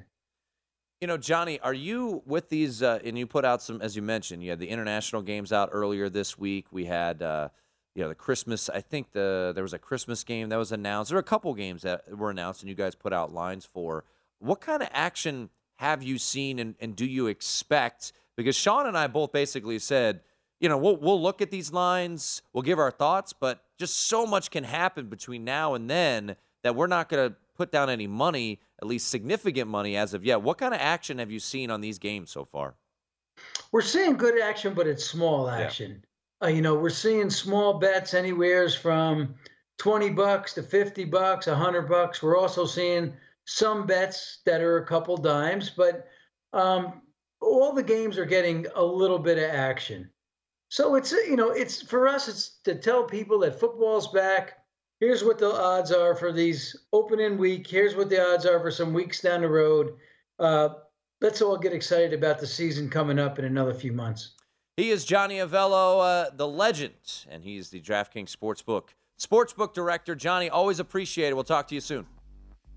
You 1.01 1.07
know, 1.07 1.17
Johnny, 1.17 1.59
are 1.61 1.73
you 1.73 2.21
with 2.27 2.49
these? 2.49 2.83
Uh, 2.83 2.99
and 3.03 3.17
you 3.17 3.25
put 3.25 3.43
out 3.43 3.63
some, 3.63 3.81
as 3.81 3.95
you 3.95 4.03
mentioned, 4.03 4.43
you 4.43 4.51
had 4.51 4.59
the 4.59 4.69
international 4.69 5.23
games 5.23 5.51
out 5.51 5.69
earlier 5.71 6.09
this 6.09 6.37
week. 6.37 6.67
We 6.71 6.85
had. 6.85 7.23
Uh, 7.23 7.49
you 7.95 8.03
know 8.03 8.09
the 8.09 8.15
Christmas. 8.15 8.69
I 8.69 8.81
think 8.81 9.13
the 9.13 9.53
there 9.55 9.63
was 9.63 9.73
a 9.73 9.79
Christmas 9.79 10.25
game 10.25 10.49
that 10.49 10.57
was 10.57 10.73
announced. 10.73 11.09
There 11.09 11.15
were 11.15 11.21
a 11.21 11.23
couple 11.23 11.53
games 11.53 11.83
that 11.83 12.03
were 12.15 12.29
announced, 12.29 12.61
and 12.61 12.69
you 12.69 12.75
guys 12.75 12.93
put 12.93 13.13
out 13.13 13.33
lines 13.33 13.63
for. 13.63 14.03
What 14.39 14.59
kind 14.59 14.83
of 14.83 14.89
action 14.91 15.49
have 15.77 16.03
you 16.03 16.17
seen, 16.17 16.59
and, 16.59 16.75
and 16.81 16.93
do 16.93 17.05
you 17.05 17.27
expect? 17.27 18.11
Because 18.35 18.57
Sean 18.57 18.85
and 18.85 18.97
I 18.97 19.07
both 19.07 19.31
basically 19.31 19.79
said, 19.79 20.19
you 20.59 20.67
know, 20.67 20.77
we'll 20.77 20.97
we'll 20.97 21.21
look 21.21 21.41
at 21.41 21.51
these 21.51 21.71
lines, 21.71 22.41
we'll 22.51 22.63
give 22.63 22.79
our 22.79 22.91
thoughts, 22.91 23.31
but 23.31 23.64
just 23.77 24.07
so 24.07 24.25
much 24.25 24.51
can 24.51 24.63
happen 24.63 25.07
between 25.07 25.43
now 25.43 25.73
and 25.73 25.89
then 25.89 26.35
that 26.63 26.75
we're 26.75 26.87
not 26.87 27.09
going 27.09 27.29
to 27.29 27.35
put 27.55 27.71
down 27.71 27.89
any 27.89 28.07
money, 28.07 28.59
at 28.81 28.87
least 28.87 29.09
significant 29.09 29.69
money 29.69 29.95
as 29.95 30.13
of 30.13 30.25
yet. 30.25 30.41
What 30.41 30.57
kind 30.57 30.73
of 30.73 30.79
action 30.79 31.19
have 31.19 31.31
you 31.31 31.39
seen 31.39 31.71
on 31.71 31.81
these 31.81 31.99
games 31.99 32.31
so 32.31 32.43
far? 32.45 32.75
We're 33.71 33.81
seeing 33.81 34.17
good 34.17 34.41
action, 34.41 34.73
but 34.73 34.87
it's 34.87 35.05
small 35.05 35.49
action. 35.49 36.03
Uh, 36.43 36.47
you 36.47 36.61
know, 36.61 36.75
we're 36.75 36.89
seeing 36.89 37.29
small 37.29 37.79
bets 37.79 38.13
anywheres 38.13 38.75
from 38.75 39.35
20 39.77 40.11
bucks 40.11 40.53
to 40.53 40.63
50 40.63 41.05
bucks, 41.05 41.47
100 41.47 41.83
bucks. 41.83 42.21
We're 42.21 42.37
also 42.37 42.65
seeing 42.65 43.13
some 43.45 43.85
bets 43.85 44.39
that 44.45 44.61
are 44.61 44.77
a 44.77 44.85
couple 44.85 45.17
dimes, 45.17 45.69
but 45.69 46.07
um, 46.53 47.01
all 47.41 47.73
the 47.73 47.83
games 47.83 48.17
are 48.17 48.25
getting 48.25 48.65
a 48.75 48.83
little 48.83 49.19
bit 49.19 49.37
of 49.37 49.49
action. 49.49 50.09
So 50.69 50.95
it's 50.95 51.11
you 51.11 51.35
know 51.35 51.51
it's 51.51 51.81
for 51.81 52.07
us 52.07 52.27
it's 52.27 52.59
to 52.63 52.75
tell 52.75 53.03
people 53.03 53.39
that 53.39 53.59
football's 53.59 54.07
back. 54.11 54.59
Here's 54.99 55.23
what 55.23 55.39
the 55.39 55.51
odds 55.51 55.91
are 55.91 56.15
for 56.15 56.31
these 56.31 56.75
opening 56.93 57.37
week. 57.37 57.67
Here's 57.67 57.95
what 57.95 58.09
the 58.09 58.25
odds 58.25 58.45
are 58.45 58.59
for 58.59 58.71
some 58.71 58.93
weeks 58.93 59.21
down 59.21 59.41
the 59.41 59.49
road. 59.49 59.93
Uh, 60.39 60.69
let's 61.21 61.41
all 61.41 61.57
get 61.57 61.73
excited 61.73 62.13
about 62.13 62.39
the 62.39 62.47
season 62.47 62.89
coming 62.89 63.19
up 63.19 63.37
in 63.37 63.45
another 63.45 63.73
few 63.73 63.91
months. 63.91 64.31
He 64.77 64.91
is 64.91 65.05
Johnny 65.05 65.37
Avello, 65.37 66.01
uh, 66.01 66.29
the 66.33 66.47
legend, 66.47 67.25
and 67.29 67.43
he's 67.43 67.69
the 67.69 67.81
DraftKings 67.81 68.35
Sportsbook 68.35 68.89
Sportsbook 69.19 69.73
Director. 69.73 70.15
Johnny, 70.15 70.49
always 70.49 70.79
appreciate 70.79 71.29
it. 71.29 71.33
We'll 71.35 71.43
talk 71.43 71.67
to 71.69 71.75
you 71.75 71.81
soon. 71.81 72.07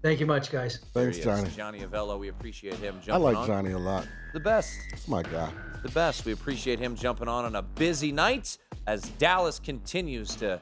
Thank 0.03 0.21
you 0.21 0.27
much, 0.27 0.53
guys. 0.53 0.79
Thanks, 0.95 1.19
Johnny. 1.19 1.51
Johnny 1.51 1.81
Avello, 1.81 2.19
we 2.19 2.29
appreciate 2.29 2.75
him 2.75 2.95
jumping 3.05 3.15
on. 3.15 3.21
I 3.21 3.25
like 3.25 3.37
on. 3.37 3.47
Johnny 3.47 3.73
a 3.73 3.79
lot. 3.79 4.07
The 4.33 4.41
best. 4.41 4.73
It's 4.93 5.09
my 5.09 5.23
guy. 5.23 5.51
The 5.83 5.89
best. 5.89 6.25
We 6.25 6.33
appreciate 6.33 6.79
him 6.79 6.95
jumping 6.95 7.29
on 7.29 7.45
on 7.45 7.57
a 7.57 7.63
busy 7.63 8.13
night 8.13 8.59
as 8.87 9.03
Dallas 9.19 9.59
continues 9.59 10.37
to 10.37 10.61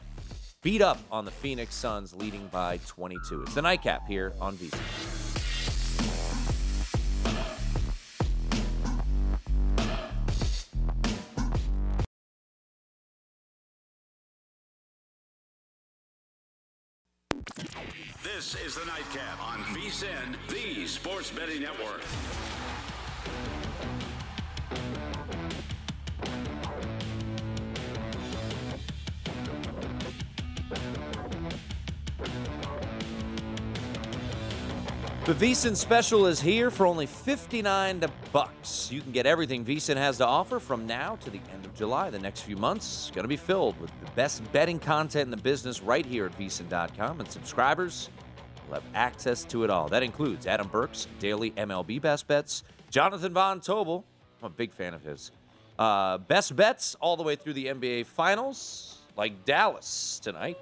beat 0.63 0.81
up 0.81 0.99
on 1.11 1.25
the 1.25 1.31
Phoenix 1.31 1.75
Suns, 1.75 2.15
leading 2.15 2.47
by 2.49 2.79
22. 2.87 3.43
It's 3.43 3.55
the 3.55 3.63
nightcap 3.63 4.09
here 4.09 4.33
on 4.41 4.57
VSiN. 4.57 5.26
This 18.47 18.67
is 18.67 18.75
the 18.77 18.87
Nightcap 18.87 19.43
on 19.45 19.59
VSIN, 19.75 20.37
the 20.49 20.87
Sports 20.87 21.33
Betting 21.33 21.63
Network. 21.63 22.01
The 35.25 35.35
VSiN 35.35 35.75
special 35.75 36.27
is 36.27 36.41
here 36.41 36.71
for 36.71 36.87
only 36.87 37.07
59 37.07 38.05
bucks. 38.31 38.93
You 38.93 39.01
can 39.01 39.11
get 39.11 39.27
everything 39.27 39.65
VSiN 39.65 39.97
has 39.97 40.19
to 40.19 40.27
offer 40.27 40.61
from 40.61 40.87
now 40.87 41.17
to 41.17 41.31
the 41.31 41.41
end 41.53 41.65
of 41.65 41.75
July. 41.75 42.11
The 42.11 42.21
next 42.21 42.43
few 42.43 42.57
months 42.57 43.07
is 43.07 43.11
going 43.11 43.25
to 43.25 43.29
be 43.29 43.37
filled 43.37 43.77
with 43.81 43.91
the 43.99 44.11
best 44.13 44.41
betting 44.53 44.79
content 44.79 45.25
in 45.25 45.31
the 45.33 45.37
business 45.37 45.83
right 45.83 46.07
here 46.07 46.27
at 46.27 46.39
VSiN.com, 46.39 47.19
and 47.19 47.29
subscribers 47.29 48.09
will 48.67 48.75
have 48.75 48.85
access 48.95 49.45
to 49.45 49.65
it 49.65 49.71
all. 49.71 49.89
That 49.89 50.03
includes 50.03 50.47
Adam 50.47 50.69
Burke's 50.69 51.07
daily 51.19 51.51
MLB 51.53 52.01
best 52.01 52.27
bets, 52.27 52.65
Jonathan 52.91 53.33
Von 53.33 53.61
Tobel. 53.61 54.05
I'm 54.43 54.47
a 54.47 54.51
big 54.51 54.73
fan 54.73 54.95
of 54.95 55.03
his. 55.03 55.31
Uh, 55.79 56.19
best 56.19 56.57
bets 56.57 56.97
all 57.01 57.17
the 57.17 57.23
way 57.23 57.37
through 57.37 57.53
the 57.53 57.67
NBA 57.67 58.07
Finals, 58.07 59.03
like 59.17 59.45
Dallas 59.45 60.21
tonight. 60.23 60.59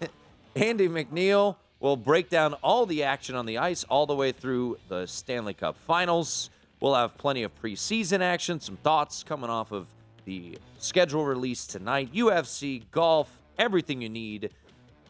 Andy 0.56 0.88
McNeil 0.88 1.56
will 1.80 1.96
break 1.96 2.30
down 2.30 2.54
all 2.54 2.86
the 2.86 3.02
action 3.02 3.34
on 3.34 3.46
the 3.46 3.58
ice 3.58 3.84
all 3.84 4.06
the 4.06 4.14
way 4.14 4.32
through 4.32 4.78
the 4.88 5.06
Stanley 5.06 5.54
Cup 5.54 5.76
Finals. 5.76 6.50
We'll 6.80 6.94
have 6.94 7.16
plenty 7.16 7.42
of 7.42 7.54
preseason 7.60 8.20
action, 8.20 8.60
some 8.60 8.76
thoughts 8.76 9.22
coming 9.22 9.50
off 9.50 9.72
of 9.72 9.86
the 10.24 10.58
schedule 10.78 11.24
release 11.24 11.66
tonight, 11.66 12.12
UFC, 12.12 12.82
golf, 12.90 13.40
everything 13.58 14.02
you 14.02 14.08
need. 14.08 14.50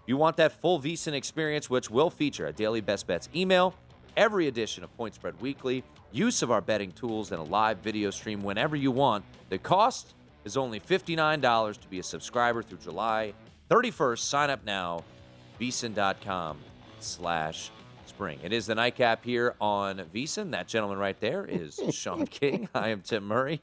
You 0.06 0.16
want 0.16 0.36
that 0.36 0.52
full 0.52 0.80
VSiN 0.80 1.14
experience, 1.14 1.70
which 1.70 1.90
will 1.90 2.10
feature 2.10 2.46
a 2.46 2.52
daily 2.52 2.80
best 2.80 3.06
bets 3.06 3.28
email, 3.34 3.74
every 4.16 4.48
edition 4.48 4.84
of 4.84 4.94
Point 4.96 5.14
Spread 5.14 5.40
Weekly, 5.40 5.82
use 6.12 6.42
of 6.42 6.50
our 6.50 6.60
betting 6.60 6.92
tools, 6.92 7.32
and 7.32 7.40
a 7.40 7.44
live 7.44 7.78
video 7.78 8.10
stream 8.10 8.42
whenever 8.42 8.76
you 8.76 8.90
want. 8.90 9.24
The 9.48 9.58
cost 9.58 10.14
is 10.44 10.56
only 10.56 10.78
$59 10.78 11.80
to 11.80 11.88
be 11.88 11.98
a 12.00 12.02
subscriber 12.02 12.62
through 12.62 12.78
July 12.78 13.32
31st. 13.70 14.18
Sign 14.18 14.50
up 14.50 14.64
now 14.64 15.04
vsin.com 15.58 16.58
slash 17.00 17.70
spring. 18.06 18.38
It 18.42 18.52
is 18.52 18.66
the 18.66 18.74
nightcap 18.74 19.24
here 19.24 19.54
on 19.60 19.98
VSiN. 20.14 20.50
That 20.50 20.68
gentleman 20.68 20.98
right 20.98 21.18
there 21.20 21.46
is 21.46 21.80
Sean 21.90 22.26
King. 22.26 22.68
I 22.74 22.90
am 22.90 23.00
Tim 23.00 23.24
Murray. 23.24 23.62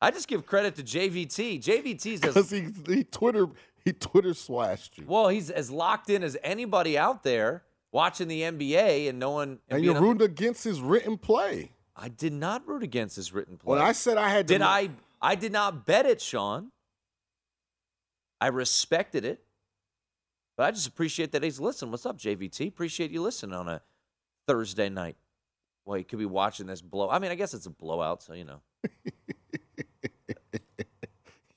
I 0.00 0.10
just 0.10 0.26
give 0.26 0.44
credit 0.44 0.74
to 0.76 0.82
JVT. 0.82 1.62
JVT's 1.62 2.20
Because 2.20 2.36
as, 2.36 2.50
he, 2.50 2.68
he 2.92 3.04
Twitter 3.04 3.46
he 3.84 3.92
Twitter 3.92 4.34
slashed 4.34 4.98
you. 4.98 5.04
well, 5.06 5.28
he's 5.28 5.50
as 5.50 5.70
locked 5.70 6.10
in 6.10 6.22
as 6.22 6.36
anybody 6.42 6.96
out 6.98 7.22
there 7.22 7.62
watching 7.90 8.28
the 8.28 8.42
NBA 8.42 9.08
and 9.08 9.18
knowing. 9.18 9.58
And 9.68 9.82
being 9.82 9.84
you're 9.84 9.96
a- 9.96 10.00
rooting 10.00 10.22
against 10.22 10.64
his 10.64 10.80
written 10.80 11.18
play. 11.18 11.72
I 11.94 12.08
did 12.08 12.32
not 12.32 12.66
root 12.66 12.82
against 12.82 13.16
his 13.16 13.32
written 13.32 13.58
play. 13.58 13.76
When 13.76 13.82
I 13.86 13.92
said 13.92 14.16
I 14.16 14.28
had 14.30 14.48
to 14.48 14.54
did 14.54 14.60
ma- 14.60 14.66
I? 14.68 14.90
I 15.20 15.34
did 15.34 15.52
not 15.52 15.86
bet 15.86 16.06
it, 16.06 16.20
Sean. 16.20 16.72
I 18.40 18.48
respected 18.48 19.24
it, 19.24 19.44
but 20.56 20.64
I 20.64 20.70
just 20.72 20.88
appreciate 20.88 21.30
that 21.32 21.42
he's 21.44 21.60
listening. 21.60 21.90
What's 21.92 22.06
up, 22.06 22.18
JVT? 22.18 22.66
Appreciate 22.68 23.10
you 23.12 23.22
listening 23.22 23.54
on 23.54 23.68
a 23.68 23.82
Thursday 24.48 24.88
night. 24.88 25.16
Well, 25.84 25.98
you 25.98 26.04
could 26.04 26.18
be 26.18 26.24
watching 26.26 26.66
this 26.66 26.80
blow. 26.80 27.08
I 27.10 27.18
mean, 27.20 27.30
I 27.30 27.34
guess 27.36 27.54
it's 27.54 27.66
a 27.66 27.70
blowout, 27.70 28.22
so 28.22 28.32
you 28.34 28.44
know. 28.44 28.60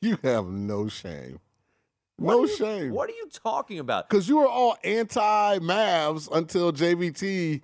You 0.02 0.18
have 0.22 0.46
no 0.46 0.88
shame. 0.88 1.40
No 2.18 2.38
What 2.38 2.38
are 2.38 2.52
you- 2.52 2.58
shame. 2.58 2.92
What 2.92 3.10
are 3.10 3.14
you 3.14 3.30
talking 3.32 3.80
about? 3.80 4.10
Because 4.10 4.30
you 4.30 4.38
were 4.38 4.48
all 4.48 4.78
anti 4.84 5.60
Mavs 5.60 6.30
until 6.32 6.72
JVT 6.72 7.62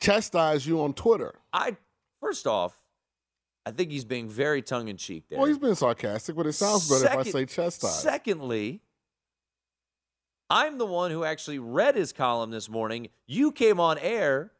chastised 0.00 0.66
you 0.66 0.82
on 0.82 0.92
Twitter. 0.92 1.34
I 1.52 1.76
first 2.20 2.46
off, 2.46 2.76
I 3.64 3.70
think 3.70 3.90
he's 3.90 4.04
being 4.04 4.28
very 4.28 4.60
tongue 4.60 4.88
in 4.88 4.96
cheek 4.98 5.24
there. 5.30 5.38
Well, 5.38 5.48
he's 5.48 5.58
been 5.58 5.74
sarcastic, 5.74 6.36
but 6.36 6.46
it 6.46 6.52
sounds 6.52 6.88
better 6.88 7.06
if 7.06 7.26
I 7.26 7.30
say 7.30 7.46
chastised. 7.46 7.94
Secondly, 8.00 8.82
I'm 10.50 10.76
the 10.76 10.84
one 10.86 11.10
who 11.10 11.24
actually 11.24 11.58
read 11.58 11.94
his 11.96 12.12
column 12.12 12.50
this 12.50 12.68
morning. 12.68 13.08
You 13.26 13.50
came 13.50 13.80
on 13.80 13.96
air 13.98 14.52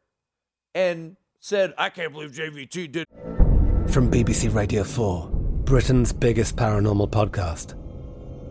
and 0.73 1.15
said, 1.39 1.75
I 1.77 1.89
can't 1.89 2.11
believe 2.11 2.31
JVT 2.31 2.91
did. 2.91 3.05
From 3.93 4.09
BBC 4.09 4.53
Radio 4.53 4.83
4, 4.83 5.29
Britain's 5.63 6.11
biggest 6.11 6.55
paranormal 6.55 7.11
podcast 7.11 7.75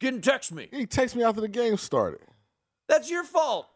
Didn't 0.00 0.22
text 0.22 0.52
me. 0.52 0.68
He 0.70 0.86
texted 0.86 1.16
me 1.16 1.24
after 1.24 1.40
the 1.40 1.48
game 1.48 1.76
started. 1.76 2.20
That's 2.88 3.10
your 3.10 3.24
fault. 3.24 3.68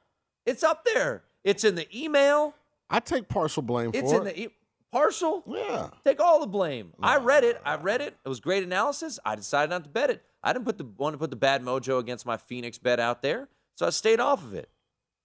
It's 0.46 0.62
up 0.62 0.84
there. 0.84 1.22
It's 1.44 1.64
in 1.64 1.74
the 1.74 1.86
email. 1.96 2.54
I 2.88 3.00
take 3.00 3.28
partial 3.28 3.62
blame 3.62 3.90
It's 3.94 4.10
for 4.12 4.20
in 4.20 4.26
it. 4.26 4.34
the 4.34 4.42
e- 4.44 4.48
Partial? 4.92 5.42
Yeah. 5.46 5.88
Take 6.04 6.20
all 6.20 6.38
the 6.40 6.46
blame. 6.46 6.92
I 7.02 7.16
read 7.16 7.44
it. 7.44 7.58
I 7.64 7.76
read 7.76 8.02
it. 8.02 8.14
It 8.26 8.28
was 8.28 8.40
great 8.40 8.62
analysis. 8.62 9.18
I 9.24 9.34
decided 9.36 9.70
not 9.70 9.84
to 9.84 9.88
bet 9.90 10.10
it. 10.10 10.22
I 10.42 10.52
didn't 10.52 10.66
put 10.66 10.76
the 10.76 10.84
want 10.84 11.14
to 11.14 11.18
put 11.18 11.30
the 11.30 11.36
bad 11.36 11.62
mojo 11.62 11.98
against 11.98 12.26
my 12.26 12.36
Phoenix 12.36 12.76
bet 12.76 13.00
out 13.00 13.22
there, 13.22 13.48
so 13.74 13.86
I 13.86 13.90
stayed 13.90 14.20
off 14.20 14.42
of 14.44 14.52
it. 14.52 14.68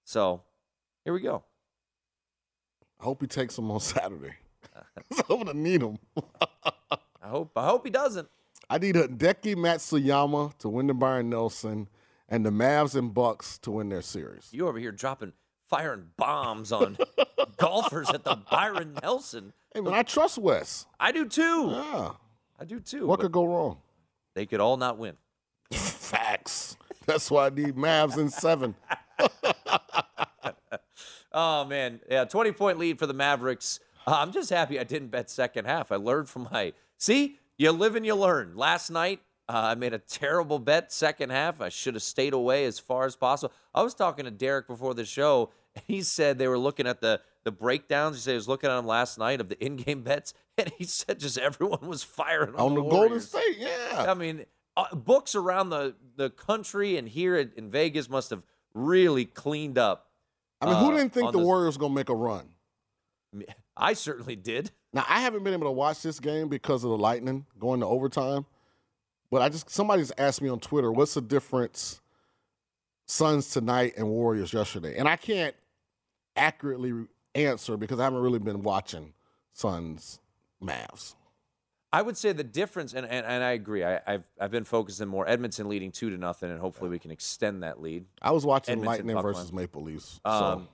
So 0.05 0.41
here 1.03 1.11
we 1.13 1.19
go. 1.19 1.43
I 2.99 3.03
hope 3.03 3.19
he 3.21 3.27
takes 3.27 3.57
them 3.57 3.69
on 3.69 3.81
Saturday. 3.81 4.35
I'm 5.29 5.43
gonna 5.43 5.53
need 5.53 5.81
him. 5.81 5.97
I 6.41 7.27
hope 7.27 7.51
I 7.57 7.65
hope 7.65 7.83
he 7.85 7.91
doesn't. 7.91 8.29
I 8.69 8.77
need 8.77 8.95
Hideki 8.95 9.55
Matsuyama 9.55 10.57
to 10.59 10.69
win 10.69 10.87
the 10.87 10.93
Byron 10.93 11.29
Nelson, 11.29 11.87
and 12.27 12.45
the 12.45 12.49
Mavs 12.49 12.95
and 12.95 13.13
Bucks 13.13 13.57
to 13.59 13.71
win 13.71 13.89
their 13.89 14.01
series. 14.01 14.49
You 14.51 14.67
over 14.67 14.77
here 14.77 14.91
dropping 14.91 15.33
firing 15.67 16.07
bombs 16.17 16.71
on 16.71 16.97
golfers 17.57 18.09
at 18.09 18.23
the 18.23 18.35
Byron 18.51 18.97
Nelson. 19.01 19.53
Hey 19.73 19.81
man, 19.81 19.93
I 19.93 20.03
trust 20.03 20.37
Wes. 20.37 20.85
I 20.99 21.11
do 21.11 21.25
too. 21.27 21.69
Yeah. 21.71 22.11
I 22.59 22.65
do 22.65 22.79
too. 22.79 23.05
What 23.07 23.19
could 23.19 23.31
go 23.31 23.45
wrong? 23.45 23.77
They 24.33 24.45
could 24.45 24.59
all 24.59 24.77
not 24.77 24.97
win. 24.97 25.15
Facts. 25.71 26.77
That's 27.05 27.31
why 27.31 27.47
I 27.47 27.49
need 27.49 27.75
Mavs 27.75 28.17
in 28.17 28.29
seven. 28.29 28.75
Oh 31.33 31.65
man, 31.65 31.99
yeah, 32.09 32.25
twenty 32.25 32.51
point 32.51 32.79
lead 32.79 32.97
for 32.97 33.05
the 33.05 33.13
Mavericks. 33.13 33.79
Uh, 34.07 34.15
I'm 34.17 34.31
just 34.31 34.49
happy 34.49 34.79
I 34.79 34.83
didn't 34.83 35.09
bet 35.09 35.29
second 35.29 35.65
half. 35.65 35.91
I 35.91 35.97
learned 35.97 36.29
from 36.29 36.47
my 36.51 36.73
see. 36.97 37.37
You 37.57 37.71
live 37.71 37.95
and 37.95 38.05
you 38.05 38.15
learn. 38.15 38.55
Last 38.55 38.89
night 38.89 39.21
uh, 39.49 39.69
I 39.71 39.75
made 39.75 39.93
a 39.93 39.99
terrible 39.99 40.59
bet 40.59 40.91
second 40.91 41.29
half. 41.29 41.61
I 41.61 41.69
should 41.69 41.93
have 41.95 42.03
stayed 42.03 42.33
away 42.33 42.65
as 42.65 42.79
far 42.79 43.05
as 43.05 43.15
possible. 43.15 43.53
I 43.73 43.81
was 43.81 43.93
talking 43.93 44.25
to 44.25 44.31
Derek 44.31 44.67
before 44.67 44.93
the 44.93 45.05
show, 45.05 45.51
and 45.75 45.83
he 45.87 46.01
said 46.01 46.37
they 46.37 46.47
were 46.47 46.57
looking 46.57 46.87
at 46.87 47.01
the 47.01 47.21
the 47.43 47.51
breakdowns. 47.51 48.17
He 48.17 48.21
said 48.21 48.31
he 48.31 48.35
was 48.35 48.47
looking 48.47 48.69
at 48.69 48.75
them 48.75 48.85
last 48.85 49.17
night 49.17 49.39
of 49.39 49.49
the 49.49 49.63
in 49.63 49.77
game 49.77 50.03
bets, 50.03 50.33
and 50.57 50.71
he 50.77 50.83
said 50.83 51.19
just 51.19 51.37
everyone 51.37 51.87
was 51.87 52.03
firing 52.03 52.55
on, 52.55 52.59
On 52.59 52.75
the 52.75 52.81
Golden 52.83 53.21
State, 53.21 53.57
yeah. 53.57 54.05
I 54.07 54.13
mean, 54.13 54.45
uh, 54.75 54.93
books 54.93 55.33
around 55.33 55.69
the 55.69 55.95
the 56.15 56.29
country 56.29 56.97
and 56.97 57.07
here 57.07 57.37
in, 57.37 57.71
Vegas 57.71 58.09
must 58.09 58.29
have 58.31 58.43
really 58.73 59.25
cleaned 59.25 59.77
up. 59.77 60.11
I 60.59 60.65
mean, 60.65 60.75
who 60.75 60.87
uh, 60.91 60.97
didn't 60.97 61.13
think 61.13 61.27
on 61.27 61.33
the 61.33 61.39
this- 61.39 61.45
Warriors 61.45 61.77
gonna 61.77 61.93
make 61.93 62.09
a 62.09 62.15
run? 62.15 62.49
I 63.77 63.93
certainly 63.93 64.35
did. 64.35 64.71
Now 64.97 65.05
I 65.07 65.21
haven't 65.21 65.43
been 65.43 65.53
able 65.53 65.67
to 65.67 65.71
watch 65.71 66.01
this 66.01 66.19
game 66.19 66.47
because 66.47 66.83
of 66.83 66.89
the 66.89 66.97
Lightning 66.97 67.45
going 67.59 67.81
to 67.81 67.85
overtime. 67.85 68.47
But 69.29 69.43
I 69.43 69.49
just 69.49 69.69
somebody's 69.69 70.11
asked 70.17 70.41
me 70.41 70.49
on 70.49 70.59
Twitter, 70.59 70.91
what's 70.91 71.13
the 71.13 71.21
difference 71.21 72.01
Suns 73.05 73.51
tonight 73.51 73.93
and 73.95 74.07
Warriors 74.07 74.53
yesterday? 74.53 74.97
And 74.97 75.07
I 75.07 75.15
can't 75.15 75.53
accurately 76.35 77.05
answer 77.35 77.77
because 77.77 77.99
I 77.99 78.05
haven't 78.05 78.21
really 78.21 78.39
been 78.39 78.63
watching 78.63 79.13
Suns 79.53 80.19
Mavs. 80.63 81.13
I 81.93 82.01
would 82.01 82.17
say 82.17 82.31
the 82.33 82.43
difference, 82.43 82.93
and, 82.93 83.05
and, 83.05 83.23
and 83.23 83.43
I 83.43 83.51
agree. 83.51 83.83
I, 83.83 84.01
I've 84.07 84.23
I've 84.41 84.51
been 84.51 84.63
focusing 84.63 85.07
more 85.07 85.29
Edmonton 85.29 85.69
leading 85.69 85.91
two 85.91 86.09
to 86.09 86.17
nothing, 86.17 86.49
and 86.49 86.59
hopefully 86.59 86.89
we 86.89 86.97
can 86.97 87.11
extend 87.11 87.61
that 87.61 87.79
lead. 87.79 88.05
I 88.19 88.31
was 88.31 88.47
watching 88.47 88.71
Edmonton 88.71 88.87
Lightning 88.87 89.15
Buckland. 89.15 89.35
versus 89.35 89.53
Maple 89.53 89.83
Leafs. 89.83 90.19
So 90.25 90.31
Um, 90.31 90.67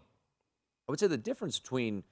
I 0.87 0.93
would 0.93 0.99
say 1.01 1.07
the 1.07 1.17
difference 1.17 1.59
between 1.59 2.03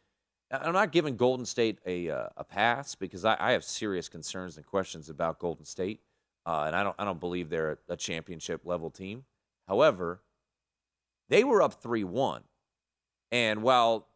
I'm 0.51 0.73
not 0.73 0.91
giving 0.91 1.15
Golden 1.15 1.45
State 1.45 1.79
a 1.85 2.09
uh, 2.09 2.27
a 2.35 2.43
pass 2.43 2.95
because 2.95 3.23
I, 3.23 3.37
I 3.39 3.51
have 3.53 3.63
serious 3.63 4.09
concerns 4.09 4.57
and 4.57 4.65
questions 4.65 5.09
about 5.09 5.39
Golden 5.39 5.65
State, 5.65 6.01
uh, 6.45 6.65
and 6.67 6.75
I 6.75 6.83
don't 6.83 6.95
I 6.99 7.05
don't 7.05 7.19
believe 7.19 7.49
they're 7.49 7.79
a 7.87 7.95
championship 7.95 8.61
level 8.65 8.89
team. 8.89 9.23
However, 9.67 10.21
they 11.29 11.43
were 11.43 11.61
up 11.61 11.81
three 11.81 12.03
one, 12.03 12.43
and 13.31 13.63
while 13.63 14.07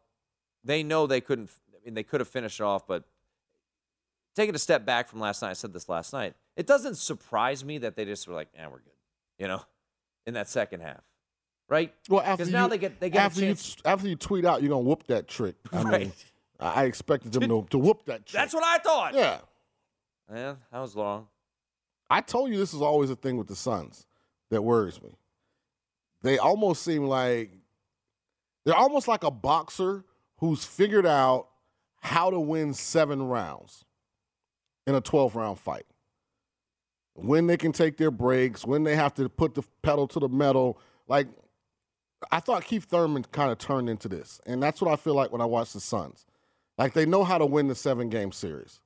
they 0.62 0.82
know 0.82 1.06
they 1.06 1.20
couldn't, 1.22 1.50
I 1.74 1.84
mean 1.84 1.94
they 1.94 2.02
could 2.02 2.20
have 2.20 2.28
finished 2.28 2.60
off, 2.60 2.86
but 2.86 3.04
taking 4.34 4.54
a 4.54 4.58
step 4.58 4.84
back 4.84 5.08
from 5.08 5.20
last 5.20 5.40
night, 5.40 5.50
I 5.50 5.54
said 5.54 5.72
this 5.72 5.88
last 5.88 6.12
night. 6.12 6.34
It 6.56 6.66
doesn't 6.66 6.96
surprise 6.96 7.64
me 7.64 7.78
that 7.78 7.96
they 7.96 8.04
just 8.04 8.28
were 8.28 8.34
like, 8.34 8.48
"Yeah, 8.54 8.68
we're 8.68 8.80
good," 8.80 8.92
you 9.38 9.48
know, 9.48 9.62
in 10.26 10.34
that 10.34 10.48
second 10.48 10.80
half, 10.80 11.02
right? 11.68 11.92
well, 12.08 12.20
after 12.20 12.44
Because 12.44 12.52
now 12.52 12.64
you, 12.64 12.70
they 12.70 12.78
get 12.78 13.00
they 13.00 13.10
get 13.10 13.22
after 13.22 13.42
a 13.42 13.48
you 13.48 13.56
after 13.84 14.08
you 14.08 14.16
tweet 14.16 14.44
out, 14.44 14.62
you're 14.62 14.70
gonna 14.70 14.82
whoop 14.82 15.06
that 15.08 15.28
trick. 15.28 15.56
I 15.72 15.76
mean, 15.78 15.86
Right. 15.86 16.24
I 16.60 16.82
I 16.82 16.84
expected 16.84 17.32
them 17.32 17.42
to, 17.48 17.66
to 17.70 17.78
whoop 17.78 18.04
that 18.06 18.26
trick. 18.26 18.40
That's 18.40 18.54
what 18.54 18.64
I 18.64 18.78
thought. 18.78 19.14
Yeah. 19.14 19.38
Yeah, 20.32 20.54
that 20.72 20.80
was 20.80 20.96
long. 20.96 21.28
I 22.10 22.20
told 22.20 22.50
you 22.50 22.56
this 22.58 22.74
is 22.74 22.82
always 22.82 23.10
a 23.10 23.16
thing 23.16 23.36
with 23.36 23.46
the 23.46 23.54
Suns 23.56 24.06
that 24.50 24.62
worries 24.62 25.00
me. 25.02 25.10
They 26.22 26.38
almost 26.38 26.82
seem 26.82 27.04
like 27.04 27.50
they're 28.64 28.74
almost 28.74 29.06
like 29.06 29.22
a 29.22 29.30
boxer 29.30 30.04
who's 30.38 30.64
figured 30.64 31.06
out 31.06 31.48
how 32.00 32.30
to 32.30 32.38
win 32.40 32.74
seven 32.74 33.22
rounds 33.22 33.84
in 34.86 34.94
a 34.94 35.00
12 35.00 35.36
round 35.36 35.58
fight. 35.58 35.86
When 37.14 37.46
they 37.46 37.56
can 37.56 37.72
take 37.72 37.96
their 37.96 38.10
breaks, 38.10 38.64
when 38.64 38.82
they 38.84 38.94
have 38.96 39.14
to 39.14 39.28
put 39.28 39.54
the 39.54 39.62
pedal 39.82 40.06
to 40.08 40.20
the 40.20 40.28
metal. 40.28 40.78
Like, 41.08 41.28
I 42.30 42.40
thought 42.40 42.64
Keith 42.64 42.84
Thurman 42.84 43.24
kind 43.24 43.52
of 43.52 43.58
turned 43.58 43.88
into 43.88 44.08
this. 44.08 44.40
And 44.46 44.62
that's 44.62 44.80
what 44.80 44.90
I 44.90 44.96
feel 44.96 45.14
like 45.14 45.32
when 45.32 45.40
I 45.40 45.44
watch 45.44 45.72
the 45.72 45.80
Suns. 45.80 46.24
Like, 46.78 46.92
they 46.92 47.06
know 47.06 47.24
how 47.24 47.38
to 47.38 47.46
win 47.46 47.68
the 47.68 47.74
seven 47.74 48.08
game 48.08 48.32
series 48.32 48.80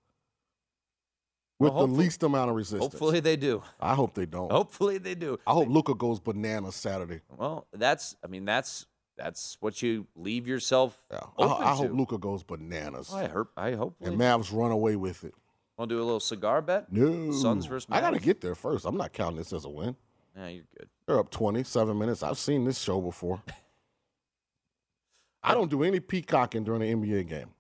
with 1.58 1.72
Well, 1.74 1.86
the 1.86 1.92
least 1.92 2.22
amount 2.22 2.50
of 2.50 2.56
resistance. 2.56 2.92
Hopefully 2.92 3.20
they 3.20 3.36
do. 3.36 3.62
I 3.80 3.94
hope 3.94 4.14
they 4.14 4.26
don't. 4.26 4.50
Hopefully 4.50 4.98
they 4.98 5.14
do. 5.14 5.38
I 5.46 5.52
hope 5.52 5.68
Luka 5.68 5.94
goes 5.94 6.18
bananas 6.18 6.74
Saturday. 6.74 7.20
Well, 7.36 7.66
that's 7.72 8.16
I 8.24 8.28
mean 8.28 8.44
that's 8.44 8.86
that's 9.16 9.58
what 9.60 9.82
you 9.82 10.06
leave 10.16 10.46
yourself 10.48 10.96
Yeah. 11.10 11.20
I, 11.38 11.44
I 11.44 11.74
hope. 11.74 11.92
Luka 11.92 12.16
goes 12.18 12.42
bananas. 12.42 13.12
I 13.12 13.26
hope 13.28 13.48
I 13.56 13.72
hope. 13.72 13.96
and 14.00 14.16
Mavs 14.18 14.50
run 14.52 14.72
away 14.72 14.96
with 14.96 15.24
it. 15.24 15.34
Want 15.76 15.90
to 15.90 15.96
do 15.96 16.02
a 16.02 16.04
little 16.04 16.20
cigar 16.20 16.62
bet? 16.62 16.90
No. 16.92 17.32
Suns 17.32 17.66
versus 17.66 17.86
I 17.90 18.00
got 18.00 18.10
to 18.10 18.18
get 18.20 18.40
there 18.40 18.54
first. 18.54 18.84
I'm 18.86 18.96
not 18.96 19.12
counting 19.12 19.36
this 19.38 19.52
as 19.52 19.64
a 19.64 19.68
win. 19.70 19.96
Yeah, 20.40 20.48
you're 20.48 20.64
good. 20.78 20.88
They're 21.06 21.18
up 21.18 21.30
27 21.30 21.98
minutes. 21.98 22.22
I've 22.22 22.38
seen 22.38 22.64
this 22.64 22.78
show 22.80 23.00
before. 23.00 23.42
I 25.42 25.54
don't 25.54 25.70
do 25.70 25.82
any 25.82 26.00
peacocking 26.00 26.64
during 26.64 26.82
an 26.82 27.02
NBA 27.02 27.28
game. 27.28 27.50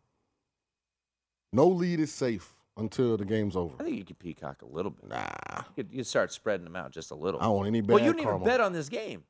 No 1.52 1.66
lead 1.66 2.00
is 2.00 2.12
safe 2.12 2.48
until 2.76 3.16
the 3.16 3.24
game's 3.24 3.56
over. 3.56 3.74
I 3.80 3.84
think 3.84 3.96
you 3.96 4.04
could 4.04 4.18
peacock 4.18 4.62
a 4.62 4.66
little 4.66 4.90
bit. 4.92 5.08
Nah. 5.08 5.24
You 5.58 5.64
could 5.84 5.88
you 5.92 6.04
start 6.04 6.32
spreading 6.32 6.64
them 6.64 6.76
out 6.76 6.90
just 6.92 7.10
a 7.10 7.14
little. 7.14 7.40
I 7.40 7.44
don't 7.44 7.56
want 7.56 7.68
any 7.68 7.80
bad 7.80 7.90
well, 7.94 7.98
you 8.04 8.12
didn't 8.12 8.26
even 8.28 8.44
bet 8.44 8.60
on 8.60 8.72
this 8.72 8.88
game. 8.88 9.24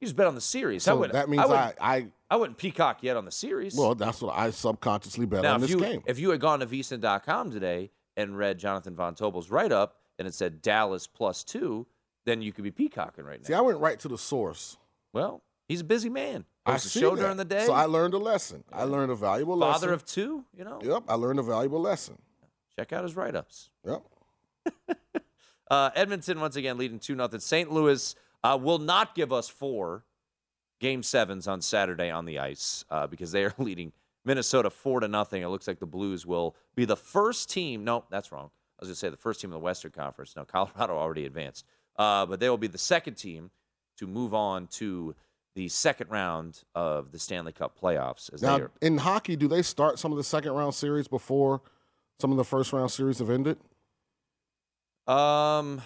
You 0.00 0.06
just 0.06 0.16
bet 0.16 0.26
on 0.26 0.34
the 0.34 0.40
series. 0.40 0.86
I 0.88 0.92
So 0.92 0.96
wouldn't- 0.96 1.12
that 1.12 1.28
means 1.28 1.42
I, 1.42 1.44
I, 1.44 1.48
wouldn't, 1.48 1.76
I, 1.80 2.06
I 2.30 2.36
wouldn't 2.36 2.58
peacock 2.58 3.02
yet 3.02 3.16
on 3.16 3.24
the 3.24 3.30
series. 3.30 3.74
well, 3.76 3.94
that's 3.94 4.20
what 4.22 4.36
I 4.36 4.50
subconsciously 4.50 5.26
bet 5.26 5.42
now, 5.42 5.54
on 5.54 5.60
this 5.60 5.70
you 5.70 5.78
game. 5.78 6.02
if 6.06 6.18
you 6.18 6.30
had 6.30 6.40
gone 6.40 6.60
to 6.60 6.66
VSiN.com 6.66 7.50
today 7.50 7.90
and 8.16 8.36
read 8.36 8.58
Jonathan 8.58 8.94
Von 8.96 9.14
Tobel's 9.14 9.50
write 9.50 9.72
up 9.72 9.96
and 10.18 10.26
it 10.26 10.34
said 10.34 10.60
Dallas 10.62 11.06
plus 11.06 11.44
two, 11.44 11.86
then 12.26 12.42
you 12.42 12.52
could 12.52 12.64
be 12.64 12.70
peacocking 12.70 13.24
right 13.24 13.40
now. 13.40 13.46
See, 13.46 13.54
I 13.54 13.60
went 13.60 13.78
right 13.78 13.98
to 14.00 14.08
the 14.08 14.18
source. 14.18 14.76
Well, 15.12 15.42
he's 15.68 15.80
a 15.80 15.84
busy 15.84 16.08
man. 16.08 16.44
I 16.66 16.76
see 16.76 17.00
show 17.00 17.16
that. 17.16 17.22
during 17.22 17.36
the 17.36 17.44
day. 17.44 17.66
So 17.66 17.72
I 17.72 17.86
learned 17.86 18.14
a 18.14 18.18
lesson. 18.18 18.64
I 18.72 18.84
learned 18.84 19.10
a 19.10 19.14
valuable 19.14 19.56
lesson. 19.56 19.80
Father 19.80 19.92
of 19.92 20.04
two, 20.04 20.44
you 20.56 20.64
know. 20.64 20.80
Yep, 20.82 21.04
I 21.08 21.14
learned 21.14 21.38
a 21.38 21.42
valuable 21.42 21.80
lesson. 21.80 22.18
Check 22.76 22.92
out 22.92 23.04
his 23.04 23.16
write 23.16 23.34
ups. 23.34 23.70
Yep. 23.84 24.02
Uh, 25.70 25.88
Edmonton 25.94 26.40
once 26.40 26.56
again 26.56 26.76
leading 26.76 26.98
two 26.98 27.14
nothing. 27.14 27.38
St. 27.38 27.70
Louis 27.70 28.16
uh, 28.42 28.58
will 28.60 28.80
not 28.80 29.14
give 29.14 29.32
us 29.32 29.48
four 29.48 30.04
game 30.80 31.02
sevens 31.02 31.46
on 31.46 31.60
Saturday 31.60 32.10
on 32.10 32.24
the 32.24 32.40
ice 32.40 32.84
uh, 32.90 33.06
because 33.06 33.30
they 33.30 33.44
are 33.44 33.54
leading 33.58 33.92
Minnesota 34.24 34.68
four 34.68 34.98
to 34.98 35.06
nothing. 35.06 35.42
It 35.42 35.48
looks 35.48 35.68
like 35.68 35.78
the 35.78 35.86
Blues 35.86 36.26
will 36.26 36.56
be 36.74 36.84
the 36.84 36.96
first 36.96 37.50
team. 37.50 37.84
No, 37.84 38.04
that's 38.10 38.32
wrong. 38.32 38.50
I 38.80 38.82
was 38.82 38.88
going 38.88 38.94
to 38.94 38.98
say 38.98 39.08
the 39.10 39.16
first 39.16 39.40
team 39.40 39.50
in 39.50 39.54
the 39.54 39.60
Western 39.60 39.92
Conference. 39.92 40.34
No, 40.34 40.44
Colorado 40.44 40.96
already 40.96 41.26
advanced, 41.26 41.66
uh, 42.00 42.24
but 42.24 42.40
they 42.40 42.48
will 42.48 42.56
be 42.56 42.66
the 42.66 42.78
second 42.78 43.14
team 43.14 43.50
to 43.98 44.06
move 44.06 44.32
on 44.32 44.66
to 44.68 45.14
the 45.54 45.68
second 45.68 46.10
round 46.10 46.62
of 46.74 47.12
the 47.12 47.18
Stanley 47.18 47.52
Cup 47.52 47.78
playoffs. 47.78 48.32
As 48.32 48.40
Now, 48.40 48.56
they 48.56 48.64
are, 48.64 48.70
in 48.80 48.96
hockey, 48.96 49.36
do 49.36 49.46
they 49.46 49.60
start 49.60 49.98
some 49.98 50.10
of 50.10 50.16
the 50.16 50.24
second 50.24 50.52
round 50.52 50.74
series 50.74 51.08
before 51.08 51.60
some 52.18 52.30
of 52.30 52.38
the 52.38 52.44
first 52.44 52.72
round 52.72 52.90
series 52.90 53.18
have 53.18 53.28
ended? 53.28 53.58
um, 55.06 55.82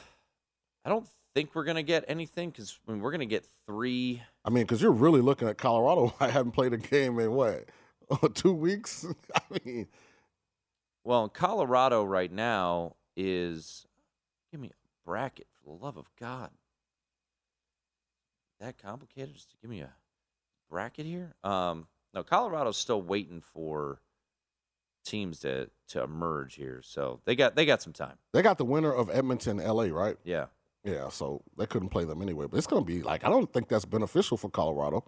I 0.85 0.91
don't 0.91 1.09
think 1.35 1.55
we're 1.55 1.65
going 1.65 1.77
to 1.77 1.83
get 1.83 2.05
anything 2.07 2.51
because 2.51 2.79
I 2.87 2.93
mean, 2.93 3.01
we're 3.01 3.11
going 3.11 3.21
to 3.21 3.27
get 3.27 3.47
three. 3.67 4.23
I 4.45 4.51
mean, 4.51 4.65
because 4.65 4.81
you're 4.81 4.93
really 4.93 5.21
looking 5.21 5.49
at 5.49 5.59
Colorado. 5.59 6.15
I 6.21 6.29
haven't 6.31 6.53
played 6.53 6.73
a 6.73 6.77
game 6.77 7.19
in 7.19 7.33
what 7.33 7.65
two 8.35 8.53
weeks. 8.53 9.05
I 9.35 9.41
mean, 9.65 9.89
Well, 11.03 11.29
Colorado 11.29 12.05
right 12.05 12.31
now 12.31 12.95
is 13.17 13.85
give 14.53 14.61
me 14.61 14.69
a 14.69 15.09
bracket 15.11 15.47
for 15.65 15.77
the 15.77 15.85
love 15.85 15.97
of 15.97 16.11
God. 16.19 16.51
That 18.61 18.79
complicated? 18.79 19.35
Just 19.35 19.51
to 19.51 19.57
give 19.61 19.71
me 19.71 19.81
a 19.81 19.91
bracket 20.71 21.07
here. 21.07 21.35
Um, 21.43 21.87
no, 22.15 22.23
Colorado's 22.23 22.77
still 22.77 23.03
waiting 23.03 23.41
for 23.41 24.01
teams 25.05 25.41
to 25.41 25.69
to 25.89 26.03
emerge 26.03 26.55
here, 26.55 26.81
so 26.83 27.21
they 27.25 27.35
got 27.37 27.57
they 27.57 27.67
got 27.67 27.83
some 27.83 27.93
time. 27.93 28.17
they 28.33 28.43
got 28.43 28.59
the 28.59 28.65
winner 28.65 28.93
of 28.93 29.11
Edmonton, 29.11 29.59
LA, 29.59 29.85
right? 29.85 30.17
Yeah, 30.25 30.47
Yeah, 30.85 31.09
so 31.09 31.43
they 31.59 31.67
couldn't 31.67 31.89
play 31.91 32.05
them 32.05 32.23
anyway. 32.23 32.47
But 32.47 32.59
it's 32.59 32.67
going 32.67 32.83
to 32.83 32.87
be 32.87 33.03
like 33.03 33.25
I 33.25 33.29
don't 33.29 33.53
think 33.53 33.69
that's 33.69 33.85
beneficial 33.85 34.37
for 34.37 34.49
Colorado 34.49 35.05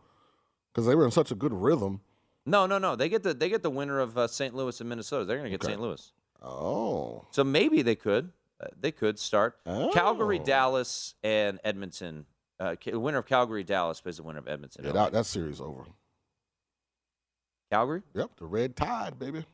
because 0.73 0.87
they 0.87 0.95
were 0.95 1.05
in 1.05 1.11
such 1.13 1.31
a 1.31 1.35
good 1.35 1.53
rhythm. 1.53 2.01
No, 2.45 2.67
no, 2.67 2.79
no. 2.79 2.95
They 2.97 3.09
get 3.09 3.23
the 3.23 3.33
they 3.33 3.49
get 3.49 3.63
the 3.63 3.71
winner 3.71 4.01
of 4.01 4.19
uh, 4.19 4.27
St. 4.27 4.55
Louis 4.55 4.79
and 4.81 4.89
Minnesota. 4.89 5.25
They're 5.25 5.39
going 5.39 5.51
to 5.51 5.57
get 5.57 5.65
Okay. 5.65 5.73
St. 5.73 5.81
Louis. 5.81 6.13
Oh. 6.43 7.27
So 7.31 7.45
maybe 7.45 7.83
they 7.83 7.95
could. 7.95 8.33
Uh, 8.61 8.67
they 8.81 8.91
could 8.93 9.19
start. 9.19 9.59
Calgary, 9.93 10.41
Oh. 10.41 10.45
Dallas, 10.45 11.15
and 11.23 11.61
Edmonton. 11.65 12.27
Uh, 12.59 12.75
the 12.85 12.99
winner 12.99 13.19
of 13.19 13.27
Calgary, 13.27 13.63
Dallas 13.65 14.01
plays 14.01 14.17
the 14.17 14.23
winner 14.23 14.39
of 14.39 14.49
Edmonton. 14.49 14.85
Yeah, 14.87 14.93
that, 14.93 15.13
that 15.13 15.27
series 15.27 15.61
over. 15.61 15.85
Calgary. 17.71 18.03
Yep, 18.15 18.31
the 18.39 18.47
red 18.47 18.77
tide, 18.77 19.19
baby. 19.19 19.45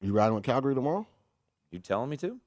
You 0.00 0.12
riding 0.12 0.34
with 0.34 0.44
Calgary 0.44 0.74
tomorrow? 0.74 1.06
You 1.70 1.78
telling 1.78 2.10
me 2.10 2.16
to? 2.18 2.38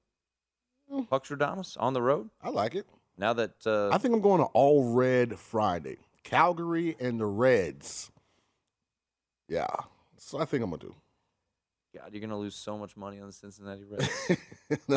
Hmm. 0.89 1.01
Puxradamus 1.01 1.77
on 1.80 1.93
the 1.93 2.01
road. 2.01 2.30
I 2.41 2.49
like 2.49 2.75
it. 2.75 2.86
Now 3.17 3.34
that 3.34 3.65
uh, 3.65 3.89
I 3.89 3.97
think 3.97 4.13
I'm 4.13 4.21
going 4.21 4.39
to 4.39 4.45
all 4.53 4.93
red 4.93 5.38
Friday. 5.38 5.97
Calgary 6.23 6.95
and 6.99 7.19
the 7.19 7.25
Reds. 7.25 8.11
Yeah. 9.47 9.67
So 10.17 10.39
I 10.39 10.45
think 10.45 10.63
I'm 10.63 10.69
gonna 10.69 10.82
do. 10.82 10.95
God, 11.96 12.10
you're 12.12 12.22
gonna 12.22 12.38
lose 12.38 12.56
so 12.56 12.78
much 12.78 12.96
money 12.96 13.20
on 13.20 13.28
the 13.28 13.34
Cincinnati 13.34 13.84
Reds. 13.84 14.32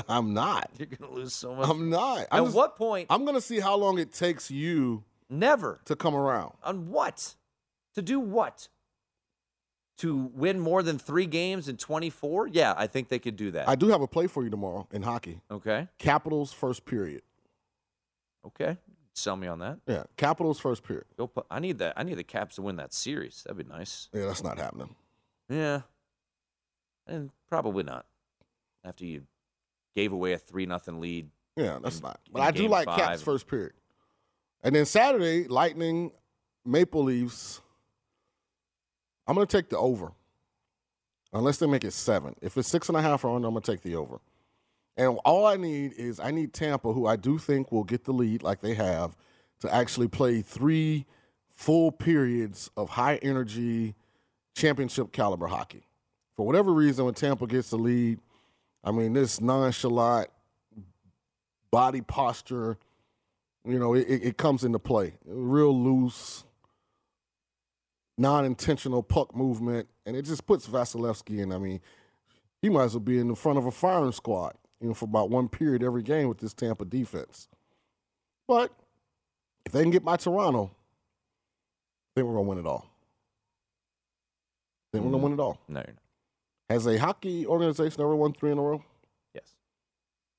I'm 0.09 0.35
not. 0.35 0.71
you're 0.79 0.89
gonna 0.89 1.13
lose 1.13 1.33
so 1.33 1.55
much. 1.55 1.69
I'm 1.69 1.89
not. 1.89 2.21
At 2.21 2.29
I'm 2.33 2.45
just- 2.45 2.57
what 2.57 2.77
point? 2.77 3.07
I'm 3.11 3.25
gonna 3.25 3.41
see 3.41 3.61
how 3.61 3.77
long 3.77 3.99
it 3.99 4.13
takes 4.13 4.51
you 4.51 5.05
Never. 5.31 5.81
to 5.87 5.97
come 5.97 6.15
around. 6.15 6.53
On 6.63 6.91
what? 6.91 7.35
To 7.95 8.03
do 8.03 8.21
what? 8.21 8.69
To 9.99 10.31
win 10.35 10.59
more 10.59 10.83
than 10.83 10.99
three 10.99 11.27
games 11.27 11.69
in 11.69 11.77
24? 11.77 12.49
Yeah, 12.49 12.75
I 12.77 12.87
think 12.87 13.09
they 13.09 13.19
could 13.19 13.37
do 13.37 13.53
that. 13.53 13.69
I 13.69 13.75
do 13.77 13.89
have 13.89 14.01
a 14.03 14.09
play 14.09 14.27
for 14.27 14.43
you 14.43 14.51
tomorrow 14.51 14.87
in 14.93 15.03
hockey. 15.03 15.41
okay. 15.51 15.89
Capitals 15.99 16.53
first 16.53 16.85
period. 16.85 17.23
Okay. 18.47 18.77
Sell 19.15 19.37
me 19.37 19.47
on 19.47 19.59
that. 19.61 19.79
Yeah, 19.87 20.05
Capitals 20.17 20.59
first 20.59 20.83
period. 20.83 21.05
Go. 21.17 21.27
Pu- 21.29 21.45
I 21.51 21.61
need 21.61 21.79
that. 21.79 21.93
I 21.97 22.03
need 22.03 22.15
the 22.15 22.25
Caps 22.25 22.57
to 22.57 22.63
win 22.63 22.77
that 22.77 22.93
series. 22.95 23.43
That'd 23.47 23.59
be 23.67 23.71
nice. 23.73 24.09
Yeah, 24.13 24.25
that's 24.27 24.43
not 24.43 24.59
happening. 24.59 24.95
Yeah. 25.49 25.83
And 27.07 27.31
probably 27.49 27.83
not. 27.85 28.07
After 28.85 29.05
you 29.05 29.23
gave 29.95 30.13
away 30.13 30.33
a 30.33 30.39
three 30.39 30.67
nothing 30.67 31.01
lead. 31.01 31.29
Yeah, 31.57 31.79
that's 31.83 31.99
in- 31.99 32.03
not. 32.03 32.21
But 32.31 32.43
I 32.43 32.51
do 32.51 32.69
like 32.69 32.87
five. 32.87 32.99
Caps 32.99 33.23
first 33.23 33.47
period. 33.47 33.73
And 34.65 34.75
then 34.75 34.87
Saturday, 34.87 35.49
Lightning, 35.49 36.13
Maple 36.65 37.05
Leafs. 37.05 37.61
I'm 39.27 39.35
gonna 39.35 39.47
take 39.47 39.69
the 39.69 39.79
over. 39.79 40.13
Unless 41.33 41.59
they 41.59 41.67
make 41.67 41.85
it 41.85 41.93
seven. 41.93 42.35
If 42.43 42.57
it's 42.59 42.69
six 42.69 42.89
and 42.89 42.97
a 42.97 43.03
half 43.03 43.25
or 43.25 43.35
under, 43.35 43.49
I'm 43.49 43.55
gonna 43.55 43.63
take 43.63 43.83
the 43.83 43.97
over. 43.97 44.21
And 44.97 45.19
all 45.25 45.47
I 45.47 45.57
need 45.57 45.95
is 45.95 46.21
I 46.21 46.31
need 46.31 46.53
Tampa, 46.53 46.93
who 46.93 47.07
I 47.07 47.17
do 47.17 47.39
think 47.39 47.73
will 47.73 47.85
get 47.85 48.05
the 48.05 48.13
lead 48.13 48.43
like 48.43 48.61
they 48.61 48.75
have, 48.75 49.17
to 49.61 49.75
actually 49.75 50.09
play 50.09 50.43
three 50.43 51.07
full 51.49 51.91
periods 51.93 52.71
of 52.77 52.91
high 52.91 53.17
energy 53.17 53.95
championship 54.55 55.13
caliber 55.13 55.47
hockey. 55.47 55.87
For 56.37 56.47
whatever 56.47 56.73
reason, 56.73 57.05
when 57.05 57.15
Tampa 57.15 57.47
gets 57.47 57.71
the 57.71 57.77
lead, 57.77 58.19
I 58.85 58.91
mean, 58.91 59.13
this 59.13 59.41
nonchalant 59.41 60.29
body 61.71 62.01
posture, 62.01 62.79
you 63.65 63.79
know, 63.79 63.95
it, 63.95 64.07
it 64.09 64.37
comes 64.37 64.65
into 64.65 64.79
play. 64.79 65.15
Real 65.25 65.79
loose, 65.79 66.45
non 68.17 68.45
intentional 68.45 69.03
puck 69.03 69.37
movement, 69.37 69.89
and 70.07 70.17
it 70.17 70.23
just 70.23 70.47
puts 70.47 70.67
Vasilevskiy 70.67 71.41
in. 71.41 71.53
I 71.53 71.59
mean, 71.59 71.81
he 72.61 72.69
might 72.69 72.85
as 72.85 72.95
well 72.95 73.01
be 73.01 73.19
in 73.19 73.29
the 73.29 73.37
front 73.37 73.59
of 73.59 73.67
a 73.67 73.71
firing 73.71 74.13
squad, 74.13 74.55
you 74.81 74.89
know, 74.89 74.95
for 74.95 75.05
about 75.05 75.31
one 75.31 75.49
period 75.49 75.83
every 75.83 76.03
game 76.03 76.29
with 76.29 76.39
this 76.39 76.55
Tampa 76.55 76.85
defense. 76.85 77.49
But 78.49 78.73
if 79.65 79.73
they 79.73 79.83
can 79.83 79.91
get 79.91 80.05
by 80.05 80.17
Toronto, 80.17 80.65
I 80.65 82.21
think 82.21 82.27
we're 82.27 82.35
gonna 82.35 82.49
win 82.49 82.59
it 82.59 82.67
all. 82.67 82.87
I 84.93 84.97
think 84.97 85.05
we're 85.05 85.11
gonna 85.11 85.17
mm-hmm. 85.17 85.25
win 85.25 85.33
it 85.35 85.41
all. 85.41 85.59
No, 85.69 85.81
you're 85.81 85.87
not. 85.87 86.03
Has 86.73 86.87
a 86.87 86.97
hockey 86.97 87.47
organization 87.47 88.01
ever 88.01 88.17
won 88.17 88.33
three 88.33 88.51
in 88.51 88.57
a 88.59 88.63
row 88.63 88.83
Yes. 89.35 89.55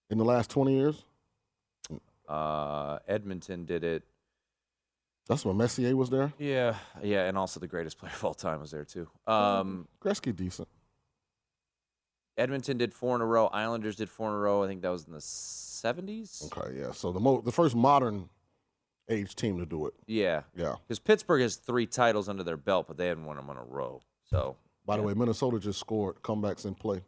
in 0.09 0.17
the 0.17 0.25
last 0.25 0.49
twenty 0.49 0.75
years? 0.75 1.03
Uh, 2.27 2.97
Edmonton 3.07 3.65
did 3.65 3.83
it. 3.83 4.03
That's 5.27 5.45
when 5.45 5.55
Messier 5.57 5.95
was 5.95 6.09
there. 6.09 6.33
Yeah. 6.39 6.75
Yeah. 7.03 7.25
And 7.27 7.37
also 7.37 7.59
the 7.59 7.67
greatest 7.67 7.97
player 7.99 8.11
of 8.15 8.25
all 8.25 8.33
time 8.33 8.59
was 8.61 8.71
there, 8.71 8.83
too. 8.83 9.07
Um, 9.27 9.87
Gretzky 10.01 10.35
decent. 10.35 10.67
Edmonton 12.35 12.77
did 12.77 12.93
four 12.93 13.15
in 13.15 13.21
a 13.21 13.25
row. 13.25 13.47
Islanders 13.47 13.95
did 13.95 14.09
four 14.09 14.29
in 14.29 14.35
a 14.35 14.39
row. 14.39 14.63
I 14.63 14.67
think 14.67 14.81
that 14.81 14.89
was 14.89 15.05
in 15.05 15.13
the 15.13 15.19
70s. 15.19 16.45
Okay, 16.51 16.79
yeah. 16.79 16.91
So 16.93 17.11
the 17.11 17.19
mo- 17.19 17.41
the 17.41 17.51
first 17.51 17.75
modern 17.75 18.29
age 19.07 19.35
team 19.35 19.59
to 19.59 19.65
do 19.67 19.85
it. 19.85 19.93
Yeah. 20.07 20.41
Yeah. 20.55 20.75
Because 20.87 20.97
Pittsburgh 20.99 21.41
has 21.43 21.57
three 21.57 21.85
titles 21.85 22.27
under 22.27 22.43
their 22.43 22.57
belt, 22.57 22.87
but 22.87 22.97
they 22.97 23.07
haven't 23.07 23.25
won 23.25 23.35
them 23.35 23.49
in 23.51 23.57
a 23.57 23.63
row. 23.63 24.01
So 24.29 24.55
By 24.85 24.97
the 24.97 25.03
way, 25.03 25.13
Minnesota 25.13 25.59
just 25.59 25.79
scored 25.79 26.21
comebacks 26.21 26.65
in 26.65 26.75
play. 26.75 27.01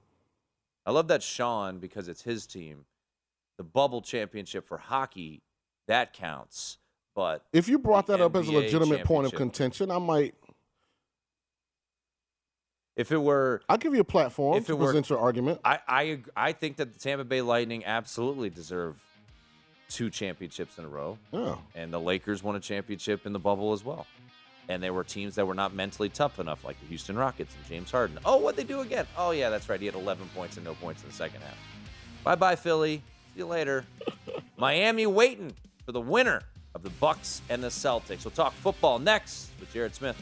I 0.85 0.91
love 0.91 1.07
that 1.09 1.21
Sean 1.23 1.79
because 1.79 2.07
it's 2.07 2.21
his 2.21 2.45
team. 2.45 2.85
The 3.57 3.63
bubble 3.63 4.01
championship 4.01 4.65
for 4.65 4.77
hockey, 4.77 5.41
that 5.87 6.13
counts. 6.13 6.77
But 7.15 7.43
If 7.53 7.67
you 7.67 7.79
brought 7.79 8.07
The 8.07 8.17
that 8.17 8.23
up 8.23 8.35
as 8.35 8.47
a 8.47 8.51
legitimate 8.51 9.03
point 9.05 9.25
of 9.25 9.33
contention, 9.33 9.89
I 9.91 9.97
might. 9.99 10.35
if 12.95 13.11
it 13.11 13.17
were, 13.17 13.61
I'll 13.67 13.77
give 13.77 13.93
you 13.93 14.01
a 14.01 14.05
platform 14.05 14.57
If 14.57 14.67
to 14.67 14.73
it 14.73 14.75
were- 14.79 14.85
present 14.87 15.09
your 15.09 15.19
argument. 15.19 15.59
I, 15.63 15.79
I, 15.87 16.19
I 16.35 16.51
think 16.53 16.77
that 16.77 16.93
the 16.93 16.99
Tampa 16.99 17.23
Bay 17.25 17.41
Lightning 17.41 17.85
absolutely 17.85 18.49
deserve 18.49 18.95
two 19.89 20.09
championships 20.09 20.77
in 20.77 20.85
a 20.85 20.87
row. 20.87 21.17
Yeah. 21.31 21.55
And 21.73 21.93
the 21.93 21.99
Lakers 21.99 22.41
won 22.43 22.55
a 22.55 22.59
championship 22.59 23.25
in 23.25 23.33
the 23.33 23.39
bubble 23.39 23.73
as 23.73 23.83
well. 23.83 24.07
And 24.67 24.81
there 24.81 24.93
were 24.93 25.03
teams 25.03 25.35
that 25.35 25.45
were 25.45 25.53
not 25.53 25.73
mentally 25.73 26.09
tough 26.09 26.39
enough, 26.39 26.63
like 26.63 26.79
the 26.79 26.87
Houston 26.87 27.15
Rockets 27.15 27.53
and 27.55 27.65
James 27.67 27.91
Harden. 27.91 28.17
Oh, 28.25 28.37
what'd 28.37 28.57
they 28.57 28.67
do 28.67 28.81
again? 28.81 29.05
Oh, 29.17 29.31
yeah, 29.31 29.49
that's 29.49 29.69
right. 29.69 29.79
He 29.79 29.85
had 29.85 29.95
11 29.95 30.27
points 30.35 30.57
and 30.57 30.65
no 30.65 30.73
points 30.73 31.03
in 31.03 31.09
the 31.09 31.15
second 31.15 31.41
half. 31.41 31.57
Bye 32.23 32.35
bye, 32.35 32.55
Philly. 32.55 33.03
See 33.33 33.39
you 33.39 33.45
later. 33.45 33.85
Miami 34.57 35.05
waiting 35.05 35.53
for 35.85 35.91
the 35.91 36.01
winner 36.01 36.41
of 36.73 36.81
the 36.81 36.89
Bucks 36.89 37.41
and 37.49 37.63
the 37.63 37.67
Celtics. 37.67 38.25
We'll 38.25 38.31
talk 38.31 38.53
football 38.53 38.97
next 38.97 39.49
with 39.59 39.71
Jared 39.71 39.93
Smith. 39.93 40.21